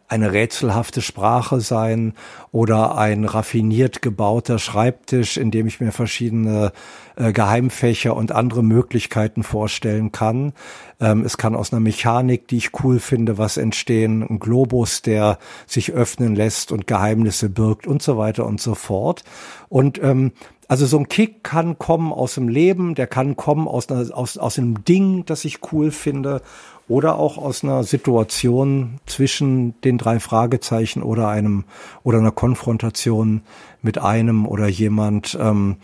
eine 0.08 0.32
rätselhafte 0.32 1.02
Sprache 1.02 1.62
sein 1.62 2.14
oder 2.52 2.98
ein 2.98 3.26
raffiniert 3.26 4.02
gebauter 4.02 4.60
Schreibtisch, 4.60 5.38
in 5.38 5.52
dem 5.52 5.68
ich 5.68 5.80
mir 5.80 5.92
verschiedene 5.92 6.72
äh, 7.16 7.32
Geheimfächer 7.34 8.16
und 8.16 8.32
andere 8.32 8.64
Möglichkeiten 8.64 9.44
vorstellen 9.44 10.12
kann. 10.12 10.54
Ähm, 11.00 11.24
es 11.24 11.38
kann 11.38 11.56
aus 11.56 11.72
einer 11.74 11.80
Mechanik, 11.80 12.48
die 12.48 12.58
ich 12.58 12.72
cool 12.84 13.00
finde, 13.00 13.38
was 13.38 13.58
entstehen, 13.58 14.24
ein 14.24 14.40
Globus, 14.40 15.02
der 15.02 15.38
sich 15.66 15.92
öffnen 15.92 16.36
lässt 16.36 16.72
und 16.72 16.88
Geheimnisse 16.88 17.50
birgt 17.50 17.88
und 17.88 18.02
so 18.02 18.18
weiter 18.18 18.46
und 18.46 18.62
so 18.62 18.76
fort. 18.76 19.24
Und 19.70 20.02
ähm, 20.02 20.32
also 20.68 20.86
so 20.86 20.98
ein 20.98 21.08
Kick 21.08 21.44
kann 21.44 21.78
kommen 21.78 22.12
aus 22.12 22.36
dem 22.36 22.50
Leben, 22.50 22.94
der 22.94 23.08
kann 23.08 23.38
kommen 23.38 23.68
aus, 23.68 23.90
einer, 23.90 24.16
aus, 24.16 24.38
aus 24.38 24.58
einem 24.58 24.84
Ding, 24.84 25.26
das 25.26 25.46
ich 25.46 25.60
cool 25.72 25.92
finde 25.92 26.42
oder 26.88 27.18
auch 27.18 27.38
aus 27.38 27.64
einer 27.64 27.84
Situation 27.84 29.00
zwischen 29.06 29.80
den 29.82 29.98
drei 29.98 30.20
Fragezeichen 30.20 31.04
oder 31.04 31.28
einem 31.28 31.66
oder 32.04 32.20
einer 32.20 32.32
Konfrontation 32.32 33.42
mit 33.82 33.98
einem 33.98 34.48
oder 34.48 34.68
jemand. 34.68 35.38
Ähm, 35.40 35.78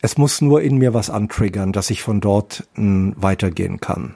es 0.00 0.16
muss 0.16 0.40
nur 0.40 0.62
in 0.62 0.78
mir 0.78 0.94
was 0.94 1.10
antriggern, 1.10 1.72
dass 1.72 1.90
ich 1.90 2.02
von 2.02 2.20
dort 2.20 2.68
äh, 2.76 3.12
weitergehen 3.16 3.80
kann. 3.80 4.14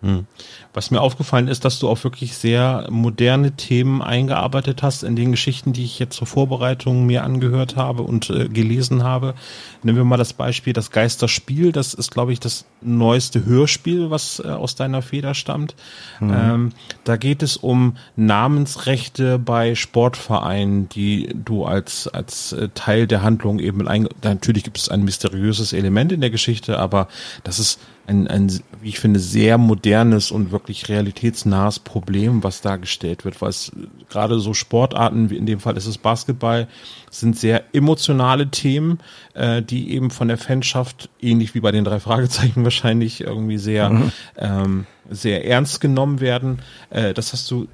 Hm. 0.00 0.26
Was 0.74 0.92
mir 0.92 1.00
aufgefallen 1.00 1.48
ist, 1.48 1.64
dass 1.64 1.80
du 1.80 1.88
auch 1.88 2.04
wirklich 2.04 2.36
sehr 2.36 2.86
moderne 2.88 3.52
Themen 3.52 4.00
eingearbeitet 4.00 4.84
hast 4.84 5.02
in 5.02 5.16
den 5.16 5.32
Geschichten, 5.32 5.72
die 5.72 5.84
ich 5.84 5.98
jetzt 5.98 6.16
zur 6.16 6.28
Vorbereitung 6.28 7.04
mir 7.04 7.24
angehört 7.24 7.74
habe 7.74 8.04
und 8.04 8.30
äh, 8.30 8.48
gelesen 8.48 9.02
habe. 9.02 9.34
Nehmen 9.82 9.98
wir 9.98 10.04
mal 10.04 10.16
das 10.16 10.34
Beispiel 10.34 10.72
das 10.72 10.92
Geisterspiel. 10.92 11.72
Das 11.72 11.94
ist, 11.94 12.12
glaube 12.12 12.32
ich, 12.32 12.38
das 12.38 12.64
neueste 12.80 13.44
Hörspiel, 13.44 14.10
was 14.10 14.38
äh, 14.38 14.48
aus 14.48 14.76
deiner 14.76 15.02
Feder 15.02 15.34
stammt. 15.34 15.74
Mhm. 16.20 16.32
Ähm, 16.32 16.72
da 17.02 17.16
geht 17.16 17.42
es 17.42 17.56
um 17.56 17.96
Namensrechte 18.14 19.40
bei 19.40 19.74
Sportvereinen, 19.74 20.88
die 20.88 21.34
du 21.34 21.64
als, 21.64 22.06
als 22.06 22.52
äh, 22.52 22.68
Teil 22.72 23.08
der 23.08 23.22
Handlung 23.22 23.58
eben 23.58 23.88
ein, 23.88 24.08
natürlich 24.22 24.62
gibt 24.62 24.78
es 24.78 24.88
ein 24.88 25.02
mysteriöses 25.02 25.72
Element 25.72 26.12
in 26.12 26.20
der 26.20 26.30
Geschichte, 26.30 26.78
aber 26.78 27.08
das 27.42 27.58
ist 27.58 27.80
ein, 28.08 28.26
ein, 28.26 28.50
wie 28.80 28.88
ich 28.88 29.00
finde, 29.00 29.20
sehr 29.20 29.58
modernes 29.58 30.30
und 30.30 30.50
wirklich 30.50 30.88
realitätsnahes 30.88 31.78
Problem, 31.78 32.42
was 32.42 32.62
dargestellt 32.62 33.24
wird, 33.24 33.40
weil 33.42 33.50
es 33.50 33.70
gerade 34.08 34.40
so 34.40 34.54
Sportarten, 34.54 35.28
wie 35.28 35.36
in 35.36 35.44
dem 35.44 35.60
Fall 35.60 35.76
ist 35.76 35.86
es 35.86 35.98
Basketball, 35.98 36.68
sind 37.10 37.38
sehr 37.38 37.74
emotionale 37.74 38.48
Themen, 38.48 38.98
äh, 39.34 39.62
die 39.62 39.92
eben 39.92 40.10
von 40.10 40.28
der 40.28 40.38
Fanschaft, 40.38 41.10
ähnlich 41.20 41.54
wie 41.54 41.60
bei 41.60 41.70
den 41.70 41.84
drei 41.84 42.00
Fragezeichen 42.00 42.64
wahrscheinlich, 42.64 43.20
irgendwie 43.20 43.58
sehr, 43.58 43.90
mhm. 43.90 44.12
ähm, 44.36 44.86
sehr 45.10 45.46
ernst 45.46 45.80
genommen 45.80 46.20
werden. 46.20 46.60
Äh, 46.90 47.12
das 47.12 47.32
hast 47.32 47.50
du 47.50 47.68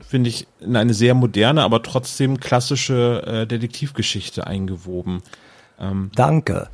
finde 0.00 0.30
ich, 0.30 0.46
in 0.60 0.74
eine 0.74 0.94
sehr 0.94 1.12
moderne, 1.12 1.62
aber 1.62 1.82
trotzdem 1.82 2.40
klassische 2.40 3.22
äh, 3.26 3.46
Detektivgeschichte 3.46 4.46
eingewoben. 4.46 5.22
Ähm, 5.78 6.10
Danke. 6.14 6.70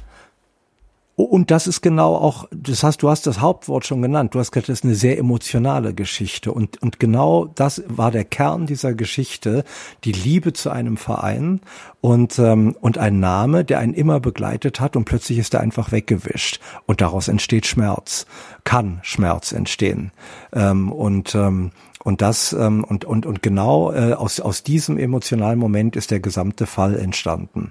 Und 1.16 1.52
das 1.52 1.68
ist 1.68 1.80
genau 1.80 2.16
auch, 2.16 2.48
das 2.50 2.82
heißt, 2.82 3.00
du 3.00 3.08
hast 3.08 3.28
das 3.28 3.40
Hauptwort 3.40 3.86
schon 3.86 4.02
genannt. 4.02 4.34
Du 4.34 4.40
hast 4.40 4.50
gesagt, 4.50 4.68
das 4.68 4.80
ist 4.80 4.84
eine 4.84 4.96
sehr 4.96 5.16
emotionale 5.16 5.94
Geschichte. 5.94 6.50
Und, 6.52 6.82
und 6.82 6.98
genau 6.98 7.44
das 7.54 7.84
war 7.86 8.10
der 8.10 8.24
Kern 8.24 8.66
dieser 8.66 8.94
Geschichte, 8.94 9.62
die 10.02 10.10
Liebe 10.10 10.52
zu 10.52 10.70
einem 10.70 10.96
Verein 10.96 11.60
und, 12.00 12.40
ähm, 12.40 12.74
und 12.80 12.98
ein 12.98 13.20
Name, 13.20 13.64
der 13.64 13.78
einen 13.78 13.94
immer 13.94 14.18
begleitet 14.18 14.80
hat 14.80 14.96
und 14.96 15.04
plötzlich 15.04 15.38
ist 15.38 15.54
er 15.54 15.60
einfach 15.60 15.92
weggewischt. 15.92 16.58
Und 16.86 17.00
daraus 17.00 17.28
entsteht 17.28 17.66
Schmerz, 17.66 18.26
kann 18.64 18.98
Schmerz 19.02 19.52
entstehen. 19.52 20.10
Ähm, 20.52 20.90
und, 20.90 21.36
ähm, 21.36 21.70
und 22.02 22.22
das, 22.22 22.52
ähm, 22.52 22.82
und, 22.82 23.04
und, 23.04 23.24
und 23.24 23.40
genau 23.40 23.92
äh, 23.92 24.14
aus, 24.14 24.40
aus 24.40 24.64
diesem 24.64 24.98
emotionalen 24.98 25.60
Moment 25.60 25.94
ist 25.94 26.10
der 26.10 26.20
gesamte 26.20 26.66
Fall 26.66 26.98
entstanden 26.98 27.70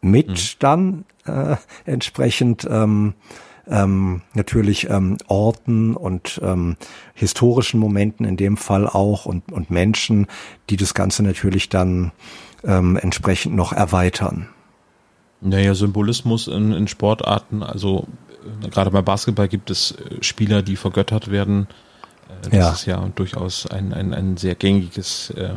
mit 0.00 0.28
mhm. 0.28 0.34
dann 0.58 1.04
äh, 1.26 1.56
entsprechend 1.84 2.66
ähm, 2.70 3.14
ähm, 3.66 4.22
natürlich 4.34 4.88
ähm, 4.88 5.18
Orten 5.26 5.94
und 5.94 6.40
ähm, 6.42 6.76
historischen 7.14 7.78
Momenten 7.80 8.24
in 8.24 8.36
dem 8.36 8.56
Fall 8.56 8.86
auch 8.86 9.26
und, 9.26 9.52
und 9.52 9.70
Menschen, 9.70 10.26
die 10.70 10.76
das 10.76 10.94
Ganze 10.94 11.22
natürlich 11.22 11.68
dann 11.68 12.12
ähm, 12.64 12.96
entsprechend 12.96 13.54
noch 13.54 13.72
erweitern. 13.72 14.48
Naja, 15.40 15.74
Symbolismus 15.74 16.48
in, 16.48 16.72
in 16.72 16.88
Sportarten, 16.88 17.62
also 17.62 18.08
äh, 18.62 18.68
gerade 18.68 18.90
bei 18.90 19.02
Basketball 19.02 19.48
gibt 19.48 19.70
es 19.70 19.92
äh, 19.92 20.22
Spieler, 20.22 20.62
die 20.62 20.76
vergöttert 20.76 21.30
werden. 21.30 21.68
Äh, 22.28 22.48
das 22.50 22.52
ja. 22.52 22.72
ist 22.72 22.86
ja 22.86 23.08
durchaus 23.14 23.66
ein, 23.66 23.92
ein, 23.92 24.14
ein 24.14 24.36
sehr 24.36 24.54
gängiges 24.54 25.30
äh, 25.30 25.54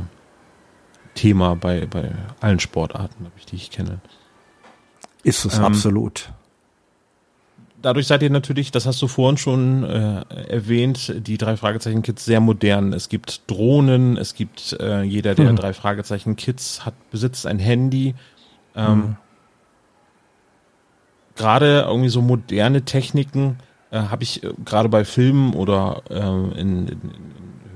Thema 1.15 1.55
bei, 1.55 1.85
bei 1.85 2.11
allen 2.39 2.59
Sportarten, 2.59 3.27
die 3.51 3.55
ich 3.55 3.71
kenne. 3.71 4.01
Ist 5.23 5.45
es 5.45 5.57
ähm, 5.57 5.65
absolut. 5.65 6.29
Dadurch 7.81 8.05
seid 8.05 8.21
ihr 8.21 8.29
natürlich, 8.29 8.71
das 8.71 8.85
hast 8.85 9.01
du 9.01 9.07
vorhin 9.07 9.37
schon 9.37 9.83
äh, 9.83 10.23
erwähnt, 10.47 11.13
die 11.17 11.37
drei 11.37 11.57
Fragezeichen 11.57 12.03
Kids 12.03 12.25
sehr 12.25 12.39
modern. 12.39 12.93
Es 12.93 13.09
gibt 13.09 13.49
Drohnen, 13.49 14.17
es 14.17 14.35
gibt 14.35 14.77
äh, 14.79 15.01
jeder 15.01 15.33
der 15.33 15.49
hm. 15.49 15.55
drei 15.55 15.73
Fragezeichen 15.73 16.35
Kids 16.35 16.85
hat 16.85 16.93
besitzt 17.09 17.47
ein 17.47 17.57
Handy. 17.57 18.13
Ähm, 18.75 18.87
hm. 18.87 19.15
Gerade 21.35 21.85
irgendwie 21.87 22.09
so 22.09 22.21
moderne 22.21 22.83
Techniken 22.83 23.57
äh, 23.89 23.97
habe 23.97 24.23
ich 24.23 24.43
äh, 24.43 24.53
gerade 24.63 24.89
bei 24.89 25.03
Filmen 25.03 25.53
oder 25.53 26.03
äh, 26.09 26.59
in, 26.59 26.87
in, 26.87 27.01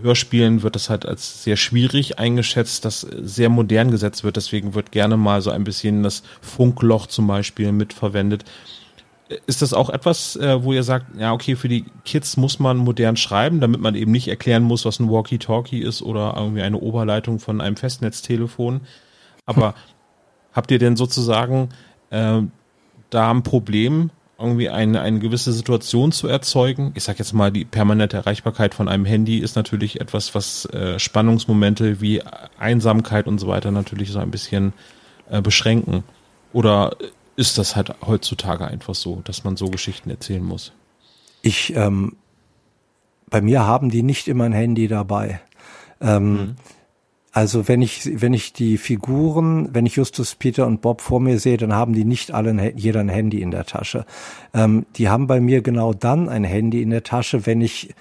Hörspielen 0.02 0.64
wird 0.64 0.76
das 0.76 0.90
halt 0.90 1.06
als 1.06 1.44
sehr 1.44 1.58
schwierig 1.58 2.20
eingeschätzt, 2.20 2.86
dass 2.86 3.02
sehr 3.02 3.50
modern 3.50 3.92
gesetzt 3.92 4.24
wird. 4.24 4.36
Deswegen 4.36 4.74
wird 4.74 4.92
gerne 4.92 5.18
mal 5.18 5.42
so 5.42 5.52
ein 5.52 5.64
bisschen 5.64 6.04
das 6.04 6.24
Funkloch 6.42 7.08
zum 7.08 7.28
Beispiel 7.28 7.72
mitverwendet. 7.72 8.46
Ist 9.48 9.62
das 9.62 9.74
auch 9.74 9.90
etwas, 9.90 10.36
äh, 10.36 10.64
wo 10.64 10.74
ihr 10.74 10.84
sagt, 10.84 11.20
ja, 11.20 11.34
okay, 11.34 11.56
für 11.56 11.68
die 11.68 11.86
Kids 12.04 12.38
muss 12.38 12.60
man 12.60 12.78
modern 12.78 13.18
schreiben, 13.18 13.60
damit 13.60 13.82
man 13.82 13.96
eben 13.96 14.12
nicht 14.12 14.28
erklären 14.28 14.64
muss, 14.64 14.86
was 14.86 15.00
ein 15.00 15.10
Walkie-Talkie 15.10 15.82
ist 15.82 16.04
oder 16.04 16.36
irgendwie 16.38 16.62
eine 16.62 16.78
Oberleitung 16.78 17.40
von 17.40 17.60
einem 17.60 17.76
Festnetztelefon. 17.76 18.82
Aber 19.46 19.74
habt 20.54 20.70
ihr 20.70 20.80
denn 20.80 20.96
sozusagen 20.96 21.70
äh, 22.12 22.42
da 23.10 23.32
ein 23.32 23.44
Problem, 23.44 24.12
irgendwie 24.38 24.70
eine, 24.70 25.02
eine 25.02 25.20
gewisse 25.20 25.54
Situation 25.54 26.12
zu 26.12 26.28
erzeugen. 26.28 26.92
Ich 26.96 27.04
sag 27.04 27.20
jetzt 27.20 27.34
mal, 27.34 27.52
die 27.52 27.64
permanente 27.64 28.18
Erreichbarkeit 28.18 28.74
von 28.74 28.90
einem 28.90 29.06
Handy 29.06 29.40
ist 29.40 29.56
natürlich 29.56 30.02
etwas, 30.02 30.36
was 30.36 30.66
äh, 30.66 31.00
Spannungsmomente 31.00 32.02
wie 32.02 32.22
Einsamkeit 32.60 33.28
und 33.28 33.40
so 33.40 33.48
weiter 33.48 33.72
natürlich 33.72 34.12
so 34.12 34.20
ein 34.20 34.32
bisschen 34.32 34.74
äh, 35.30 35.42
beschränken. 35.42 36.04
Oder 36.52 36.98
ist 37.38 37.58
das 37.58 37.76
halt 37.76 37.94
heutzutage 38.06 38.68
einfach 38.68 38.96
so, 38.96 39.22
dass 39.24 39.44
man 39.44 39.56
so 39.56 39.68
Geschichten 39.68 40.10
erzählen 40.10 40.44
muss? 40.44 40.74
Ich, 41.42 41.74
ähm, 41.76 42.16
bei 43.30 43.42
mir 43.42 43.66
haben 43.66 43.90
die 43.90 44.04
nicht 44.04 44.28
immer 44.28 44.46
ein 44.46 44.54
Handy 44.54 44.88
dabei. 44.88 45.40
Ähm, 46.02 46.32
mhm. 46.32 46.56
Also 47.36 47.68
wenn 47.68 47.82
ich, 47.82 48.22
wenn 48.22 48.34
ich 48.34 48.54
die 48.54 48.78
Figuren, 48.78 49.68
wenn 49.74 49.86
ich 49.86 49.98
Justus, 49.98 50.36
Peter 50.36 50.66
und 50.66 50.80
Bob 50.80 51.02
vor 51.02 51.20
mir 51.20 51.38
sehe, 51.38 51.58
dann 51.58 51.74
haben 51.74 51.92
die 51.92 52.06
nicht 52.06 52.32
alle 52.32 52.52
ein, 52.52 52.78
jeder 52.78 53.02
ein 53.02 53.10
Handy 53.10 53.42
in 53.42 53.52
der 53.52 53.66
Tasche. 53.66 54.06
Ähm, 54.54 54.86
die 54.96 55.10
haben 55.10 55.28
bei 55.28 55.42
mir 55.42 55.62
genau 55.62 55.94
dann 55.94 56.30
ein 56.30 56.46
Handy 56.46 56.82
in 56.82 56.92
der 56.92 57.04
Tasche, 57.04 57.46
wenn 57.46 57.60
ich, 57.60 57.94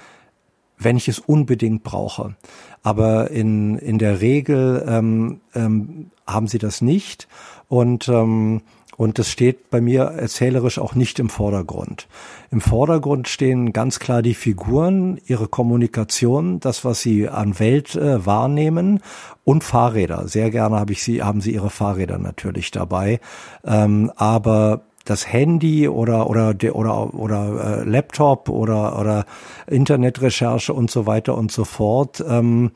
wenn 0.79 0.97
ich 0.97 1.09
es 1.09 1.19
unbedingt 1.19 1.83
brauche. 1.83 2.37
Aber 2.85 3.33
in, 3.33 3.77
in 3.77 3.99
der 3.99 4.21
Regel 4.21 4.85
ähm, 4.87 5.41
ähm, 5.53 6.13
haben 6.29 6.47
sie 6.47 6.59
das 6.59 6.81
nicht. 6.81 7.27
Und 7.67 8.09
ähm, 8.09 8.63
und 8.97 9.19
das 9.19 9.31
steht 9.31 9.71
bei 9.71 9.81
mir 9.81 10.03
erzählerisch 10.03 10.79
auch 10.79 10.95
nicht 10.95 11.19
im 11.19 11.29
Vordergrund. 11.29 12.09
Im 12.51 12.61
Vordergrund 12.61 13.29
stehen 13.29 13.73
ganz 13.73 13.99
klar 13.99 14.23
die 14.23 14.35
Figuren, 14.35 15.21
ihre 15.27 15.49
Kommunikation, 15.49 16.61
das, 16.61 16.85
was 16.85 17.01
sie 17.01 17.29
an 17.29 17.59
Welt 17.59 17.95
äh, 17.97 18.25
wahrnehmen 18.25 19.01
und 19.45 19.65
Fahrräder. 19.65 20.29
Sehr 20.29 20.51
gerne 20.51 20.79
habe 20.79 20.93
ich 20.93 21.03
sie, 21.03 21.23
haben 21.23 21.41
sie 21.41 21.53
ihre 21.53 21.71
Fahrräder 21.71 22.19
natürlich 22.19 22.71
dabei. 22.71 23.21
Ähm, 23.65 24.13
aber 24.17 24.83
das 25.05 25.31
Handy 25.31 25.89
oder 25.89 26.31
oder 26.31 26.55
oder 26.73 27.15
oder 27.15 27.81
äh, 27.81 27.85
Laptop 27.85 28.49
oder 28.49 28.99
oder 28.99 29.27
Internetrecherche 29.67 30.73
und 30.73 30.91
so 30.91 31.07
weiter 31.07 31.37
und 31.37 31.53
so 31.53 31.65
fort 31.65 32.25
ähm, 32.27 32.71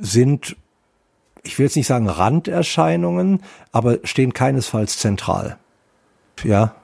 sind 0.00 0.56
ich 1.46 1.58
will 1.58 1.66
jetzt 1.66 1.76
nicht 1.76 1.86
sagen 1.86 2.08
Randerscheinungen, 2.08 3.40
aber 3.72 3.98
stehen 4.04 4.32
keinesfalls 4.32 4.98
zentral. 4.98 5.56
Ja. 6.44 6.74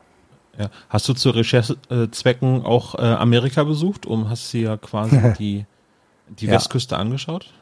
Ja. 0.59 0.69
Hast 0.89 1.09
du 1.09 1.15
zu 1.15 1.31
Recherchezwecken 1.31 2.65
auch 2.65 2.95
äh, 2.95 3.03
Amerika 3.03 3.65
besucht? 3.65 4.07
Um 4.07 4.29
hast 4.29 4.53
du 4.53 4.59
ja 4.59 4.77
quasi 4.77 5.19
die, 5.39 5.67
die 6.29 6.47
ja. 6.47 6.53
Westküste 6.53 6.97
angeschaut? 6.97 7.53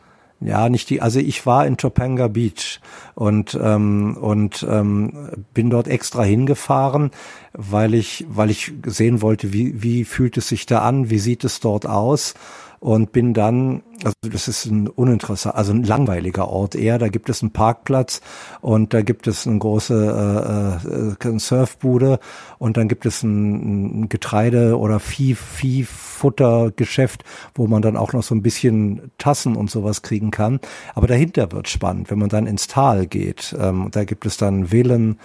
Ja, 0.42 0.70
nicht 0.70 0.88
die, 0.88 1.02
also 1.02 1.20
ich 1.20 1.44
war 1.44 1.66
in 1.66 1.76
Topanga 1.76 2.28
Beach 2.28 2.80
und 3.14 3.58
ähm, 3.60 4.16
und 4.16 4.66
ähm, 4.68 5.44
bin 5.52 5.68
dort 5.68 5.86
extra 5.86 6.22
hingefahren, 6.22 7.10
weil 7.52 7.92
ich 7.92 8.24
weil 8.26 8.48
ich 8.48 8.72
sehen 8.86 9.20
wollte, 9.20 9.52
wie 9.52 9.82
wie 9.82 10.04
fühlt 10.06 10.38
es 10.38 10.48
sich 10.48 10.64
da 10.64 10.80
an, 10.80 11.10
wie 11.10 11.18
sieht 11.18 11.44
es 11.44 11.60
dort 11.60 11.84
aus 11.86 12.34
und 12.80 13.12
bin 13.12 13.34
dann, 13.34 13.82
also 14.02 14.14
das 14.22 14.48
ist 14.48 14.64
ein 14.64 14.88
uninteressant, 14.88 15.54
also 15.54 15.72
ein 15.72 15.84
langweiliger 15.84 16.48
Ort 16.48 16.74
eher. 16.74 16.98
Da 16.98 17.08
gibt 17.08 17.28
es 17.28 17.42
einen 17.42 17.52
Parkplatz 17.52 18.22
und 18.62 18.94
da 18.94 19.02
gibt 19.02 19.26
es 19.26 19.46
eine 19.46 19.58
große 19.58 20.80
äh, 21.22 21.28
äh, 21.28 21.38
Surfbude 21.38 22.18
und 22.58 22.78
dann 22.78 22.88
gibt 22.88 23.04
es 23.04 23.22
ein, 23.22 24.04
ein 24.04 24.08
Getreide- 24.08 24.78
oder 24.78 24.98
Vieh, 24.98 25.34
Viehfuttergeschäft, 25.34 27.22
wo 27.54 27.66
man 27.66 27.82
dann 27.82 27.98
auch 27.98 28.14
noch 28.14 28.22
so 28.22 28.34
ein 28.34 28.42
bisschen 28.42 29.10
Tassen 29.18 29.56
und 29.56 29.70
sowas 29.70 30.00
kriegen 30.00 30.30
kann. 30.30 30.58
Aber 30.94 31.06
dahinter 31.06 31.52
wird 31.52 31.68
spannend, 31.68 32.10
wenn 32.10 32.18
man 32.18 32.30
dann 32.30 32.46
ins 32.46 32.66
Tal 32.66 33.06
geht. 33.06 33.54
Ähm, 33.60 33.88
da 33.90 34.04
gibt 34.04 34.24
es 34.24 34.38
dann 34.38 34.68
Villen, 34.68 35.18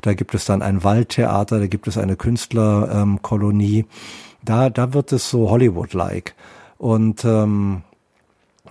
da 0.00 0.14
gibt 0.14 0.34
es 0.34 0.46
dann 0.46 0.62
ein 0.62 0.82
Waldtheater, 0.82 1.60
da 1.60 1.66
gibt 1.66 1.88
es 1.88 1.98
eine 1.98 2.16
Künstlerkolonie. 2.16 3.80
Ähm, 3.80 3.86
da, 4.44 4.70
da 4.70 4.94
wird 4.94 5.12
es 5.12 5.28
so 5.28 5.50
Hollywood-like. 5.50 6.34
Und 6.82 7.24
ähm, 7.24 7.82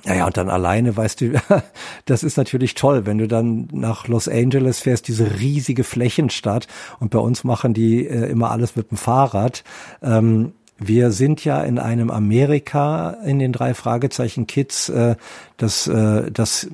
naja, 0.03 0.26
und 0.26 0.36
dann 0.36 0.49
alleine, 0.49 0.97
weißt 0.97 1.22
du, 1.22 1.41
das 2.05 2.24
ist 2.24 2.36
natürlich 2.36 2.76
toll, 2.76 3.05
wenn 3.05 3.20
du 3.20 3.28
dann 3.30 3.70
nach 3.72 4.09
Los 4.09 4.28
Angeles 4.28 4.82
fährst, 4.82 5.07
diese 5.07 5.39
riesige 5.39 5.86
Flächenstadt 5.86 6.68
und 6.99 7.12
bei 7.12 7.20
uns 7.20 7.45
machen 7.45 7.74
die 7.74 8.05
äh, 8.05 8.30
immer 8.30 8.51
alles 8.51 8.76
mit 8.76 8.91
dem 8.91 8.97
Fahrrad. 8.97 9.64
Ähm, 10.01 10.51
wir 10.84 11.11
sind 11.11 11.45
ja 11.45 11.61
in 11.61 11.77
einem 11.77 12.09
Amerika 12.09 13.11
in 13.23 13.38
den 13.38 13.53
drei 13.53 13.75
Fragezeichen 13.75 14.47
Kids, 14.47 14.89
äh, 14.89 15.15
das, 15.57 15.86
äh, 15.86 16.32
das, 16.32 16.67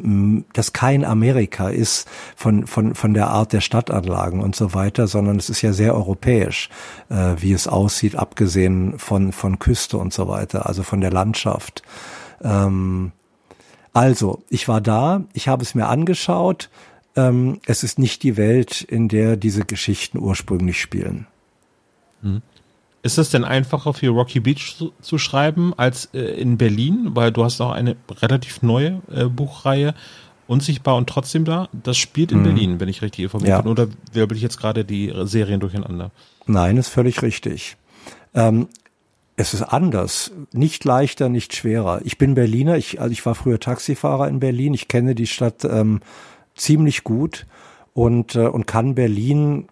das 0.53 0.71
kein 0.71 1.03
Amerika 1.03 1.69
ist 1.69 2.07
von, 2.37 2.67
von, 2.67 2.95
von 2.95 3.13
der 3.13 3.27
Art 3.27 3.51
der 3.51 3.59
Stadtanlagen 3.59 4.39
und 4.39 4.55
so 4.55 4.73
weiter, 4.73 5.07
sondern 5.07 5.35
es 5.35 5.49
ist 5.49 5.61
ja 5.61 5.73
sehr 5.73 5.93
europäisch, 5.93 6.69
äh, 7.09 7.35
wie 7.37 7.51
es 7.51 7.67
aussieht, 7.67 8.15
abgesehen 8.15 8.97
von, 8.97 9.33
von 9.33 9.59
Küste 9.59 9.97
und 9.97 10.13
so 10.13 10.29
weiter, 10.29 10.67
also 10.67 10.83
von 10.83 11.01
der 11.01 11.11
Landschaft. 11.11 11.83
Ähm, 12.41 13.11
also, 13.91 14.43
ich 14.49 14.69
war 14.69 14.79
da, 14.79 15.25
ich 15.33 15.49
habe 15.49 15.63
es 15.63 15.75
mir 15.75 15.87
angeschaut. 15.87 16.69
Ähm, 17.17 17.59
es 17.65 17.83
ist 17.83 17.99
nicht 17.99 18.23
die 18.23 18.37
Welt, 18.37 18.81
in 18.81 19.09
der 19.09 19.35
diese 19.35 19.65
Geschichten 19.65 20.17
ursprünglich 20.19 20.79
spielen. 20.79 21.27
Hm. 22.21 22.41
Ist 23.07 23.17
es 23.17 23.29
denn 23.29 23.45
einfacher 23.45 23.93
für 23.93 24.09
Rocky 24.09 24.41
Beach 24.41 24.75
zu, 24.77 24.91
zu 24.99 25.17
schreiben 25.17 25.73
als 25.77 26.09
äh, 26.13 26.19
in 26.19 26.57
Berlin? 26.57 27.11
Weil 27.13 27.31
du 27.31 27.45
hast 27.45 27.61
auch 27.61 27.71
eine 27.71 27.95
relativ 28.21 28.61
neue 28.61 29.01
äh, 29.09 29.25
Buchreihe, 29.25 29.93
Unsichtbar 30.47 30.95
und 30.95 31.09
trotzdem 31.09 31.43
da. 31.43 31.67
Das 31.71 31.97
spielt 31.97 32.31
in 32.31 32.39
mhm. 32.39 32.43
Berlin, 32.43 32.79
wenn 32.79 32.89
ich 32.89 33.01
richtig 33.01 33.23
informiert 33.23 33.49
ja. 33.49 33.61
bin. 33.61 33.71
Oder 33.71 33.87
wirbel 34.13 34.37
ich 34.37 34.43
jetzt 34.43 34.57
gerade 34.57 34.85
die 34.85 35.13
Serien 35.23 35.59
durcheinander? 35.59 36.11
Nein, 36.45 36.77
ist 36.77 36.87
völlig 36.87 37.21
richtig. 37.21 37.75
Ähm, 38.33 38.67
es 39.37 39.53
ist 39.53 39.61
anders, 39.61 40.31
nicht 40.51 40.83
leichter, 40.83 41.29
nicht 41.29 41.55
schwerer. 41.55 42.01
Ich 42.03 42.17
bin 42.17 42.33
Berliner, 42.33 42.77
ich, 42.77 42.99
also 42.99 43.11
ich 43.11 43.25
war 43.25 43.35
früher 43.35 43.59
Taxifahrer 43.59 44.27
in 44.27 44.39
Berlin, 44.39 44.73
ich 44.73 44.87
kenne 44.87 45.15
die 45.15 45.27
Stadt 45.27 45.65
ähm, 45.65 46.01
ziemlich 46.55 47.03
gut 47.03 47.45
und, 47.93 48.35
äh, 48.35 48.47
und 48.47 48.67
kann 48.67 48.95
Berlin 48.95 49.67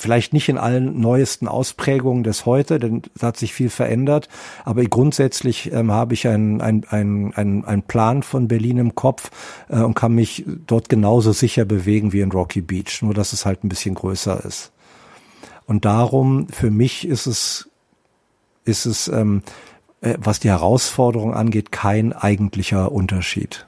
vielleicht 0.00 0.32
nicht 0.32 0.48
in 0.48 0.58
allen 0.58 1.00
neuesten 1.00 1.46
Ausprägungen 1.46 2.24
des 2.24 2.46
heute, 2.46 2.78
denn 2.78 3.02
es 3.14 3.22
hat 3.22 3.36
sich 3.36 3.52
viel 3.52 3.70
verändert, 3.70 4.28
aber 4.64 4.82
grundsätzlich 4.84 5.72
ähm, 5.72 5.92
habe 5.92 6.14
ich 6.14 6.26
einen 6.26 6.60
ein, 6.60 6.84
ein, 6.88 7.32
ein, 7.34 7.64
ein 7.64 7.82
Plan 7.82 8.22
von 8.22 8.48
Berlin 8.48 8.78
im 8.78 8.94
Kopf 8.94 9.30
äh, 9.68 9.80
und 9.80 9.94
kann 9.94 10.14
mich 10.14 10.44
dort 10.66 10.88
genauso 10.88 11.32
sicher 11.32 11.64
bewegen 11.64 12.12
wie 12.12 12.20
in 12.20 12.32
Rocky 12.32 12.62
Beach, 12.62 13.02
nur 13.02 13.14
dass 13.14 13.32
es 13.32 13.44
halt 13.44 13.62
ein 13.62 13.68
bisschen 13.68 13.94
größer 13.94 14.44
ist. 14.44 14.72
Und 15.66 15.84
darum, 15.84 16.48
für 16.48 16.70
mich 16.70 17.06
ist 17.06 17.26
es, 17.26 17.68
ist 18.64 18.86
es, 18.86 19.06
ähm, 19.08 19.42
äh, 20.00 20.16
was 20.18 20.40
die 20.40 20.48
Herausforderung 20.48 21.34
angeht, 21.34 21.70
kein 21.70 22.12
eigentlicher 22.12 22.90
Unterschied. 22.90 23.66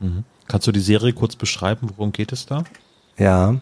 Mhm. 0.00 0.24
Kannst 0.48 0.66
du 0.66 0.72
die 0.72 0.80
Serie 0.80 1.12
kurz 1.12 1.36
beschreiben? 1.36 1.88
Worum 1.96 2.12
geht 2.12 2.32
es 2.32 2.44
da? 2.46 2.64
Ja, 3.16 3.60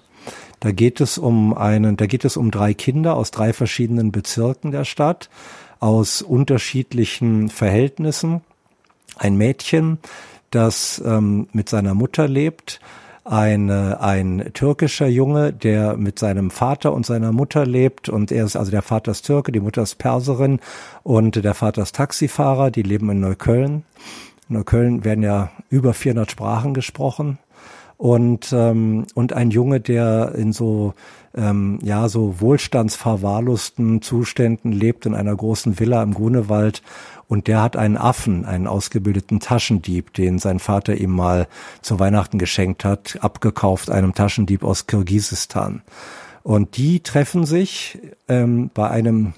da 0.62 0.70
geht 0.70 1.00
es 1.00 1.18
um 1.18 1.54
einen, 1.54 1.96
da 1.96 2.06
geht 2.06 2.24
es 2.24 2.36
um 2.36 2.52
drei 2.52 2.72
Kinder 2.72 3.16
aus 3.16 3.32
drei 3.32 3.52
verschiedenen 3.52 4.12
Bezirken 4.12 4.70
der 4.70 4.84
Stadt, 4.84 5.28
aus 5.80 6.22
unterschiedlichen 6.22 7.48
Verhältnissen. 7.48 8.42
Ein 9.18 9.36
Mädchen, 9.36 9.98
das 10.50 11.02
ähm, 11.04 11.48
mit 11.52 11.68
seiner 11.68 11.94
Mutter 11.94 12.28
lebt, 12.28 12.78
eine, 13.24 14.00
ein 14.00 14.50
türkischer 14.54 15.08
Junge, 15.08 15.52
der 15.52 15.96
mit 15.96 16.20
seinem 16.20 16.52
Vater 16.52 16.92
und 16.92 17.06
seiner 17.06 17.32
Mutter 17.32 17.66
lebt 17.66 18.08
und 18.08 18.30
er 18.30 18.44
ist, 18.44 18.54
also 18.54 18.70
der 18.70 18.82
Vater 18.82 19.10
ist 19.10 19.26
Türke, 19.26 19.50
die 19.50 19.60
Mutter 19.60 19.82
ist 19.82 19.96
Perserin 19.96 20.60
und 21.02 21.42
der 21.42 21.54
Vater 21.54 21.82
ist 21.82 21.96
Taxifahrer, 21.96 22.70
die 22.70 22.82
leben 22.82 23.10
in 23.10 23.18
Neukölln. 23.18 23.82
In 24.48 24.56
Neukölln 24.56 25.04
werden 25.04 25.24
ja 25.24 25.50
über 25.70 25.92
400 25.92 26.30
Sprachen 26.30 26.72
gesprochen 26.72 27.38
und 28.02 28.52
ähm, 28.52 29.06
und 29.14 29.32
ein 29.32 29.52
Junge, 29.52 29.78
der 29.78 30.34
in 30.34 30.52
so 30.52 30.92
ähm, 31.36 31.78
ja 31.84 32.08
so 32.08 32.40
wohlstandsverwahrlosten 32.40 34.02
Zuständen 34.02 34.72
lebt 34.72 35.06
in 35.06 35.14
einer 35.14 35.36
großen 35.36 35.78
Villa 35.78 36.02
im 36.02 36.12
Grunewald 36.12 36.82
und 37.28 37.46
der 37.46 37.62
hat 37.62 37.76
einen 37.76 37.96
Affen, 37.96 38.44
einen 38.44 38.66
ausgebildeten 38.66 39.38
Taschendieb, 39.38 40.12
den 40.14 40.40
sein 40.40 40.58
Vater 40.58 40.96
ihm 40.96 41.12
mal 41.12 41.46
zu 41.80 42.00
Weihnachten 42.00 42.38
geschenkt 42.38 42.84
hat, 42.84 43.18
abgekauft 43.20 43.88
einem 43.88 44.14
Taschendieb 44.14 44.64
aus 44.64 44.88
Kirgisistan. 44.88 45.82
Und 46.42 46.76
die 46.78 47.04
treffen 47.04 47.46
sich 47.46 48.00
ähm, 48.26 48.72
bei 48.74 48.90
einem 48.90 49.34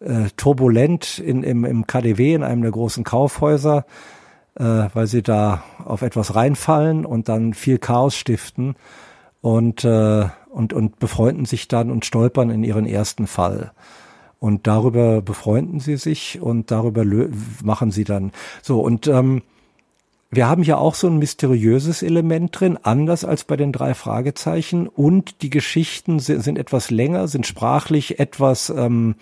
äh, 0.00 0.28
turbulent 0.36 1.18
in, 1.20 1.42
im, 1.42 1.64
im 1.64 1.86
KDW, 1.86 2.34
in 2.34 2.42
einem 2.42 2.60
der 2.60 2.72
großen 2.72 3.02
Kaufhäuser, 3.02 3.86
äh, 4.58 4.88
weil 4.92 5.06
sie 5.06 5.22
da 5.22 5.64
auf 5.84 6.02
etwas 6.02 6.34
reinfallen 6.34 7.04
und 7.04 7.28
dann 7.28 7.54
viel 7.54 7.78
Chaos 7.78 8.16
stiften 8.16 8.76
und, 9.40 9.84
äh, 9.84 10.26
und, 10.50 10.72
und 10.72 10.98
befreunden 10.98 11.44
sich 11.44 11.68
dann 11.68 11.90
und 11.90 12.04
stolpern 12.04 12.50
in 12.50 12.64
ihren 12.64 12.86
ersten 12.86 13.26
Fall. 13.26 13.72
Und 14.38 14.66
darüber 14.66 15.22
befreunden 15.22 15.80
sie 15.80 15.96
sich 15.96 16.40
und 16.40 16.70
darüber 16.70 17.04
machen 17.62 17.90
sie 17.90 18.04
dann 18.04 18.30
so. 18.62 18.80
Und 18.80 19.06
ähm, 19.06 19.42
wir 20.30 20.48
haben 20.48 20.62
hier 20.62 20.78
auch 20.78 20.94
so 20.94 21.06
ein 21.06 21.18
mysteriöses 21.18 22.02
Element 22.02 22.58
drin, 22.58 22.78
anders 22.82 23.24
als 23.24 23.44
bei 23.44 23.56
den 23.56 23.72
drei 23.72 23.94
Fragezeichen. 23.94 24.86
Und 24.86 25.42
die 25.42 25.50
Geschichten 25.50 26.18
sind, 26.18 26.42
sind 26.42 26.58
etwas 26.58 26.90
länger, 26.90 27.28
sind 27.28 27.46
sprachlich 27.46 28.18
etwas, 28.18 28.68
ähm, 28.70 29.14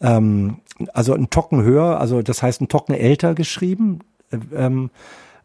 ähm, 0.00 0.58
also 0.92 1.14
ein 1.14 1.30
Tocken 1.30 1.62
höher, 1.62 2.00
also 2.00 2.22
das 2.22 2.42
heißt 2.42 2.60
ein 2.60 2.68
Tocken 2.68 2.94
älter 2.94 3.34
geschrieben 3.34 4.00
ähm, 4.54 4.90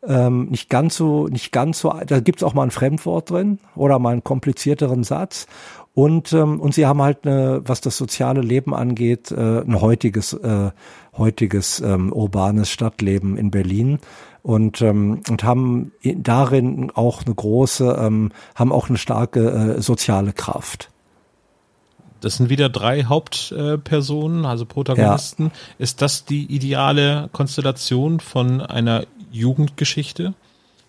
ähm, 0.07 0.47
nicht 0.49 0.69
ganz 0.69 0.95
so, 0.95 1.27
nicht 1.27 1.51
ganz 1.51 1.79
so, 1.79 1.93
da 2.05 2.19
gibt's 2.19 2.43
auch 2.43 2.53
mal 2.53 2.63
ein 2.63 2.71
Fremdwort 2.71 3.29
drin 3.29 3.59
oder 3.75 3.99
mal 3.99 4.13
einen 4.13 4.23
komplizierteren 4.23 5.03
Satz. 5.03 5.47
Und, 5.93 6.31
ähm, 6.33 6.59
und 6.59 6.73
sie 6.73 6.85
haben 6.85 7.01
halt, 7.01 7.27
eine, 7.27 7.61
was 7.65 7.81
das 7.81 7.97
soziale 7.97 8.41
Leben 8.41 8.73
angeht, 8.73 9.31
äh, 9.31 9.61
ein 9.61 9.81
heutiges, 9.81 10.33
äh, 10.33 10.71
heutiges 11.17 11.81
ähm, 11.81 12.13
urbanes 12.13 12.69
Stadtleben 12.69 13.37
in 13.37 13.51
Berlin 13.51 13.99
und 14.41 14.81
ähm, 14.81 15.21
und 15.29 15.43
haben 15.43 15.91
darin 16.01 16.91
auch 16.95 17.25
eine 17.25 17.35
große, 17.35 17.97
ähm, 17.99 18.31
haben 18.55 18.71
auch 18.71 18.89
eine 18.89 18.97
starke 18.97 19.75
äh, 19.77 19.81
soziale 19.81 20.33
Kraft. 20.33 20.90
Das 22.21 22.37
sind 22.37 22.49
wieder 22.49 22.69
drei 22.69 23.03
Hauptpersonen, 23.03 24.45
also 24.45 24.65
Protagonisten. 24.65 25.45
Ja. 25.45 25.51
Ist 25.79 26.01
das 26.01 26.23
die 26.23 26.45
ideale 26.45 27.29
Konstellation 27.33 28.19
von 28.19 28.61
einer 28.61 29.05
Jugendgeschichte? 29.31 30.33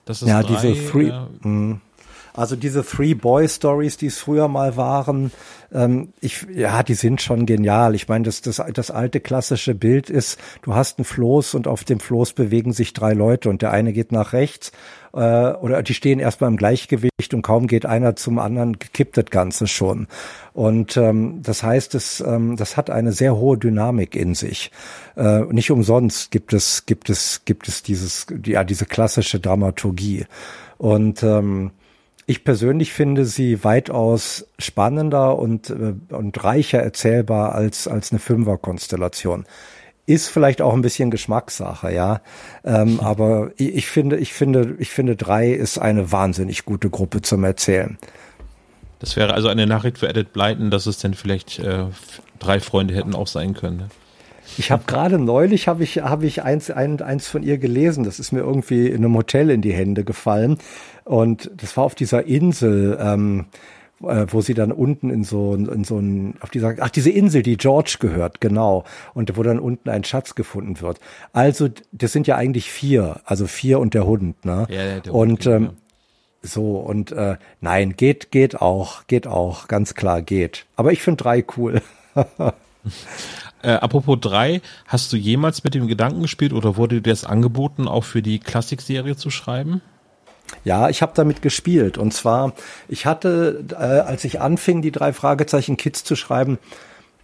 Das 0.04 0.22
ist 0.22 0.28
ja, 0.28 0.42
drei, 0.42 0.72
diese 0.72 0.90
Three, 0.90 1.08
äh, 1.08 1.76
also 2.34 2.56
diese 2.56 2.84
Three 2.84 3.14
Boy 3.14 3.48
Stories, 3.48 3.96
die 3.96 4.06
es 4.06 4.18
früher 4.18 4.48
mal 4.48 4.76
waren, 4.76 5.30
ähm, 5.72 6.12
ich, 6.20 6.46
ja, 6.52 6.82
die 6.82 6.94
sind 6.94 7.20
schon 7.20 7.46
genial. 7.46 7.94
Ich 7.94 8.08
meine, 8.08 8.24
das, 8.24 8.40
das, 8.40 8.62
das 8.72 8.90
alte 8.90 9.20
klassische 9.20 9.74
Bild 9.74 10.10
ist, 10.10 10.38
du 10.62 10.74
hast 10.74 10.98
ein 10.98 11.04
Floß 11.04 11.54
und 11.54 11.68
auf 11.68 11.84
dem 11.84 12.00
Floß 12.00 12.32
bewegen 12.32 12.72
sich 12.72 12.92
drei 12.92 13.12
Leute 13.12 13.48
und 13.50 13.62
der 13.62 13.72
eine 13.72 13.92
geht 13.92 14.12
nach 14.12 14.32
rechts 14.32 14.72
äh, 15.12 15.52
oder 15.52 15.82
die 15.82 15.94
stehen 15.94 16.18
erstmal 16.18 16.50
im 16.50 16.56
Gleichgewicht 16.56 17.34
und 17.34 17.42
kaum 17.42 17.66
geht 17.66 17.86
einer 17.86 18.16
zum 18.16 18.38
anderen, 18.38 18.78
kippt 18.78 19.16
das 19.16 19.26
Ganze 19.26 19.66
schon. 19.66 20.08
Und 20.54 20.96
ähm, 20.96 21.40
das 21.42 21.62
heißt, 21.62 21.94
es, 21.94 22.20
ähm, 22.20 22.56
das 22.56 22.76
hat 22.76 22.90
eine 22.90 23.12
sehr 23.12 23.36
hohe 23.36 23.58
Dynamik 23.58 24.16
in 24.16 24.34
sich. 24.34 24.70
Äh, 25.16 25.40
nicht 25.50 25.70
umsonst 25.70 26.30
gibt 26.30 26.52
es, 26.52 26.86
gibt 26.86 27.10
es, 27.10 27.44
gibt 27.44 27.68
es 27.68 27.82
dieses, 27.82 28.26
ja, 28.44 28.64
diese 28.64 28.86
klassische 28.86 29.40
Dramaturgie. 29.40 30.26
Und 30.78 31.22
ähm, 31.22 31.70
ich 32.26 32.44
persönlich 32.44 32.92
finde 32.92 33.24
sie 33.24 33.64
weitaus 33.64 34.46
spannender 34.58 35.38
und, 35.38 35.70
äh, 35.70 35.94
und 36.14 36.42
reicher 36.44 36.80
erzählbar 36.80 37.54
als, 37.54 37.88
als 37.88 38.12
eine 38.12 38.20
Fünfer-Konstellation. 38.20 39.44
Ist 40.06 40.28
vielleicht 40.28 40.62
auch 40.62 40.74
ein 40.74 40.82
bisschen 40.82 41.10
Geschmackssache, 41.10 41.92
ja. 41.92 42.22
Ähm, 42.64 43.00
aber 43.00 43.50
ich, 43.56 43.74
ich 43.74 43.86
finde, 43.86 44.16
ich 44.16 44.32
finde, 44.32 44.76
ich 44.78 44.90
finde 44.90 45.16
drei 45.16 45.50
ist 45.50 45.78
eine 45.78 46.10
wahnsinnig 46.10 46.64
gute 46.64 46.90
Gruppe 46.90 47.22
zum 47.22 47.44
Erzählen. 47.44 47.98
Das 48.98 49.16
wäre 49.16 49.34
also 49.34 49.48
eine 49.48 49.66
Nachricht 49.66 49.98
für 49.98 50.08
Edith 50.08 50.28
Blyton, 50.32 50.70
dass 50.70 50.86
es 50.86 50.98
denn 50.98 51.14
vielleicht 51.14 51.58
äh, 51.58 51.86
drei 52.38 52.60
Freunde 52.60 52.94
hätten 52.94 53.14
auch 53.14 53.26
sein 53.26 53.54
können. 53.54 53.76
Ne? 53.78 53.88
Ich 54.58 54.70
habe 54.70 54.84
gerade 54.86 55.18
neulich 55.18 55.66
habe 55.66 55.82
ich 55.82 55.98
habe 55.98 56.26
ich 56.26 56.42
eins 56.42 56.70
ein, 56.70 57.00
eins 57.00 57.26
von 57.26 57.42
ihr 57.42 57.58
gelesen. 57.58 58.04
Das 58.04 58.18
ist 58.18 58.32
mir 58.32 58.40
irgendwie 58.40 58.86
in 58.88 59.04
einem 59.04 59.16
Hotel 59.16 59.50
in 59.50 59.62
die 59.62 59.72
Hände 59.72 60.04
gefallen 60.04 60.58
und 61.04 61.50
das 61.56 61.76
war 61.76 61.84
auf 61.84 61.94
dieser 61.94 62.24
Insel. 62.24 62.98
Ähm, 63.00 63.46
äh, 64.02 64.26
wo 64.28 64.40
sie 64.40 64.54
dann 64.54 64.72
unten 64.72 65.10
in 65.10 65.24
so 65.24 65.54
in 65.54 65.84
so 65.84 65.98
ein 65.98 66.34
auf 66.40 66.50
dieser 66.50 66.74
ach 66.80 66.90
diese 66.90 67.10
Insel, 67.10 67.42
die 67.42 67.56
George 67.56 67.98
gehört, 68.00 68.40
genau, 68.40 68.84
und 69.14 69.36
wo 69.36 69.42
dann 69.42 69.58
unten 69.58 69.88
ein 69.90 70.04
Schatz 70.04 70.34
gefunden 70.34 70.80
wird. 70.80 70.98
Also 71.32 71.68
das 71.92 72.12
sind 72.12 72.26
ja 72.26 72.36
eigentlich 72.36 72.70
vier, 72.70 73.20
also 73.24 73.46
vier 73.46 73.78
und 73.78 73.94
der 73.94 74.06
Hund, 74.06 74.44
ne? 74.44 74.66
Ja, 74.70 75.00
der 75.00 75.14
und 75.14 75.30
Hund, 75.30 75.46
ähm, 75.46 75.62
ja. 75.62 75.70
so 76.42 76.78
und 76.78 77.12
äh, 77.12 77.36
nein, 77.60 77.94
geht 77.96 78.30
geht 78.30 78.60
auch, 78.60 79.06
geht 79.06 79.26
auch, 79.26 79.68
ganz 79.68 79.94
klar 79.94 80.22
geht. 80.22 80.66
Aber 80.76 80.92
ich 80.92 81.02
finde 81.02 81.22
drei 81.22 81.44
cool. 81.56 81.80
Äh, 83.64 83.74
apropos 83.74 84.18
drei, 84.20 84.60
hast 84.88 85.12
du 85.12 85.16
jemals 85.16 85.62
mit 85.62 85.74
dem 85.74 85.86
Gedanken 85.86 86.22
gespielt 86.22 86.52
oder 86.52 86.76
wurde 86.76 87.00
dir 87.00 87.12
das 87.12 87.24
angeboten, 87.24 87.86
auch 87.86 88.02
für 88.02 88.20
die 88.20 88.40
Klassikserie 88.40 89.14
zu 89.14 89.30
schreiben? 89.30 89.80
Ja, 90.64 90.88
ich 90.88 91.02
habe 91.02 91.12
damit 91.14 91.42
gespielt. 91.42 91.98
Und 91.98 92.12
zwar, 92.12 92.52
ich 92.88 93.06
hatte, 93.06 93.64
äh, 93.70 93.74
als 93.74 94.24
ich 94.24 94.40
anfing, 94.40 94.82
die 94.82 94.92
drei 94.92 95.12
Fragezeichen 95.12 95.76
Kids 95.76 96.04
zu 96.04 96.16
schreiben, 96.16 96.58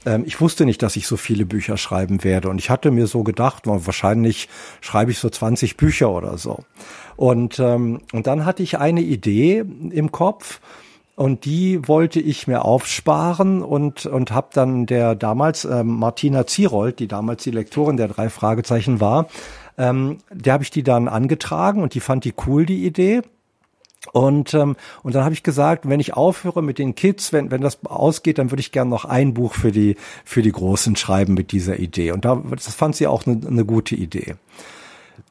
ähm, 0.07 0.25
ich 0.27 0.41
wusste 0.41 0.65
nicht, 0.65 0.83
dass 0.83 0.97
ich 0.97 1.07
so 1.07 1.17
viele 1.17 1.47
Bücher 1.47 1.77
schreiben 1.77 2.25
werde. 2.25 2.49
Und 2.49 2.59
ich 2.59 2.71
hatte 2.71 2.91
mir 2.91 3.07
so 3.07 3.23
gedacht, 3.23 3.63
wahrscheinlich 3.67 4.49
schreibe 4.81 5.11
ich 5.11 5.19
so 5.19 5.29
20 5.29 5.77
Bücher 5.77 6.11
oder 6.11 6.39
so. 6.39 6.65
Und, 7.17 7.59
ähm, 7.59 8.01
und 8.13 8.27
dann 8.27 8.45
hatte 8.45 8.63
ich 8.63 8.79
eine 8.79 9.01
Idee 9.01 9.65
im 9.91 10.13
Kopf. 10.13 10.61
Und 11.17 11.45
die 11.47 11.89
wollte 11.89 12.21
ich 12.21 12.47
mir 12.47 12.65
aufsparen 12.65 13.61
und, 13.61 14.07
und 14.07 14.31
habe 14.31 14.51
dann 14.53 14.87
der 14.87 15.17
damals 15.17 15.65
ähm, 15.65 15.99
Martina 15.99 16.47
Zierold, 16.47 17.01
die 17.01 17.09
damals 17.09 17.43
die 17.43 17.51
Lektorin 17.51 17.97
der 17.97 18.07
drei 18.07 18.31
Fragezeichen 18.31 19.01
war, 19.01 19.27
ähm, 19.79 20.19
der 20.31 20.53
habe 20.53 20.65
ich 20.65 20.71
die 20.71 20.83
dann 20.83 21.09
angetragen 21.09 21.83
und 21.83 21.95
die 21.95 22.01
fand 22.01 22.25
die 22.25 22.35
cool, 22.47 22.67
die 22.67 22.85
Idee. 22.85 23.23
Und, 24.13 24.55
ähm, 24.55 24.77
und 25.03 25.15
dann 25.15 25.25
habe 25.25 25.35
ich 25.35 25.43
gesagt, 25.43 25.89
wenn 25.89 26.01
ich 26.01 26.15
aufhöre 26.15 26.63
mit 26.63 26.79
den 26.79 26.95
Kids, 26.95 27.33
wenn, 27.33 27.51
wenn 27.51 27.61
das 27.61 27.85
ausgeht, 27.85 28.39
dann 28.39 28.51
würde 28.51 28.61
ich 28.61 28.73
gerne 28.73 28.91
noch 28.91 29.05
ein 29.05 29.35
Buch 29.35 29.55
für 29.55 29.73
die, 29.73 29.97
für 30.25 30.43
die 30.43 30.53
Großen 30.53 30.97
schreiben 30.97 31.35
mit 31.35 31.53
dieser 31.53 31.79
Idee. 31.79 32.13
Und 32.13 32.25
da, 32.25 32.43
das 32.51 32.75
fand 32.75 32.97
sie 32.97 33.07
auch 33.07 33.27
eine, 33.27 33.41
eine 33.47 33.65
gute 33.65 33.95
Idee. 33.95 34.37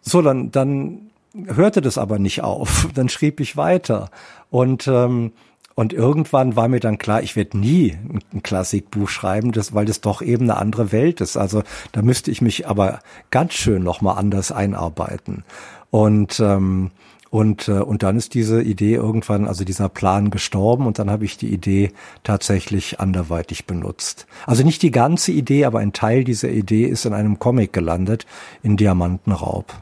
So, 0.02 0.22
dann, 0.22 0.52
dann 0.52 1.10
hörte 1.46 1.82
das 1.82 1.98
aber 1.98 2.20
nicht 2.20 2.42
auf. 2.42 2.90
Dann 2.94 3.10
schrieb 3.10 3.40
ich 3.40 3.58
weiter. 3.58 4.10
Und, 4.50 4.88
ähm, 4.88 5.32
und 5.78 5.94
irgendwann 5.94 6.56
war 6.56 6.68
mir 6.70 6.80
dann 6.80 6.98
klar, 6.98 7.22
ich 7.22 7.36
werde 7.36 7.56
nie 7.56 7.96
ein 8.34 8.42
Klassikbuch 8.42 9.08
schreiben, 9.08 9.52
das, 9.52 9.76
weil 9.76 9.86
das 9.86 10.02
doch 10.02 10.24
eben 10.24 10.46
eine 10.46 10.58
andere 10.58 10.92
Welt 10.92 11.22
ist. 11.22 11.38
Also 11.38 11.62
da 11.92 12.02
müsste 12.02 12.32
ich 12.32 12.42
mich 12.42 12.68
aber 12.68 13.00
ganz 13.30 13.54
schön 13.54 13.84
nochmal 13.84 14.18
anders 14.18 14.52
einarbeiten. 14.52 15.44
Und 15.92 16.40
ähm, 16.40 16.90
und, 17.30 17.68
äh, 17.68 17.74
und 17.74 18.02
dann 18.02 18.18
ist 18.18 18.34
diese 18.34 18.64
Idee 18.64 18.96
irgendwann, 18.96 19.48
also 19.48 19.66
dieser 19.66 19.90
Plan 19.90 20.32
gestorben 20.32 20.88
und 20.88 20.98
dann 20.98 21.12
habe 21.12 21.26
ich 21.26 21.38
die 21.38 21.54
Idee 21.54 21.92
tatsächlich 22.24 23.00
anderweitig 23.00 23.66
benutzt. 23.68 24.26
Also 24.48 24.64
nicht 24.64 24.82
die 24.82 24.92
ganze 24.92 25.32
Idee, 25.32 25.66
aber 25.66 25.78
ein 25.80 25.94
Teil 25.94 26.24
dieser 26.24 26.50
Idee 26.50 26.86
ist 26.86 27.06
in 27.06 27.14
einem 27.14 27.38
Comic 27.38 27.72
gelandet, 27.72 28.26
in 28.64 28.78
Diamantenraub. 28.78 29.76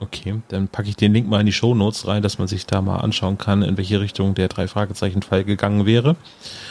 Okay, 0.00 0.40
dann 0.48 0.68
packe 0.68 0.88
ich 0.88 0.96
den 0.96 1.12
Link 1.12 1.28
mal 1.28 1.40
in 1.40 1.46
die 1.46 1.52
Show 1.52 1.74
Notes 1.74 2.06
rein, 2.06 2.22
dass 2.22 2.38
man 2.38 2.48
sich 2.48 2.66
da 2.66 2.80
mal 2.80 2.96
anschauen 2.96 3.36
kann, 3.36 3.62
in 3.62 3.76
welche 3.76 4.00
Richtung 4.00 4.34
der 4.34 4.48
drei 4.48 4.66
Fragezeichen 4.66 5.20
Fall 5.20 5.44
gegangen 5.44 5.84
wäre. 5.84 6.16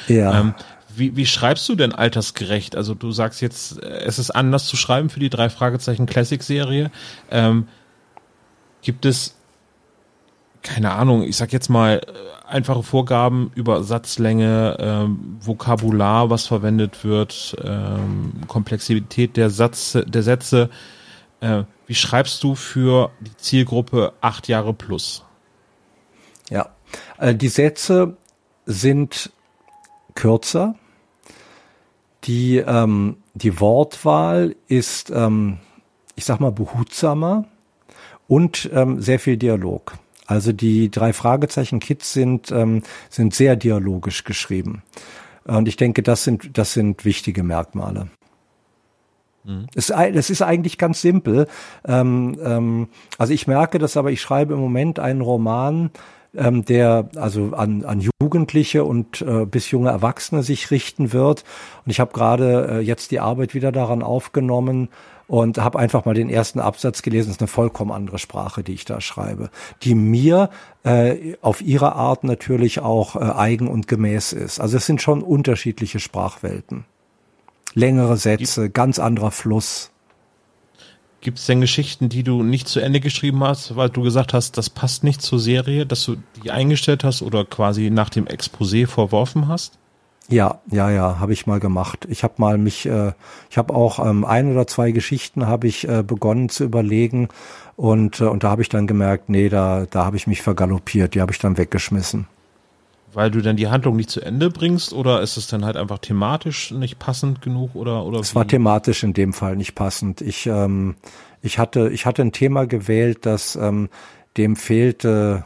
Ja. 0.07 0.39
Ähm, 0.39 0.55
wie, 0.95 1.15
wie 1.15 1.27
schreibst 1.27 1.69
du 1.69 1.75
denn 1.75 1.93
altersgerecht? 1.93 2.75
Also 2.75 2.95
du 2.95 3.11
sagst 3.11 3.41
jetzt, 3.41 3.81
es 3.83 4.17
ist 4.17 4.31
anders 4.31 4.65
zu 4.65 4.75
schreiben 4.75 5.11
für 5.11 5.19
die 5.19 5.29
drei 5.29 5.49
Fragezeichen 5.49 6.07
Classic 6.07 6.41
Serie. 6.41 6.89
Ähm, 7.29 7.67
Gibt 8.81 9.05
es, 9.05 9.35
keine 10.63 10.93
Ahnung, 10.93 11.21
ich 11.21 11.37
sag 11.37 11.53
jetzt 11.53 11.69
mal, 11.69 12.01
äh, 12.07 12.49
einfache 12.49 12.81
Vorgaben 12.81 13.51
über 13.53 13.83
Satzlänge, 13.83 14.77
ähm, 14.79 15.37
Vokabular, 15.39 16.31
was 16.31 16.47
verwendet 16.47 17.03
wird, 17.03 17.55
ähm, 17.63 18.31
Komplexität 18.47 19.37
der, 19.37 19.51
Satz, 19.51 19.97
der 20.03 20.23
Sätze. 20.23 20.71
Äh, 21.41 21.63
wie 21.87 21.95
schreibst 21.95 22.43
du 22.43 22.55
für 22.55 23.11
die 23.19 23.35
Zielgruppe 23.37 24.13
acht 24.21 24.47
Jahre 24.47 24.73
plus? 24.73 25.23
Ja, 26.49 26.69
äh, 27.17 27.35
die 27.35 27.47
Sätze 27.47 28.17
sind 28.65 29.31
kürzer. 30.15 30.75
Die, 32.25 32.57
ähm, 32.57 33.17
die 33.33 33.59
Wortwahl 33.59 34.55
ist, 34.67 35.09
ähm, 35.09 35.59
ich 36.15 36.25
sag 36.25 36.41
mal, 36.41 36.51
behutsamer 36.51 37.45
und 38.27 38.69
ähm, 38.73 39.01
sehr 39.01 39.19
viel 39.19 39.37
Dialog. 39.37 39.93
Also 40.27 40.51
die 40.51 40.91
drei 40.91 41.13
Fragezeichen 41.13 41.79
Kids 41.79 42.13
sind 42.13 42.51
ähm, 42.51 42.83
sind 43.09 43.33
sehr 43.33 43.55
dialogisch 43.55 44.25
geschrieben. 44.25 44.83
Und 45.45 45.67
ich 45.67 45.77
denke, 45.77 46.03
das 46.03 46.23
sind 46.23 46.57
das 46.57 46.73
sind 46.73 47.03
wichtige 47.05 47.41
Merkmale. 47.41 48.09
Mhm. 49.43 49.67
Es, 49.75 49.89
es 49.89 50.29
ist 50.29 50.41
eigentlich 50.41 50.77
ganz 50.77 51.01
simpel. 51.01 51.47
Ähm, 51.85 52.37
ähm, 52.43 52.87
also 53.17 53.33
ich 53.33 53.47
merke 53.47 53.79
das, 53.79 53.97
aber 53.97 54.11
ich 54.11 54.21
schreibe 54.21 54.53
im 54.53 54.59
Moment 54.59 54.99
einen 54.99 55.21
Roman, 55.21 55.91
ähm, 56.35 56.65
der 56.65 57.09
also 57.15 57.51
an, 57.55 57.83
an 57.85 58.01
Jugendliche 58.21 58.83
und 58.83 59.21
äh, 59.21 59.45
bis 59.45 59.71
junge 59.71 59.89
Erwachsene 59.89 60.43
sich 60.43 60.71
richten 60.71 61.13
wird. 61.13 61.43
Und 61.85 61.91
ich 61.91 61.99
habe 61.99 62.13
gerade 62.13 62.67
äh, 62.69 62.79
jetzt 62.79 63.11
die 63.11 63.19
Arbeit 63.19 63.53
wieder 63.53 63.71
daran 63.71 64.03
aufgenommen, 64.03 64.89
und 65.29 65.59
habe 65.59 65.77
einfach 65.77 66.05
mal 66.05 66.15
den 66.15 66.29
ersten 66.29 66.59
Absatz 66.59 67.03
gelesen. 67.03 67.27
Das 67.27 67.35
ist 67.35 67.41
eine 67.41 67.47
vollkommen 67.47 67.91
andere 67.91 68.17
Sprache, 68.17 68.63
die 68.63 68.73
ich 68.73 68.83
da 68.83 68.99
schreibe, 68.99 69.51
die 69.83 69.93
mir 69.93 70.49
äh, 70.83 71.35
auf 71.41 71.61
ihre 71.61 71.93
Art 71.93 72.23
natürlich 72.23 72.79
auch 72.79 73.15
äh, 73.15 73.19
eigen 73.19 73.67
und 73.67 73.87
gemäß 73.87 74.33
ist. 74.33 74.59
Also 74.59 74.77
es 74.77 74.87
sind 74.87 75.03
schon 75.03 75.21
unterschiedliche 75.21 75.99
Sprachwelten. 75.99 76.85
Längere 77.73 78.17
Sätze, 78.17 78.69
ganz 78.69 78.99
anderer 78.99 79.31
Fluss. 79.31 79.91
Gibt 81.21 81.39
es 81.39 81.45
denn 81.45 81.59
Geschichten, 81.59 82.07
die 82.07 82.23
du 82.23 82.43
nicht 82.43 82.67
zu 82.67 82.79
Ende 82.79 83.01
geschrieben 83.01 83.43
hast, 83.43 83.75
weil 83.75 83.89
du 83.89 84.01
gesagt 84.01 84.33
hast, 84.33 84.57
das 84.57 84.69
passt 84.69 85.03
nicht 85.03 85.21
zur 85.21 85.39
Serie, 85.39 85.85
dass 85.85 86.05
du 86.05 86.15
die 86.41 86.51
eingestellt 86.51 87.03
hast 87.03 87.21
oder 87.21 87.43
quasi 87.43 87.89
nach 87.89 88.09
dem 88.09 88.25
Exposé 88.25 88.87
verworfen 88.87 89.49
hast? 89.49 89.77
Ja, 90.29 90.61
ja, 90.71 90.91
ja, 90.91 91.19
habe 91.19 91.33
ich 91.33 91.47
mal 91.47 91.59
gemacht. 91.59 92.07
Ich 92.09 92.23
habe 92.23 92.35
mal 92.37 92.57
mich, 92.57 92.85
äh, 92.85 93.13
ich 93.49 93.57
habe 93.57 93.73
auch 93.73 93.99
ähm, 93.99 94.23
ein 94.23 94.51
oder 94.51 94.67
zwei 94.67 94.91
Geschichten 94.91 95.47
habe 95.47 95.67
ich 95.67 95.87
äh, 95.87 96.03
begonnen 96.03 96.49
zu 96.49 96.63
überlegen 96.63 97.29
und 97.75 98.21
äh, 98.21 98.25
und 98.25 98.43
da 98.43 98.51
habe 98.51 98.61
ich 98.61 98.69
dann 98.69 98.85
gemerkt, 98.85 99.29
nee, 99.29 99.49
da 99.49 99.87
da 99.89 100.05
habe 100.05 100.17
ich 100.17 100.27
mich 100.27 100.43
vergaloppiert, 100.43 101.15
die 101.15 101.21
habe 101.21 101.31
ich 101.31 101.39
dann 101.39 101.57
weggeschmissen. 101.57 102.27
Weil 103.13 103.31
du 103.31 103.41
dann 103.41 103.55
die 103.55 103.67
Handlung 103.67 103.95
nicht 103.95 104.09
zu 104.09 104.21
Ende 104.21 104.49
bringst 104.49 104.93
oder 104.93 105.21
ist 105.21 105.37
es 105.37 105.47
dann 105.47 105.65
halt 105.65 105.77
einfach 105.77 105.97
thematisch 105.97 106.71
nicht 106.71 106.99
passend 106.99 107.41
genug 107.41 107.75
oder 107.75 108.05
oder? 108.05 108.19
Es 108.19 108.35
war 108.35 108.47
thematisch 108.47 109.03
in 109.03 109.13
dem 109.13 109.33
Fall 109.33 109.55
nicht 109.55 109.73
passend. 109.73 110.21
Ich 110.21 110.45
ähm, 110.45 110.95
ich 111.41 111.57
hatte 111.57 111.89
ich 111.89 112.05
hatte 112.05 112.21
ein 112.21 112.31
Thema 112.31 112.67
gewählt, 112.67 113.25
das 113.25 113.55
ähm, 113.55 113.89
dem 114.37 114.55
fehlte 114.55 115.45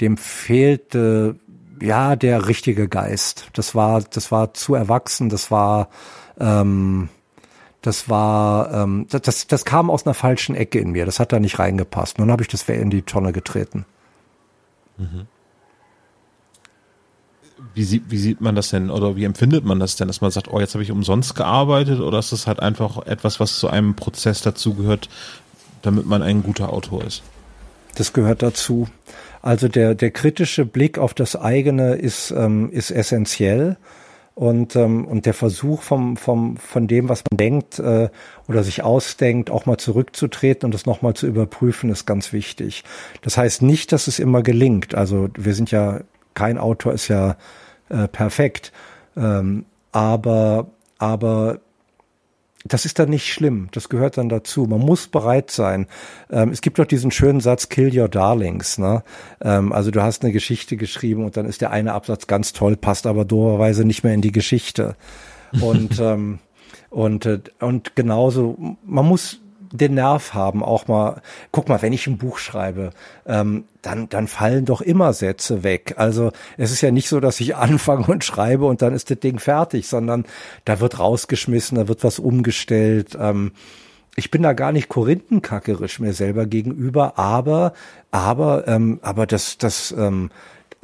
dem 0.00 0.16
fehlte 0.16 1.36
ja, 1.80 2.16
der 2.16 2.48
richtige 2.48 2.88
Geist. 2.88 3.48
Das 3.52 3.74
war, 3.74 4.02
das 4.02 4.30
war 4.32 4.54
zu 4.54 4.74
erwachsen, 4.74 5.28
das 5.28 5.50
war, 5.50 5.88
ähm, 6.38 7.08
das 7.82 8.08
war, 8.08 8.72
ähm, 8.72 9.06
das, 9.10 9.46
das 9.46 9.64
kam 9.64 9.90
aus 9.90 10.06
einer 10.06 10.14
falschen 10.14 10.54
Ecke 10.54 10.78
in 10.78 10.92
mir. 10.92 11.04
Das 11.04 11.20
hat 11.20 11.32
da 11.32 11.40
nicht 11.40 11.58
reingepasst. 11.58 12.18
Nun 12.18 12.30
habe 12.30 12.42
ich 12.42 12.48
das 12.48 12.68
in 12.68 12.90
die 12.90 13.02
Tonne 13.02 13.32
getreten. 13.32 13.84
Mhm. 14.96 15.26
Wie 17.74 17.84
sieht, 17.84 18.04
wie 18.08 18.18
sieht 18.18 18.40
man 18.40 18.54
das 18.54 18.70
denn 18.70 18.90
oder 18.90 19.16
wie 19.16 19.24
empfindet 19.24 19.64
man 19.64 19.80
das 19.80 19.96
denn, 19.96 20.08
dass 20.08 20.20
man 20.20 20.30
sagt, 20.30 20.48
oh, 20.52 20.60
jetzt 20.60 20.74
habe 20.74 20.82
ich 20.82 20.90
umsonst 20.90 21.34
gearbeitet 21.34 22.00
oder 22.00 22.18
ist 22.18 22.32
das 22.32 22.46
halt 22.46 22.60
einfach 22.60 23.06
etwas, 23.06 23.40
was 23.40 23.58
zu 23.58 23.68
einem 23.68 23.94
Prozess 23.94 24.42
dazugehört, 24.42 25.08
damit 25.82 26.06
man 26.06 26.22
ein 26.22 26.42
guter 26.42 26.72
Autor 26.72 27.04
ist? 27.04 27.22
Das 27.94 28.12
gehört 28.12 28.42
dazu. 28.42 28.88
Also 29.42 29.68
der, 29.68 29.94
der 29.94 30.10
kritische 30.10 30.64
Blick 30.64 30.98
auf 30.98 31.14
das 31.14 31.36
eigene 31.36 31.94
ist, 31.94 32.30
ähm, 32.30 32.70
ist 32.70 32.90
essentiell. 32.90 33.76
Und, 34.34 34.74
ähm, 34.74 35.04
und 35.04 35.26
der 35.26 35.34
Versuch 35.34 35.82
vom, 35.82 36.16
vom, 36.16 36.56
von 36.56 36.88
dem, 36.88 37.08
was 37.08 37.22
man 37.30 37.36
denkt 37.36 37.78
äh, 37.78 38.08
oder 38.48 38.64
sich 38.64 38.82
ausdenkt, 38.82 39.48
auch 39.48 39.64
mal 39.66 39.78
zurückzutreten 39.78 40.66
und 40.66 40.74
das 40.74 40.86
nochmal 40.86 41.14
zu 41.14 41.28
überprüfen, 41.28 41.88
ist 41.88 42.04
ganz 42.04 42.32
wichtig. 42.32 42.82
Das 43.22 43.36
heißt 43.36 43.62
nicht, 43.62 43.92
dass 43.92 44.08
es 44.08 44.18
immer 44.18 44.42
gelingt. 44.42 44.96
Also 44.96 45.28
wir 45.36 45.54
sind 45.54 45.70
ja, 45.70 46.00
kein 46.34 46.58
Autor 46.58 46.92
ist 46.92 47.08
ja 47.08 47.36
äh, 47.88 48.08
perfekt. 48.08 48.72
Ähm, 49.16 49.64
aber, 49.92 50.66
aber 50.98 51.60
das 52.64 52.86
ist 52.86 52.98
dann 52.98 53.10
nicht 53.10 53.30
schlimm. 53.32 53.68
Das 53.72 53.88
gehört 53.88 54.16
dann 54.16 54.28
dazu. 54.28 54.64
Man 54.66 54.80
muss 54.80 55.06
bereit 55.06 55.50
sein. 55.50 55.86
Ähm, 56.30 56.50
es 56.50 56.62
gibt 56.62 56.78
doch 56.78 56.86
diesen 56.86 57.10
schönen 57.10 57.40
Satz, 57.40 57.68
kill 57.68 57.96
your 57.96 58.08
darlings. 58.08 58.78
Ne? 58.78 59.04
Ähm, 59.42 59.72
also 59.72 59.90
du 59.90 60.02
hast 60.02 60.24
eine 60.24 60.32
Geschichte 60.32 60.76
geschrieben 60.76 61.24
und 61.24 61.36
dann 61.36 61.46
ist 61.46 61.60
der 61.60 61.70
eine 61.70 61.92
Absatz 61.92 62.26
ganz 62.26 62.52
toll, 62.54 62.76
passt 62.76 63.06
aber 63.06 63.24
doberweise 63.24 63.84
nicht 63.84 64.02
mehr 64.02 64.14
in 64.14 64.22
die 64.22 64.32
Geschichte. 64.32 64.96
Und, 65.60 65.98
ähm, 66.00 66.38
und, 66.88 67.26
äh, 67.26 67.40
und 67.60 67.96
genauso, 67.96 68.76
man 68.84 69.06
muss 69.06 69.40
den 69.76 69.94
Nerv 69.94 70.34
haben, 70.34 70.62
auch 70.62 70.86
mal, 70.86 71.20
guck 71.50 71.68
mal, 71.68 71.82
wenn 71.82 71.92
ich 71.92 72.06
ein 72.06 72.18
Buch 72.18 72.38
schreibe, 72.38 72.90
ähm, 73.26 73.64
dann, 73.82 74.08
dann 74.08 74.28
fallen 74.28 74.64
doch 74.64 74.80
immer 74.80 75.12
Sätze 75.12 75.62
weg. 75.62 75.94
Also 75.96 76.30
es 76.56 76.70
ist 76.72 76.80
ja 76.80 76.90
nicht 76.90 77.08
so, 77.08 77.20
dass 77.20 77.40
ich 77.40 77.56
anfange 77.56 78.06
und 78.06 78.24
schreibe 78.24 78.66
und 78.66 78.82
dann 78.82 78.94
ist 78.94 79.10
das 79.10 79.18
Ding 79.18 79.38
fertig, 79.38 79.88
sondern 79.88 80.24
da 80.64 80.80
wird 80.80 80.98
rausgeschmissen, 80.98 81.76
da 81.76 81.88
wird 81.88 82.04
was 82.04 82.18
umgestellt. 82.18 83.16
Ähm, 83.20 83.52
ich 84.16 84.30
bin 84.30 84.42
da 84.42 84.52
gar 84.52 84.70
nicht 84.70 84.88
korinthenkackerisch 84.88 85.98
mir 85.98 86.12
selber 86.12 86.46
gegenüber, 86.46 87.18
aber, 87.18 87.72
aber, 88.12 88.68
ähm, 88.68 89.00
aber 89.02 89.26
das, 89.26 89.58
das, 89.58 89.92
ähm, 89.98 90.30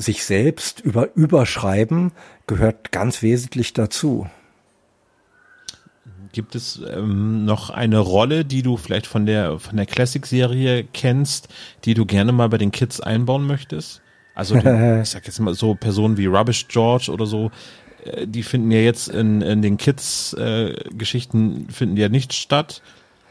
sich 0.01 0.24
selbst 0.24 0.80
über 0.80 1.14
überschreiben 1.14 2.12
gehört 2.47 2.91
ganz 2.91 3.22
wesentlich 3.22 3.74
dazu. 3.74 4.26
Gibt 6.33 6.55
es 6.55 6.81
ähm, 6.95 7.45
noch 7.45 7.70
eine 7.70 7.99
Rolle, 7.99 8.45
die 8.45 8.62
du 8.62 8.76
vielleicht 8.76 9.07
von 9.07 9.26
der 9.26 9.59
von 9.59 9.76
der 9.76 9.87
Classic-Serie 9.87 10.85
kennst, 10.93 11.49
die 11.85 11.95
du 11.95 12.07
gerne 12.07 12.33
mal 12.33 12.49
bei 12.49 12.59
den 12.59 12.70
Kids 12.70 13.01
einbauen 13.01 13.47
möchtest? 13.47 14.01
Also 14.35 14.57
die, 14.57 15.01
ich 15.03 15.09
sag 15.09 15.26
jetzt 15.26 15.41
mal 15.41 15.55
so 15.55 15.74
Personen 15.74 16.16
wie 16.16 16.26
Rubbish 16.26 16.68
George 16.68 17.11
oder 17.12 17.26
so. 17.26 17.51
äh, 18.05 18.26
die 18.26 18.43
finden 18.43 18.70
ja 18.70 18.81
jetzt 18.81 19.09
in, 19.09 19.43
in 19.43 19.62
den 19.62 19.76
Kids-Geschichten 19.76 21.66
äh, 21.68 21.72
finden 21.72 21.97
ja 21.97 22.09
nicht 22.09 22.33
statt. 22.33 22.83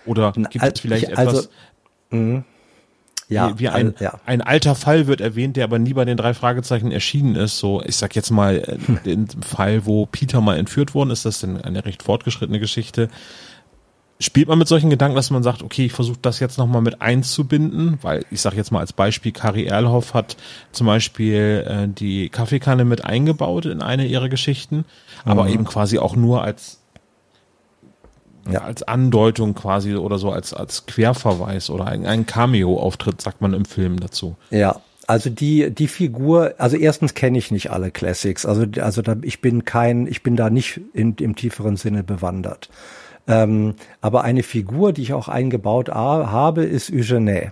Oder 0.06 0.32
gibt 0.34 0.64
es 0.64 0.80
vielleicht 0.80 1.18
also, 1.18 1.38
etwas? 1.38 1.50
Mh. 2.10 2.44
Ja, 3.30 3.54
wie, 3.54 3.60
wie 3.60 3.70
ein, 3.70 3.94
also, 3.94 4.04
ja. 4.04 4.20
ein 4.26 4.42
alter 4.42 4.74
Fall 4.74 5.06
wird 5.06 5.22
erwähnt, 5.22 5.56
der 5.56 5.64
aber 5.64 5.78
nie 5.78 5.94
bei 5.94 6.04
den 6.04 6.18
drei 6.18 6.34
Fragezeichen 6.34 6.92
erschienen 6.92 7.36
ist. 7.36 7.60
So, 7.60 7.82
ich 7.84 7.96
sag 7.96 8.16
jetzt 8.16 8.32
mal, 8.32 8.58
äh, 8.58 8.78
hm. 8.86 9.00
den 9.06 9.28
Fall, 9.44 9.86
wo 9.86 10.08
Peter 10.08 10.42
mal 10.42 10.58
entführt 10.58 10.96
worden 10.96 11.12
ist, 11.12 11.26
das 11.26 11.36
ist 11.36 11.44
denn 11.44 11.62
eine 11.62 11.86
recht 11.86 12.02
fortgeschrittene 12.02 12.60
Geschichte. 12.60 13.10
Spielt 14.22 14.50
man 14.50 14.58
mit 14.58 14.68
solchen 14.68 14.90
Gedanken, 14.90 15.16
dass 15.16 15.30
man 15.30 15.44
sagt, 15.44 15.64
okay, 15.64 15.86
ich 15.86 15.94
versuche 15.94 16.18
das 16.22 16.40
jetzt 16.40 16.58
nochmal 16.58 16.82
mit 16.82 17.02
einzubinden, 17.02 18.00
weil 18.02 18.26
ich 18.32 18.42
sage 18.42 18.58
jetzt 18.58 18.72
mal 18.72 18.80
als 18.80 18.92
Beispiel, 18.92 19.32
Kari 19.32 19.66
Erlhoff 19.66 20.14
hat 20.14 20.36
zum 20.72 20.88
Beispiel 20.88 21.66
äh, 21.66 21.88
die 21.88 22.30
Kaffeekanne 22.30 22.84
mit 22.84 23.06
eingebaut 23.06 23.66
in 23.66 23.82
eine 23.82 24.08
ihrer 24.08 24.28
Geschichten, 24.28 24.84
aber 25.24 25.44
mhm. 25.44 25.50
eben 25.50 25.66
quasi 25.66 26.00
auch 26.00 26.16
nur 26.16 26.44
als 26.44 26.79
ja. 28.50 28.62
als 28.62 28.84
Andeutung 28.84 29.56
quasi 29.56 29.96
oder 29.96 30.18
so 30.18 30.32
als, 30.32 30.54
als 30.54 30.86
Querverweis 30.86 31.70
oder 31.70 31.86
ein, 31.86 32.06
ein 32.06 32.26
Cameo-Auftritt, 32.26 33.22
sagt 33.22 33.42
man 33.42 33.54
im 33.54 33.66
Film 33.66 34.00
dazu. 34.00 34.36
Ja, 34.52 34.82
also 35.08 35.30
die 35.30 35.72
die 35.72 35.88
Figur, 35.88 36.54
also 36.58 36.78
erstens 36.78 37.14
kenne 37.14 37.38
ich 37.38 37.52
nicht 37.52 37.72
alle 37.72 37.92
Classics, 37.92 38.46
also 38.46 38.66
also 38.80 39.02
da, 39.02 39.16
ich 39.22 39.42
bin 39.42 39.66
kein, 39.66 40.08
ich 40.08 40.24
bin 40.24 40.36
da 40.36 40.50
nicht 40.50 40.82
in, 40.94 41.16
im 41.20 41.36
tieferen 41.36 41.78
Sinne 41.78 42.04
bewandert. 42.04 42.70
Ähm, 43.28 43.76
aber 44.02 44.24
eine 44.24 44.44
Figur, 44.44 44.94
die 44.94 45.04
ich 45.04 45.14
auch 45.14 45.28
eingebaut 45.28 45.90
habe, 45.90 46.64
ist 46.64 46.92
Eugene. 46.92 47.52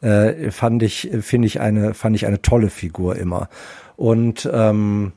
Äh, 0.00 0.50
fand 0.50 0.82
ich 0.82 1.10
finde 1.20 1.46
ich 1.46 1.60
eine 1.60 1.94
fand 1.94 2.16
ich 2.16 2.26
eine 2.26 2.42
tolle 2.42 2.70
Figur 2.70 3.14
immer 3.16 3.48
und 3.96 4.48
ähm, 4.52 5.12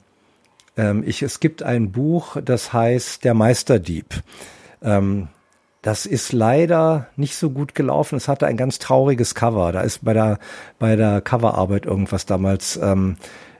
ähm, 0.77 1.03
ich, 1.05 1.21
es 1.21 1.39
gibt 1.39 1.63
ein 1.63 1.91
Buch, 1.91 2.37
das 2.43 2.73
heißt 2.73 3.23
Der 3.23 3.33
Meisterdieb. 3.33 4.05
Ähm, 4.81 5.27
das 5.81 6.07
ist 6.07 6.33
leider 6.33 7.07
nicht 7.15 7.35
so 7.35 7.51
gut 7.51 7.75
gelaufen. 7.75 8.15
Es 8.15 8.27
hatte 8.27 8.47
ein 8.47 8.57
ganz 8.57 8.79
trauriges 8.79 9.35
Cover. 9.35 9.71
Da 9.71 9.81
ist 9.81 10.03
bei 10.03 10.13
der 10.13 10.39
bei 10.79 10.95
der 10.95 11.21
Coverarbeit 11.21 11.85
irgendwas 11.85 12.25
damals 12.25 12.77
ähm, 12.77 13.17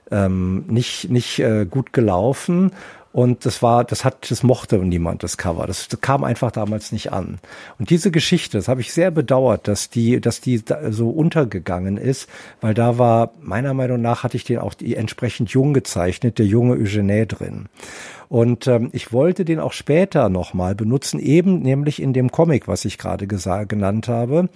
ähm, 0.10 0.66
nicht 0.68 1.10
nicht 1.10 1.40
äh, 1.40 1.66
gut 1.66 1.94
gelaufen 1.94 2.72
und 3.16 3.46
das 3.46 3.62
war, 3.62 3.86
das 3.86 4.04
hat, 4.04 4.30
das 4.30 4.44
mochte 4.44 4.78
niemand, 4.78 5.24
das 5.24 5.38
Cover. 5.38 5.68
Das, 5.68 5.88
das 5.88 6.02
kam 6.02 6.26
einfach 6.26 6.52
damals 6.52 6.92
nicht 6.92 7.14
an. 7.14 7.40
Und 7.80 7.90
diese 7.90 8.12
Geschichte, 8.12 8.58
das 8.58 8.68
habe 8.68 8.82
ich 8.82 8.92
sehr 8.92 9.10
bedauert, 9.10 9.70
dass 9.70 9.90
die, 9.90 10.20
dass 10.20 10.42
die 10.42 10.62
so 10.90 11.12
untergegangen 11.12 11.96
ist, 11.96 12.28
weil 12.60 12.74
da 12.74 12.98
war, 12.98 13.32
meiner 13.40 13.74
Meinung 13.74 14.02
nach, 14.02 14.24
hatte 14.24 14.36
ich 14.36 14.44
den 14.44 14.58
auch 14.58 14.74
die 14.74 14.98
entsprechend 14.98 15.50
jung 15.52 15.74
gezeichnet, 15.74 16.40
der 16.40 16.46
junge 16.46 16.74
Eugene 16.74 17.26
drin. 17.26 17.70
Und 18.30 18.68
ähm, 18.68 18.90
ich 18.92 19.14
wollte 19.14 19.46
den 19.46 19.60
auch 19.60 19.74
später 19.74 20.30
nochmal 20.30 20.76
benutzen, 20.76 21.20
eben 21.20 21.60
nämlich 21.60 22.02
in 22.02 22.14
dem 22.14 22.32
Comic, 22.32 22.68
was 22.68 22.86
ich 22.86 22.98
gerade 22.98 23.28
genannt 23.28 24.08
habe. 24.08 24.50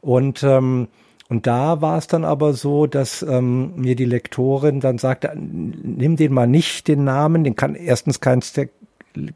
Und 0.00 0.42
ähm, 0.42 0.88
und 1.28 1.46
da 1.46 1.82
war 1.82 1.98
es 1.98 2.06
dann 2.06 2.24
aber 2.24 2.54
so, 2.54 2.86
dass 2.86 3.22
ähm, 3.22 3.74
mir 3.76 3.96
die 3.96 4.06
Lektorin 4.06 4.80
dann 4.80 4.96
sagte, 4.96 5.30
nimm 5.36 6.16
den 6.16 6.32
mal 6.32 6.46
nicht 6.46 6.88
den 6.88 7.04
Namen, 7.04 7.44
den 7.44 7.54
kann 7.54 7.74
erstens 7.74 8.20
keins 8.20 8.54
der 8.54 8.70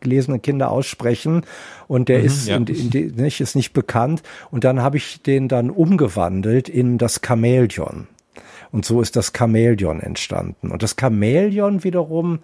gelesenen 0.00 0.40
Kinder 0.40 0.70
aussprechen 0.70 1.42
und 1.88 2.08
der 2.08 2.20
mhm, 2.20 2.24
ist, 2.24 2.48
ja. 2.48 2.56
in, 2.56 2.66
in, 2.66 3.14
nicht, 3.16 3.40
ist 3.40 3.56
nicht 3.56 3.72
bekannt. 3.72 4.22
Und 4.50 4.64
dann 4.64 4.80
habe 4.80 4.96
ich 4.96 5.22
den 5.22 5.48
dann 5.48 5.70
umgewandelt 5.70 6.68
in 6.68 6.96
das 6.96 7.20
Chamäleon. 7.24 8.06
Und 8.70 8.86
so 8.86 9.02
ist 9.02 9.16
das 9.16 9.32
Chamäleon 9.36 10.00
entstanden. 10.00 10.70
Und 10.70 10.82
das 10.82 10.96
Chamäleon 10.98 11.84
wiederum 11.84 12.38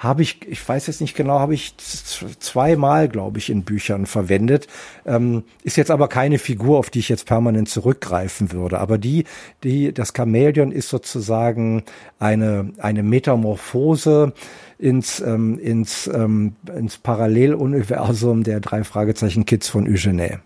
habe 0.00 0.22
ich, 0.22 0.48
ich 0.48 0.66
weiß 0.66 0.86
jetzt 0.86 1.02
nicht 1.02 1.14
genau, 1.14 1.40
habe 1.40 1.52
ich 1.52 1.74
zweimal, 1.76 3.06
glaube 3.06 3.36
ich, 3.36 3.50
in 3.50 3.64
Büchern 3.64 4.06
verwendet. 4.06 4.66
Ähm, 5.04 5.44
ist 5.62 5.76
jetzt 5.76 5.90
aber 5.90 6.08
keine 6.08 6.38
Figur, 6.38 6.78
auf 6.78 6.88
die 6.88 7.00
ich 7.00 7.10
jetzt 7.10 7.26
permanent 7.26 7.68
zurückgreifen 7.68 8.50
würde. 8.50 8.78
Aber 8.78 8.96
die, 8.96 9.24
die, 9.62 9.92
das 9.92 10.14
Chamäleon 10.16 10.72
ist 10.72 10.88
sozusagen 10.88 11.84
eine, 12.18 12.72
eine 12.78 13.02
Metamorphose 13.02 14.32
ins, 14.78 15.20
ähm, 15.20 15.58
ins, 15.58 16.06
ähm, 16.06 16.56
ins 16.74 16.96
Paralleluniversum 16.96 18.42
der 18.42 18.60
drei 18.60 18.84
Fragezeichen 18.84 19.44
Kids 19.44 19.68
von 19.68 19.86
Eugene. 19.86 20.40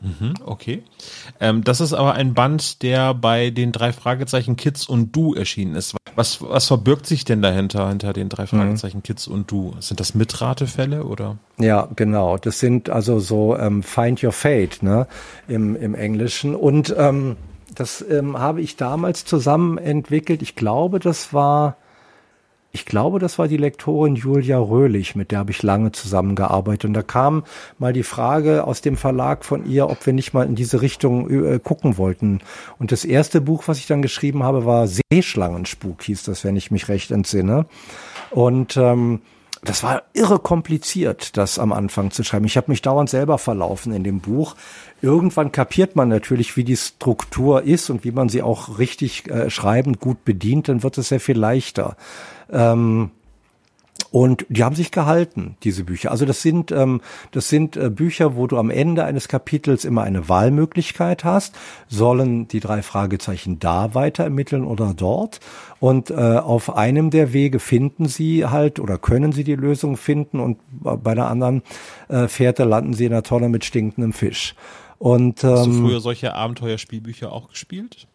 Mhm, 0.00 0.34
okay. 0.46 0.82
Ähm, 1.40 1.62
das 1.62 1.80
ist 1.80 1.92
aber 1.92 2.14
ein 2.14 2.34
Band, 2.34 2.82
der 2.82 3.12
bei 3.14 3.50
den 3.50 3.72
drei 3.72 3.92
Fragezeichen 3.92 4.56
Kids 4.56 4.88
und 4.88 5.14
Du 5.14 5.34
erschienen 5.34 5.74
ist. 5.74 5.94
Was, 6.14 6.42
was 6.42 6.66
verbirgt 6.66 7.06
sich 7.06 7.24
denn 7.24 7.42
dahinter, 7.42 7.88
hinter 7.88 8.12
den 8.12 8.28
drei 8.28 8.44
mhm. 8.44 8.48
Fragezeichen. 8.48 9.02
Kids 9.02 9.28
und 9.28 9.50
Du? 9.50 9.74
Sind 9.80 10.00
das 10.00 10.14
Mitratefälle 10.14 11.04
oder? 11.04 11.36
Ja, 11.58 11.88
genau. 11.96 12.38
Das 12.38 12.60
sind 12.60 12.88
also 12.88 13.20
so 13.20 13.56
ähm, 13.56 13.82
Find 13.82 14.22
Your 14.22 14.32
Fate, 14.32 14.82
ne, 14.82 15.06
im, 15.48 15.76
im 15.76 15.94
Englischen. 15.94 16.54
Und 16.54 16.94
ähm, 16.96 17.36
das 17.74 18.04
ähm, 18.08 18.38
habe 18.38 18.60
ich 18.62 18.76
damals 18.76 19.24
zusammen 19.24 19.78
entwickelt. 19.78 20.42
Ich 20.42 20.56
glaube, 20.56 20.98
das 20.98 21.32
war 21.34 21.76
ich 22.72 22.84
glaube, 22.84 23.18
das 23.18 23.38
war 23.38 23.48
die 23.48 23.56
Lektorin 23.56 24.14
Julia 24.14 24.58
Röhlich, 24.58 25.16
mit 25.16 25.32
der 25.32 25.40
habe 25.40 25.50
ich 25.50 25.62
lange 25.62 25.90
zusammengearbeitet. 25.90 26.84
Und 26.84 26.94
da 26.94 27.02
kam 27.02 27.44
mal 27.78 27.92
die 27.92 28.04
Frage 28.04 28.64
aus 28.64 28.80
dem 28.80 28.96
Verlag 28.96 29.44
von 29.44 29.66
ihr, 29.66 29.90
ob 29.90 30.06
wir 30.06 30.12
nicht 30.12 30.34
mal 30.34 30.46
in 30.46 30.54
diese 30.54 30.80
Richtung 30.80 31.28
äh, 31.30 31.58
gucken 31.58 31.98
wollten. 31.98 32.40
Und 32.78 32.92
das 32.92 33.04
erste 33.04 33.40
Buch, 33.40 33.64
was 33.66 33.78
ich 33.78 33.88
dann 33.88 34.02
geschrieben 34.02 34.44
habe, 34.44 34.66
war 34.66 34.86
Seeschlangenspuk, 34.86 36.02
hieß 36.02 36.22
das, 36.22 36.44
wenn 36.44 36.54
ich 36.54 36.70
mich 36.70 36.88
recht 36.88 37.10
entsinne. 37.10 37.66
Und 38.30 38.76
ähm, 38.76 39.20
das 39.62 39.82
war 39.82 40.04
irre 40.14 40.38
kompliziert, 40.38 41.36
das 41.36 41.58
am 41.58 41.72
Anfang 41.72 42.10
zu 42.10 42.24
schreiben. 42.24 42.46
Ich 42.46 42.56
habe 42.56 42.70
mich 42.70 42.80
dauernd 42.80 43.10
selber 43.10 43.36
verlaufen 43.36 43.92
in 43.92 44.04
dem 44.04 44.20
Buch. 44.20 44.56
Irgendwann 45.02 45.52
kapiert 45.52 45.96
man 45.96 46.08
natürlich, 46.08 46.56
wie 46.56 46.64
die 46.64 46.76
Struktur 46.76 47.62
ist 47.62 47.90
und 47.90 48.04
wie 48.04 48.12
man 48.12 48.28
sie 48.30 48.42
auch 48.42 48.78
richtig 48.78 49.28
äh, 49.28 49.50
schreibend 49.50 50.00
gut 50.00 50.24
bedient, 50.24 50.68
dann 50.68 50.82
wird 50.82 50.96
es 50.96 51.08
sehr 51.08 51.20
viel 51.20 51.38
leichter. 51.38 51.96
Ähm, 52.50 53.10
und 54.10 54.46
die 54.48 54.64
haben 54.64 54.74
sich 54.74 54.90
gehalten, 54.90 55.56
diese 55.62 55.84
Bücher. 55.84 56.10
Also 56.10 56.26
das 56.26 56.42
sind, 56.42 56.72
ähm, 56.72 57.00
das 57.30 57.48
sind 57.48 57.76
äh, 57.76 57.90
Bücher, 57.90 58.36
wo 58.36 58.46
du 58.46 58.58
am 58.58 58.70
Ende 58.70 59.04
eines 59.04 59.28
Kapitels 59.28 59.84
immer 59.84 60.02
eine 60.02 60.28
Wahlmöglichkeit 60.28 61.24
hast. 61.24 61.54
Sollen 61.88 62.48
die 62.48 62.60
drei 62.60 62.82
Fragezeichen 62.82 63.58
da 63.58 63.94
weiter 63.94 64.24
ermitteln 64.24 64.64
oder 64.64 64.94
dort? 64.94 65.40
Und 65.78 66.10
äh, 66.10 66.14
auf 66.14 66.76
einem 66.76 67.10
der 67.10 67.32
Wege 67.32 67.60
finden 67.60 68.06
sie 68.06 68.46
halt 68.46 68.80
oder 68.80 68.98
können 68.98 69.32
sie 69.32 69.44
die 69.44 69.54
Lösung 69.54 69.96
finden 69.96 70.40
und 70.40 70.58
bei 70.70 71.12
einer 71.12 71.28
anderen 71.28 71.62
äh, 72.08 72.28
Fährte 72.28 72.64
landen 72.64 72.94
sie 72.94 73.06
in 73.06 73.12
einer 73.12 73.22
Tonne 73.22 73.48
mit 73.48 73.64
stinkendem 73.64 74.12
Fisch. 74.12 74.54
Und, 74.98 75.44
ähm, 75.44 75.50
Hast 75.50 75.66
du 75.66 75.70
ähm, 75.70 75.86
früher 75.86 76.00
solche 76.00 76.34
Abenteuerspielbücher 76.34 77.32
auch 77.32 77.48
gespielt? 77.48 78.06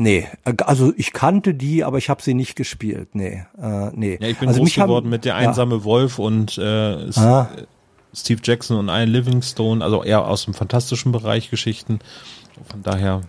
Nee, 0.00 0.26
also 0.64 0.94
ich 0.96 1.12
kannte 1.12 1.52
die, 1.52 1.84
aber 1.84 1.98
ich 1.98 2.08
habe 2.08 2.22
sie 2.22 2.32
nicht 2.32 2.56
gespielt. 2.56 3.14
Nee, 3.14 3.44
äh, 3.60 3.90
nee. 3.92 4.16
Ja, 4.18 4.28
ich 4.28 4.38
bin 4.38 4.48
also 4.48 4.60
groß 4.60 4.74
geworden 4.74 5.04
haben, 5.04 5.10
mit 5.10 5.26
der 5.26 5.36
einsame 5.36 5.76
ja. 5.76 5.84
Wolf 5.84 6.18
und 6.18 6.56
äh, 6.56 7.10
ah. 7.16 7.48
Steve 8.14 8.40
Jackson 8.42 8.78
und 8.78 8.88
Ian 8.88 9.10
Livingstone, 9.10 9.84
also 9.84 10.02
eher 10.02 10.26
aus 10.26 10.46
dem 10.46 10.54
fantastischen 10.54 11.12
Bereich 11.12 11.50
Geschichten. 11.50 11.98
Von 12.70 12.82
daher. 12.82 13.20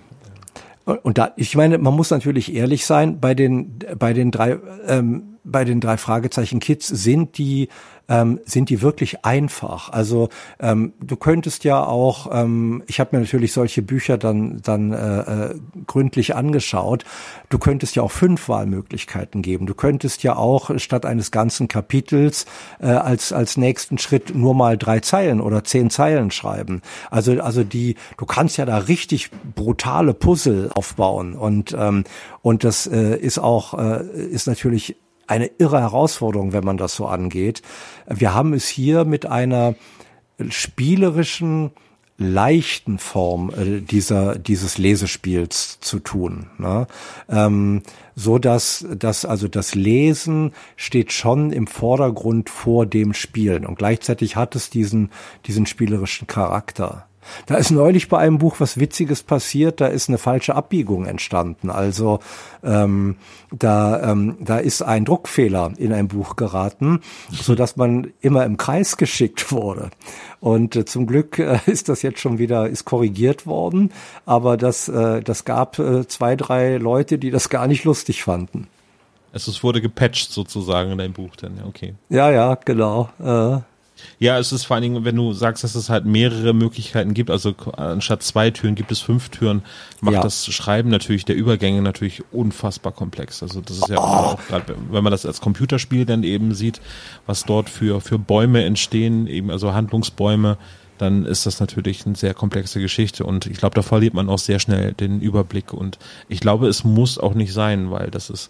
Und 0.85 1.17
da, 1.17 1.33
ich 1.35 1.57
meine, 1.57 1.77
man 1.77 1.93
muss 1.93 2.09
natürlich 2.09 2.55
ehrlich 2.55 2.85
sein, 2.85 3.19
bei 3.19 3.33
den, 3.33 3.79
bei 3.99 4.13
den 4.13 4.31
drei, 4.31 4.57
ähm, 4.87 5.39
bei 5.43 5.65
den 5.65 5.81
drei 5.81 5.97
Fragezeichen 5.97 6.61
Kids 6.61 6.87
sind 6.87 7.37
die 7.37 7.67
ähm, 8.09 8.39
sind 8.45 8.69
die 8.69 8.81
wirklich 8.81 9.25
einfach. 9.25 9.89
Also 9.89 10.29
ähm, 10.59 10.93
du 11.01 11.15
könntest 11.15 11.63
ja 11.63 11.83
auch, 11.85 12.29
ähm, 12.31 12.83
ich 12.87 12.99
habe 12.99 13.15
mir 13.15 13.21
natürlich 13.21 13.53
solche 13.53 13.81
Bücher 13.81 14.17
dann 14.17 14.61
dann 14.61 14.91
äh, 14.91 15.19
äh, 15.19 15.55
gründlich 15.87 16.35
angeschaut. 16.35 17.05
Du 17.49 17.57
könntest 17.59 17.95
ja 17.95 18.03
auch 18.03 18.11
fünf 18.11 18.49
Wahlmöglichkeiten 18.49 19.41
geben. 19.41 19.65
Du 19.65 19.73
könntest 19.73 20.23
ja 20.23 20.35
auch 20.35 20.71
statt 20.79 21.05
eines 21.05 21.31
ganzen 21.31 21.67
Kapitels 21.67 22.45
äh, 22.79 22.87
als 22.87 23.33
als 23.33 23.57
nächsten 23.57 23.97
Schritt 23.97 24.35
nur 24.35 24.53
mal 24.53 24.77
drei 24.77 24.99
Zeilen 24.99 25.41
oder 25.41 25.63
zehn 25.63 25.89
Zeilen 25.89 26.31
schreiben. 26.31 26.81
Also 27.09 27.41
also 27.41 27.63
die, 27.63 27.95
du 28.17 28.25
kannst 28.25 28.57
ja 28.57 28.65
da 28.65 28.77
richtig 28.77 29.31
brutale 29.55 30.13
Puzzle 30.13 30.71
aufbauen 30.73 31.33
und 31.33 31.75
ähm, 31.77 32.03
und 32.41 32.63
das 32.63 32.87
äh, 32.87 33.17
ist 33.17 33.39
auch 33.39 33.77
äh, 33.77 34.03
ist 34.05 34.47
natürlich 34.47 34.95
eine 35.27 35.51
irre 35.57 35.79
Herausforderung, 35.81 36.53
wenn 36.53 36.63
man 36.63 36.77
das 36.77 36.95
so 36.95 37.07
angeht. 37.07 37.61
Wir 38.07 38.33
haben 38.33 38.53
es 38.53 38.67
hier 38.67 39.05
mit 39.05 39.25
einer 39.25 39.75
spielerischen, 40.49 41.71
leichten 42.21 42.99
Form 42.99 43.49
äh, 43.49 43.81
dieser 43.81 44.37
dieses 44.37 44.77
Lesespiels 44.77 45.79
zu 45.81 45.99
tun, 45.99 46.47
ne? 46.57 46.87
ähm, 47.29 47.81
so 48.15 48.37
dass 48.37 48.85
dass 48.95 49.25
also 49.25 49.47
das 49.47 49.73
Lesen 49.75 50.53
steht 50.75 51.11
schon 51.11 51.51
im 51.51 51.67
Vordergrund 51.67 52.49
vor 52.49 52.85
dem 52.85 53.13
Spielen 53.13 53.65
und 53.65 53.77
gleichzeitig 53.77 54.35
hat 54.35 54.55
es 54.55 54.69
diesen 54.69 55.09
diesen 55.47 55.65
spielerischen 55.65 56.27
Charakter. 56.27 57.07
Da 57.45 57.55
ist 57.55 57.71
neulich 57.71 58.09
bei 58.09 58.17
einem 58.17 58.37
Buch 58.37 58.55
was 58.59 58.79
Witziges 58.79 59.23
passiert, 59.23 59.81
da 59.81 59.87
ist 59.87 60.09
eine 60.09 60.17
falsche 60.17 60.55
Abbiegung 60.55 61.05
entstanden. 61.05 61.69
Also 61.69 62.19
ähm, 62.63 63.17
da, 63.51 64.11
ähm, 64.11 64.37
da 64.39 64.57
ist 64.57 64.81
ein 64.81 65.05
Druckfehler 65.05 65.73
in 65.77 65.93
ein 65.93 66.07
Buch 66.07 66.35
geraten, 66.35 67.01
so 67.29 67.55
dass 67.55 67.75
man 67.75 68.11
immer 68.21 68.45
im 68.45 68.57
Kreis 68.57 68.97
geschickt 68.97 69.51
wurde. 69.51 69.91
Und 70.39 70.75
äh, 70.75 70.85
zum 70.85 71.07
Glück 71.07 71.39
äh, 71.39 71.59
ist 71.65 71.89
das 71.89 72.01
jetzt 72.01 72.19
schon 72.19 72.37
wieder 72.37 72.67
ist 72.67 72.85
korrigiert 72.85 73.45
worden, 73.45 73.91
aber 74.25 74.57
das, 74.57 74.87
äh, 74.87 75.21
das 75.21 75.45
gab 75.45 75.79
äh, 75.79 76.07
zwei, 76.07 76.35
drei 76.35 76.77
Leute, 76.77 77.17
die 77.17 77.31
das 77.31 77.49
gar 77.49 77.67
nicht 77.67 77.83
lustig 77.83 78.23
fanden. 78.23 78.67
Also 79.33 79.51
es 79.51 79.63
wurde 79.63 79.81
gepatcht 79.81 80.31
sozusagen 80.31 80.91
in 80.91 80.97
deinem 80.97 81.13
Buch 81.13 81.35
dann, 81.37 81.61
okay. 81.65 81.95
Ja, 82.09 82.31
ja, 82.31 82.55
genau. 82.55 83.09
Äh, 83.19 83.61
ja, 84.19 84.37
es 84.37 84.51
ist 84.51 84.65
vor 84.65 84.75
allen 84.75 84.83
Dingen, 84.83 85.05
wenn 85.05 85.15
du 85.15 85.33
sagst, 85.33 85.63
dass 85.63 85.75
es 85.75 85.89
halt 85.89 86.05
mehrere 86.05 86.53
Möglichkeiten 86.53 87.13
gibt, 87.13 87.29
also 87.29 87.55
anstatt 87.75 88.23
zwei 88.23 88.51
Türen 88.51 88.75
gibt 88.75 88.91
es 88.91 88.99
fünf 88.99 89.29
Türen, 89.29 89.63
macht 89.99 90.15
ja. 90.15 90.21
das 90.21 90.45
Schreiben 90.45 90.89
natürlich 90.89 91.25
der 91.25 91.35
Übergänge 91.35 91.81
natürlich 91.81 92.23
unfassbar 92.31 92.91
komplex. 92.91 93.41
Also 93.41 93.61
das 93.61 93.77
ist 93.77 93.89
ja 93.89 93.97
oh. 93.97 94.01
auch 94.01 94.47
gerade, 94.47 94.75
wenn 94.89 95.03
man 95.03 95.11
das 95.11 95.25
als 95.25 95.41
Computerspiel 95.41 96.05
dann 96.05 96.23
eben 96.23 96.53
sieht, 96.53 96.81
was 97.25 97.45
dort 97.45 97.69
für, 97.69 98.01
für 98.01 98.19
Bäume 98.19 98.63
entstehen, 98.63 99.27
eben 99.27 99.49
also 99.49 99.73
Handlungsbäume, 99.73 100.57
dann 100.97 101.25
ist 101.25 101.47
das 101.47 101.59
natürlich 101.59 102.05
eine 102.05 102.15
sehr 102.15 102.35
komplexe 102.35 102.79
Geschichte 102.79 103.23
und 103.25 103.47
ich 103.47 103.57
glaube, 103.57 103.73
da 103.73 103.81
verliert 103.81 104.13
man 104.13 104.29
auch 104.29 104.37
sehr 104.37 104.59
schnell 104.59 104.93
den 104.93 105.19
Überblick 105.19 105.73
und 105.73 105.97
ich 106.29 106.41
glaube, 106.41 106.67
es 106.67 106.83
muss 106.83 107.17
auch 107.17 107.33
nicht 107.33 107.53
sein, 107.53 107.89
weil 107.89 108.11
das 108.11 108.29
ist 108.29 108.49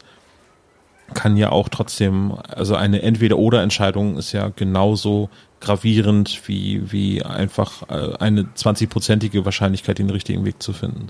kann 1.13 1.37
ja 1.37 1.51
auch 1.51 1.69
trotzdem, 1.69 2.33
also 2.47 2.75
eine 2.75 3.01
Entweder-Oder-Entscheidung 3.01 4.17
ist 4.17 4.31
ja 4.31 4.49
genauso 4.49 5.29
gravierend 5.59 6.47
wie, 6.47 6.91
wie 6.91 7.23
einfach 7.23 7.83
äh, 7.89 8.15
eine 8.17 8.43
20-prozentige 8.43 9.45
Wahrscheinlichkeit, 9.45 9.99
den 9.99 10.09
richtigen 10.09 10.43
Weg 10.45 10.61
zu 10.61 10.73
finden. 10.73 11.07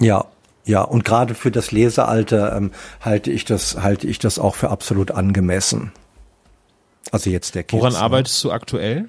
Ja, 0.00 0.26
ja, 0.66 0.82
und 0.82 1.04
gerade 1.04 1.34
für 1.34 1.50
das 1.50 1.72
Lesealter 1.72 2.56
ähm, 2.56 2.72
halte 3.00 3.30
ich 3.30 3.44
das, 3.44 3.82
halte 3.82 4.06
ich 4.06 4.18
das 4.18 4.38
auch 4.38 4.54
für 4.54 4.70
absolut 4.70 5.10
angemessen. 5.10 5.92
Also 7.12 7.30
jetzt 7.30 7.54
der 7.54 7.64
Kids, 7.64 7.80
Woran 7.80 7.92
ne? 7.92 7.98
arbeitest 7.98 8.42
du 8.42 8.50
aktuell? 8.50 9.08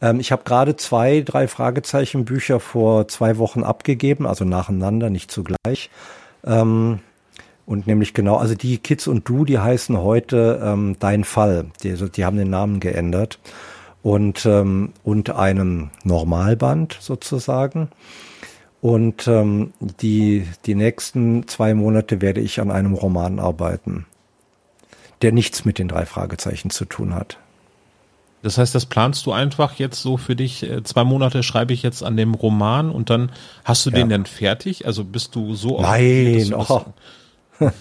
Ähm, 0.00 0.20
ich 0.20 0.32
habe 0.32 0.44
gerade 0.44 0.76
zwei, 0.76 1.22
drei 1.22 1.48
Fragezeichen 1.48 2.26
Bücher 2.26 2.60
vor 2.60 3.08
zwei 3.08 3.38
Wochen 3.38 3.64
abgegeben, 3.64 4.26
also 4.26 4.44
nacheinander, 4.44 5.08
nicht 5.08 5.30
zugleich. 5.30 5.90
Ähm, 6.44 7.00
und 7.66 7.86
nämlich 7.86 8.12
genau, 8.14 8.36
also 8.36 8.54
die 8.54 8.78
Kids 8.78 9.06
und 9.06 9.28
du, 9.28 9.44
die 9.44 9.58
heißen 9.58 9.98
heute 9.98 10.60
ähm, 10.62 10.96
Dein 10.98 11.24
Fall. 11.24 11.66
Die, 11.82 11.94
die 11.94 12.24
haben 12.24 12.36
den 12.36 12.50
Namen 12.50 12.80
geändert. 12.80 13.38
Und, 14.02 14.44
ähm, 14.44 14.92
und 15.02 15.30
einem 15.30 15.90
Normalband 16.04 16.98
sozusagen. 17.00 17.88
Und 18.82 19.26
ähm, 19.28 19.72
die, 19.80 20.46
die 20.66 20.74
nächsten 20.74 21.48
zwei 21.48 21.72
Monate 21.72 22.20
werde 22.20 22.42
ich 22.42 22.60
an 22.60 22.70
einem 22.70 22.92
Roman 22.92 23.38
arbeiten, 23.38 24.04
der 25.22 25.32
nichts 25.32 25.64
mit 25.64 25.78
den 25.78 25.88
drei 25.88 26.04
Fragezeichen 26.04 26.68
zu 26.68 26.84
tun 26.84 27.14
hat. 27.14 27.38
Das 28.42 28.58
heißt, 28.58 28.74
das 28.74 28.84
planst 28.84 29.24
du 29.24 29.32
einfach 29.32 29.76
jetzt 29.76 30.02
so 30.02 30.18
für 30.18 30.36
dich, 30.36 30.64
äh, 30.64 30.82
zwei 30.82 31.02
Monate 31.02 31.42
schreibe 31.42 31.72
ich 31.72 31.82
jetzt 31.82 32.02
an 32.02 32.18
dem 32.18 32.34
Roman 32.34 32.90
und 32.90 33.08
dann 33.08 33.32
hast 33.64 33.86
du 33.86 33.90
ja. 33.90 33.96
den 33.96 34.10
dann 34.10 34.26
fertig? 34.26 34.84
Also 34.84 35.02
bist 35.02 35.34
du 35.34 35.54
so 35.54 35.80
Nein, 35.80 36.52
oh, 36.54 36.84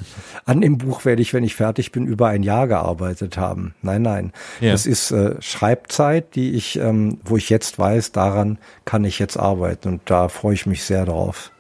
An 0.46 0.62
dem 0.62 0.78
Buch 0.78 1.06
werde 1.06 1.22
ich, 1.22 1.34
wenn 1.34 1.44
ich 1.44 1.56
fertig 1.56 1.92
bin, 1.92 2.06
über 2.06 2.28
ein 2.28 2.44
Jahr 2.44 2.68
gearbeitet 2.68 3.38
haben. 3.38 3.74
Nein, 3.82 4.02
nein. 4.02 4.34
Ja. 4.62 4.72
Das 4.72 4.86
ist 4.86 5.12
äh, 5.12 5.42
Schreibzeit, 5.42 6.36
die 6.36 6.52
ich, 6.52 6.78
ähm, 6.78 7.20
wo 7.24 7.38
ich 7.38 7.50
jetzt 7.50 7.80
weiß, 7.80 8.12
daran 8.12 8.58
kann 8.86 9.04
ich 9.04 9.20
jetzt 9.20 9.38
arbeiten 9.38 9.90
und 9.90 10.02
da 10.06 10.28
freue 10.28 10.54
ich 10.54 10.66
mich 10.66 10.84
sehr 10.84 11.06
drauf. 11.06 11.52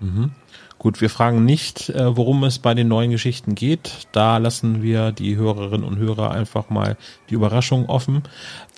Mhm. 0.00 0.32
Gut, 0.78 1.00
wir 1.00 1.08
fragen 1.08 1.44
nicht, 1.44 1.88
äh, 1.90 2.16
worum 2.16 2.44
es 2.44 2.58
bei 2.58 2.74
den 2.74 2.88
neuen 2.88 3.10
Geschichten 3.10 3.54
geht. 3.54 4.06
Da 4.12 4.36
lassen 4.36 4.82
wir 4.82 5.12
die 5.12 5.36
Hörerinnen 5.36 5.86
und 5.86 5.96
Hörer 5.96 6.30
einfach 6.30 6.68
mal 6.68 6.96
die 7.30 7.34
Überraschung 7.34 7.86
offen. 7.86 8.22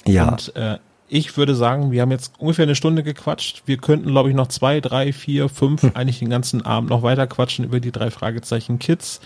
Ja. 0.06 0.28
Und 0.28 0.54
äh, 0.54 0.78
ich 1.08 1.36
würde 1.36 1.54
sagen, 1.54 1.92
wir 1.92 2.02
haben 2.02 2.10
jetzt 2.10 2.32
ungefähr 2.38 2.64
eine 2.64 2.74
Stunde 2.74 3.02
gequatscht. 3.02 3.62
Wir 3.66 3.76
könnten, 3.76 4.10
glaube 4.10 4.28
ich, 4.28 4.34
noch 4.34 4.48
zwei, 4.48 4.80
drei, 4.80 5.12
vier, 5.12 5.48
fünf, 5.48 5.82
hm. 5.82 5.92
eigentlich 5.94 6.18
den 6.18 6.30
ganzen 6.30 6.64
Abend 6.64 6.90
noch 6.90 7.02
weiter 7.02 7.26
quatschen 7.26 7.64
über 7.64 7.80
die 7.80 7.92
drei 7.92 8.10
Fragezeichen 8.10 8.78
Kids. 8.78 9.20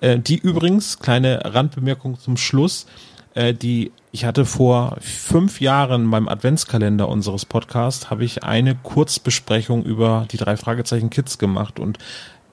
Äh, 0.00 0.18
die 0.18 0.38
übrigens, 0.38 0.98
kleine 1.00 1.40
Randbemerkung 1.44 2.18
zum 2.18 2.36
Schluss, 2.36 2.86
äh, 3.34 3.52
die 3.52 3.92
ich 4.12 4.24
hatte 4.24 4.44
vor 4.44 4.96
fünf 5.00 5.60
Jahren 5.60 6.08
beim 6.08 6.28
Adventskalender 6.28 7.08
unseres 7.08 7.44
Podcasts, 7.44 8.10
habe 8.10 8.24
ich 8.24 8.44
eine 8.44 8.76
Kurzbesprechung 8.76 9.82
über 9.82 10.26
die 10.30 10.36
drei 10.36 10.56
Fragezeichen 10.56 11.10
Kids 11.10 11.38
gemacht 11.38 11.80
und 11.80 11.98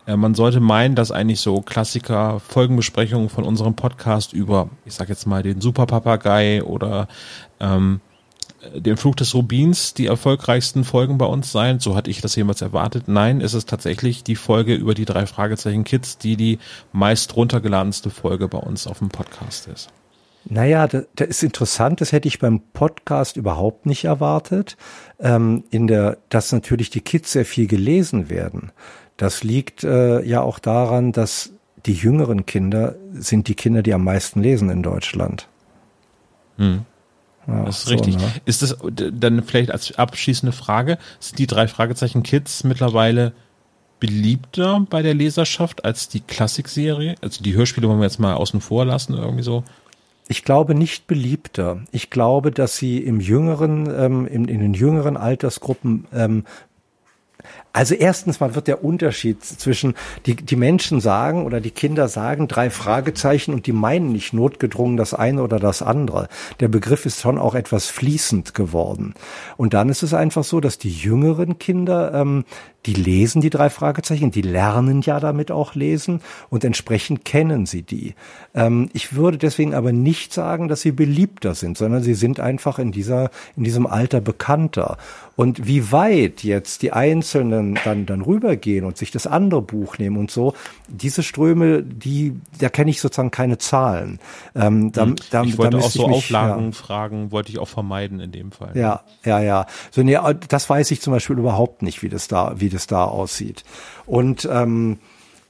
äh, 0.08 0.16
man 0.16 0.34
sollte 0.34 0.60
meinen, 0.60 0.96
dass 0.96 1.12
eigentlich 1.12 1.40
so 1.40 1.62
Klassiker 1.62 2.40
Folgenbesprechungen 2.40 3.30
von 3.30 3.44
unserem 3.44 3.76
Podcast 3.76 4.34
über, 4.34 4.70
ich 4.86 4.96
sag 4.96 5.10
jetzt 5.10 5.28
mal, 5.28 5.44
den 5.44 5.62
Superpapagei 5.62 6.64
oder 6.64 7.08
ähm, 7.60 8.02
den 8.76 8.97
Flug 8.97 9.18
des 9.18 9.34
Rubins 9.34 9.93
die 9.93 10.05
erfolgreichsten 10.05 10.84
Folgen 10.84 11.18
bei 11.18 11.26
uns 11.26 11.51
sein. 11.51 11.80
So 11.80 11.95
hatte 11.95 12.09
ich 12.09 12.22
das 12.22 12.36
jemals 12.36 12.62
erwartet. 12.62 13.07
Nein, 13.07 13.41
es 13.41 13.53
ist 13.53 13.70
tatsächlich 13.70 14.24
die 14.24 14.36
Folge 14.36 14.76
über 14.76 14.93
die 14.93 15.05
drei 15.05 15.26
Fragezeichen 15.26 15.84
Kids, 15.84 16.18
die 16.18 16.36
die 16.36 16.59
meist 16.91 17.36
runtergeladenste 17.36 18.09
Folge 18.09 18.47
bei 18.47 18.59
uns 18.59 18.88
auf 18.88 18.99
dem 18.99 19.09
Podcast 19.09 19.68
ist. 19.68 19.89
Naja, 20.45 20.88
das, 20.88 21.05
das 21.16 21.28
ist 21.30 21.43
interessant. 21.43 22.01
Das 22.01 22.12
hätte 22.12 22.28
ich 22.28 22.39
beim 22.39 22.62
Podcast 22.74 23.38
überhaupt 23.38 23.86
nicht 23.86 24.05
erwartet. 24.05 24.78
Ähm, 25.20 25.64
in 25.70 25.88
der, 25.88 26.18
dass 26.30 26.51
natürlich 26.51 26.89
die 26.89 27.01
Kids 27.01 27.32
sehr 27.32 27.45
viel 27.45 27.68
gelesen 27.68 28.30
werden. 28.30 28.72
Das 29.18 29.43
liegt 29.43 29.84
äh, 29.84 30.24
ja 30.24 30.41
auch 30.41 30.59
daran, 30.59 31.12
dass 31.12 31.53
die 31.86 31.93
jüngeren 31.93 32.45
Kinder 32.45 32.95
sind 33.14 33.47
die 33.47 33.55
Kinder, 33.55 33.82
die 33.84 33.93
am 33.93 34.03
meisten 34.03 34.41
lesen 34.41 34.70
in 34.70 34.84
Deutschland. 34.84 35.47
Hm. 36.57 36.86
Ja, 37.48 37.66
das 37.66 37.80
ist 37.80 37.86
so, 37.86 37.92
richtig. 37.92 38.18
Ne? 38.18 38.32
Ist 38.46 38.62
das 38.62 38.78
dann 39.14 39.44
vielleicht 39.44 39.72
als 39.72 39.98
abschließende 39.98 40.52
Frage, 40.52 40.98
sind 41.20 41.39
die 41.39 41.48
drei 41.48 41.68
Fragezeichen 41.68 42.24
Kids 42.24 42.64
mittlerweile 42.64 43.34
beliebter 44.00 44.86
bei 44.89 45.02
der 45.02 45.14
Leserschaft 45.14 45.86
als 45.86 46.08
die 46.08 46.22
Klassikserie? 46.22 47.16
Also 47.22 47.44
die 47.44 47.54
Hörspiele 47.54 47.88
wollen 47.88 48.00
wir 48.00 48.06
jetzt 48.06 48.20
mal 48.20 48.34
außen 48.36 48.62
vor 48.62 48.86
lassen, 48.86 49.14
irgendwie 49.14 49.44
so. 49.44 49.64
Ich 50.28 50.44
glaube 50.44 50.76
nicht 50.76 51.08
beliebter. 51.08 51.82
Ich 51.92 52.10
glaube, 52.10 52.52
dass 52.52 52.78
sie 52.78 53.00
im 53.00 53.20
jüngeren, 53.20 53.92
ähm, 53.94 54.28
in, 54.28 54.46
in 54.46 54.60
den 54.60 54.74
jüngeren 54.74 55.18
Altersgruppen 55.18 56.08
ähm, 56.14 56.46
also 57.74 57.95
erstens 57.95 58.39
mal 58.39 58.55
wird 58.55 58.67
der 58.67 58.84
Unterschied 58.84 59.43
zwischen, 59.43 59.95
die, 60.26 60.36
die 60.36 60.55
Menschen 60.55 60.99
sagen 60.99 61.45
oder 61.45 61.61
die 61.61 61.72
Kinder 61.72 62.07
sagen 62.07 62.47
drei 62.47 62.69
Fragezeichen 62.69 63.53
und 63.53 63.65
die 63.65 63.72
meinen 63.72 64.11
nicht 64.11 64.34
notgedrungen 64.34 64.97
das 64.97 65.13
eine 65.13 65.41
oder 65.41 65.59
das 65.59 65.82
andere. 65.82 66.28
Der 66.59 66.67
Begriff 66.67 67.05
ist 67.05 67.22
schon 67.22 67.38
auch 67.38 67.55
etwas 67.55 67.88
fließend 67.88 68.53
geworden. 68.53 69.13
Und 69.57 69.74
dann 69.74 69.89
ist 69.89 70.03
es 70.03 70.13
einfach 70.13 70.43
so, 70.43 70.59
dass 70.59 70.78
die 70.78 70.91
jüngeren 70.91 71.59
Kinder 71.59 72.13
ähm, 72.13 72.43
die 72.86 72.93
lesen 72.93 73.41
die 73.41 73.49
drei 73.49 73.69
Fragezeichen, 73.69 74.32
die 74.32 74.41
lernen 74.41 75.01
ja 75.01 75.19
damit 75.19 75.51
auch 75.51 75.76
lesen 75.76 76.22
und 76.49 76.63
entsprechend 76.63 77.26
kennen 77.26 77.65
sie 77.65 77.84
die. 77.84 78.15
Ähm, 78.55 78.89
ich 78.93 79.13
würde 79.13 79.38
deswegen 79.38 79.76
aber 79.76 79.91
nicht 79.91 80.34
sagen, 80.34 80.67
dass 80.67 80.82
sie 80.82 80.91
beliebter 80.91 81.53
sind, 81.53 81.78
sondern 81.78 82.01
sie 82.01 82.15
sind 82.15 82.39
einfach 82.39 82.80
in 82.80 82.91
dieser, 82.91 83.30
in 83.55 83.63
diesem 83.63 83.86
Alter 83.86 84.19
bekannter. 84.19 84.97
Und 85.36 85.67
wie 85.67 85.91
weit 85.91 86.43
jetzt 86.43 86.82
die 86.82 86.91
Einzelnen 86.91 87.61
dann, 87.84 88.05
dann 88.05 88.22
rübergehen 88.22 88.86
und 88.86 88.97
sich 88.97 89.12
das 89.12 89.28
andere 89.28 89.62
Buch 89.62 89.97
nehmen 89.97 90.18
und 90.18 90.32
so, 90.32 90.53
diese 90.88 91.24
Ströme, 91.24 91.84
die, 91.84 92.39
da 92.59 92.70
kenne 92.70 92.91
ich 92.91 93.01
sozusagen 93.01 93.32
keine 93.32 93.57
Zahlen. 93.57 94.20
Ähm, 94.55 94.91
da, 94.91 95.05
hm. 95.05 95.16
da, 95.30 95.43
ich 95.43 95.57
wollte 95.57 95.78
da 95.78 95.84
auch 95.84 95.89
so 95.89 96.07
mich, 96.07 96.18
Auflagen 96.18 96.66
ja. 96.66 96.72
fragen, 96.72 97.32
wollte 97.32 97.51
ich 97.51 97.59
auch 97.59 97.68
vermeiden 97.68 98.20
in 98.20 98.32
dem 98.32 98.51
Fall. 98.51 98.72
Ja, 98.76 99.01
ja, 99.24 99.39
ja. 99.39 99.66
So, 99.91 100.03
nee, 100.03 100.18
das 100.47 100.70
weiß 100.70 100.91
ich 100.91 101.01
zum 101.01 101.14
Beispiel 101.14 101.38
überhaupt 101.38 101.82
nicht, 101.82 102.03
wie 102.03 102.09
das 102.09 102.28
da, 102.28 102.53
wie 102.57 102.70
das 102.70 102.88
da 102.88 103.05
aussieht. 103.05 103.64
Und 104.05 104.47
ähm, 104.51 104.99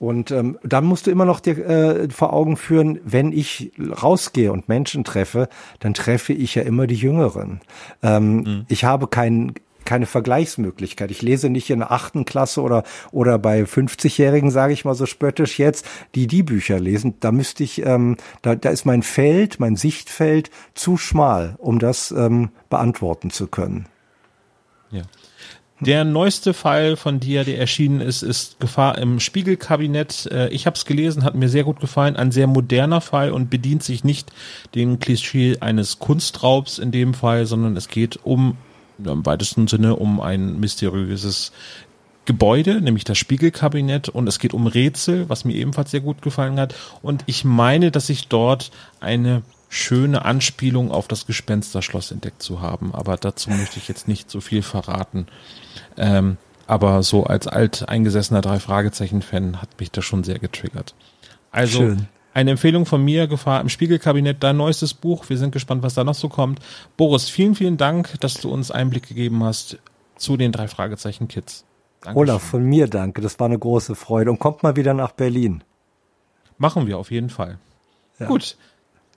und 0.01 0.31
ähm, 0.31 0.57
dann 0.63 0.85
musst 0.85 1.05
du 1.05 1.11
immer 1.11 1.25
noch 1.25 1.39
dir 1.39 1.59
äh, 1.59 2.09
vor 2.09 2.33
Augen 2.33 2.57
führen, 2.57 2.99
wenn 3.03 3.31
ich 3.31 3.71
rausgehe 4.01 4.51
und 4.51 4.67
Menschen 4.67 5.03
treffe, 5.03 5.47
dann 5.79 5.93
treffe 5.93 6.33
ich 6.33 6.55
ja 6.55 6.63
immer 6.63 6.87
die 6.87 6.95
Jüngeren. 6.95 7.61
Ähm, 8.01 8.37
mhm. 8.37 8.65
Ich 8.67 8.83
habe 8.83 9.05
keinen 9.05 9.53
keine 9.91 10.05
Vergleichsmöglichkeit. 10.05 11.11
Ich 11.11 11.21
lese 11.21 11.49
nicht 11.49 11.69
in 11.69 11.79
der 11.79 11.91
achten 11.91 12.23
Klasse 12.23 12.61
oder 12.61 12.83
oder 13.11 13.37
bei 13.37 13.63
50-Jährigen, 13.63 14.49
sage 14.49 14.71
ich 14.71 14.85
mal 14.85 14.95
so 14.95 15.05
spöttisch 15.05 15.59
jetzt, 15.59 15.85
die 16.15 16.27
die 16.27 16.43
Bücher 16.43 16.79
lesen. 16.79 17.15
Da 17.19 17.33
müsste 17.33 17.65
ich, 17.65 17.85
ähm, 17.85 18.15
da, 18.41 18.55
da 18.55 18.69
ist 18.69 18.85
mein 18.85 19.03
Feld, 19.03 19.59
mein 19.59 19.75
Sichtfeld 19.75 20.49
zu 20.75 20.95
schmal, 20.95 21.55
um 21.57 21.77
das 21.77 22.11
ähm, 22.11 22.51
beantworten 22.69 23.31
zu 23.31 23.47
können. 23.47 23.85
Ja. 24.91 25.01
Der 25.81 26.05
neueste 26.05 26.53
Fall 26.53 26.95
von 26.95 27.19
dir, 27.19 27.43
der 27.43 27.59
erschienen 27.59 27.99
ist, 27.99 28.21
ist 28.21 28.61
Gefahr 28.61 28.97
im 28.97 29.19
Spiegelkabinett. 29.19 30.29
Äh, 30.31 30.47
ich 30.51 30.67
habe 30.67 30.77
es 30.77 30.85
gelesen, 30.85 31.25
hat 31.25 31.35
mir 31.35 31.49
sehr 31.49 31.65
gut 31.65 31.81
gefallen. 31.81 32.15
Ein 32.15 32.31
sehr 32.31 32.47
moderner 32.47 33.01
Fall 33.01 33.31
und 33.31 33.49
bedient 33.49 33.83
sich 33.83 34.05
nicht 34.05 34.31
dem 34.73 34.99
Klischee 34.99 35.57
eines 35.59 35.99
Kunstraubs 35.99 36.79
in 36.79 36.91
dem 36.91 37.13
Fall, 37.13 37.45
sondern 37.45 37.75
es 37.75 37.89
geht 37.89 38.19
um 38.23 38.55
im 38.97 39.25
weitesten 39.25 39.67
Sinne 39.67 39.95
um 39.95 40.19
ein 40.19 40.59
mysteriöses 40.59 41.51
Gebäude, 42.25 42.81
nämlich 42.81 43.03
das 43.03 43.17
Spiegelkabinett 43.17 44.09
und 44.09 44.27
es 44.27 44.39
geht 44.39 44.53
um 44.53 44.67
Rätsel, 44.67 45.27
was 45.27 45.43
mir 45.43 45.55
ebenfalls 45.55 45.91
sehr 45.91 46.01
gut 46.01 46.21
gefallen 46.21 46.59
hat 46.59 46.75
und 47.01 47.23
ich 47.25 47.43
meine, 47.43 47.91
dass 47.91 48.09
ich 48.09 48.27
dort 48.27 48.71
eine 48.99 49.41
schöne 49.69 50.25
Anspielung 50.25 50.91
auf 50.91 51.07
das 51.07 51.25
Gespensterschloss 51.25 52.11
entdeckt 52.11 52.43
zu 52.43 52.61
haben, 52.61 52.93
aber 52.93 53.17
dazu 53.17 53.49
möchte 53.49 53.79
ich 53.79 53.87
jetzt 53.87 54.07
nicht 54.07 54.29
so 54.29 54.41
viel 54.41 54.63
verraten. 54.63 55.27
Ähm, 55.97 56.37
aber 56.67 57.03
so 57.03 57.23
als 57.23 57.47
alteingesessener 57.47 58.41
drei 58.41 58.59
Fragezeichen 58.59 59.21
Fan 59.21 59.61
hat 59.61 59.79
mich 59.79 59.89
das 59.89 60.05
schon 60.05 60.23
sehr 60.23 60.39
getriggert. 60.39 60.93
Also 61.51 61.79
Schön. 61.79 62.07
Eine 62.33 62.51
Empfehlung 62.51 62.85
von 62.85 63.03
mir, 63.03 63.27
Gefahr 63.27 63.61
im 63.61 63.69
Spiegelkabinett, 63.69 64.37
dein 64.41 64.57
neuestes 64.57 64.93
Buch. 64.93 65.29
Wir 65.29 65.37
sind 65.37 65.51
gespannt, 65.51 65.83
was 65.83 65.93
da 65.93 66.03
noch 66.03 66.15
so 66.15 66.29
kommt. 66.29 66.59
Boris, 66.97 67.29
vielen, 67.29 67.55
vielen 67.55 67.77
Dank, 67.77 68.19
dass 68.21 68.35
du 68.35 68.51
uns 68.51 68.71
Einblick 68.71 69.07
gegeben 69.07 69.43
hast 69.43 69.77
zu 70.15 70.37
den 70.37 70.51
drei 70.51 70.67
Fragezeichen 70.67 71.27
Kids. 71.27 71.65
Dankeschön. 72.01 72.17
Olaf, 72.17 72.41
von 72.41 72.63
mir 72.63 72.87
danke. 72.87 73.21
Das 73.21 73.39
war 73.39 73.45
eine 73.45 73.59
große 73.59 73.95
Freude. 73.95 74.31
Und 74.31 74.39
kommt 74.39 74.63
mal 74.63 74.75
wieder 74.75 74.93
nach 74.93 75.11
Berlin. 75.11 75.63
Machen 76.57 76.87
wir 76.87 76.97
auf 76.97 77.11
jeden 77.11 77.29
Fall. 77.29 77.59
Ja. 78.19 78.27
Gut. 78.27 78.55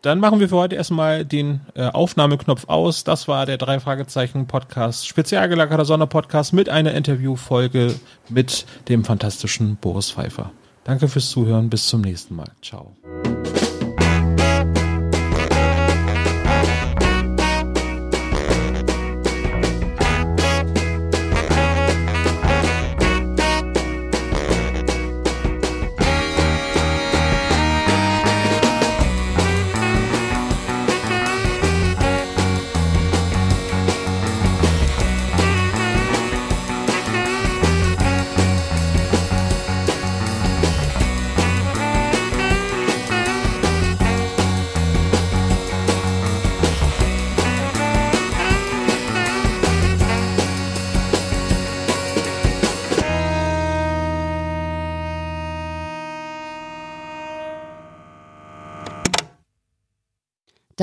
Dann 0.02 0.20
machen 0.20 0.38
wir 0.38 0.50
für 0.50 0.56
heute 0.56 0.76
erstmal 0.76 1.24
den 1.24 1.62
äh, 1.74 1.86
Aufnahmeknopf 1.86 2.68
aus. 2.68 3.04
Das 3.04 3.26
war 3.26 3.46
der 3.46 3.56
drei 3.56 3.80
Fragezeichen 3.80 4.46
Podcast, 4.46 5.08
spezial 5.08 5.48
gelagerter 5.48 5.86
Sonderpodcast 5.86 6.52
mit 6.52 6.68
einer 6.68 6.92
Interviewfolge 6.92 7.94
mit 8.28 8.66
dem 8.90 9.02
fantastischen 9.02 9.76
Boris 9.76 10.10
Pfeiffer. 10.10 10.50
Danke 10.84 11.08
fürs 11.08 11.30
Zuhören. 11.30 11.70
Bis 11.70 11.86
zum 11.88 12.02
nächsten 12.02 12.36
Mal. 12.36 12.50
Ciao. 12.62 12.96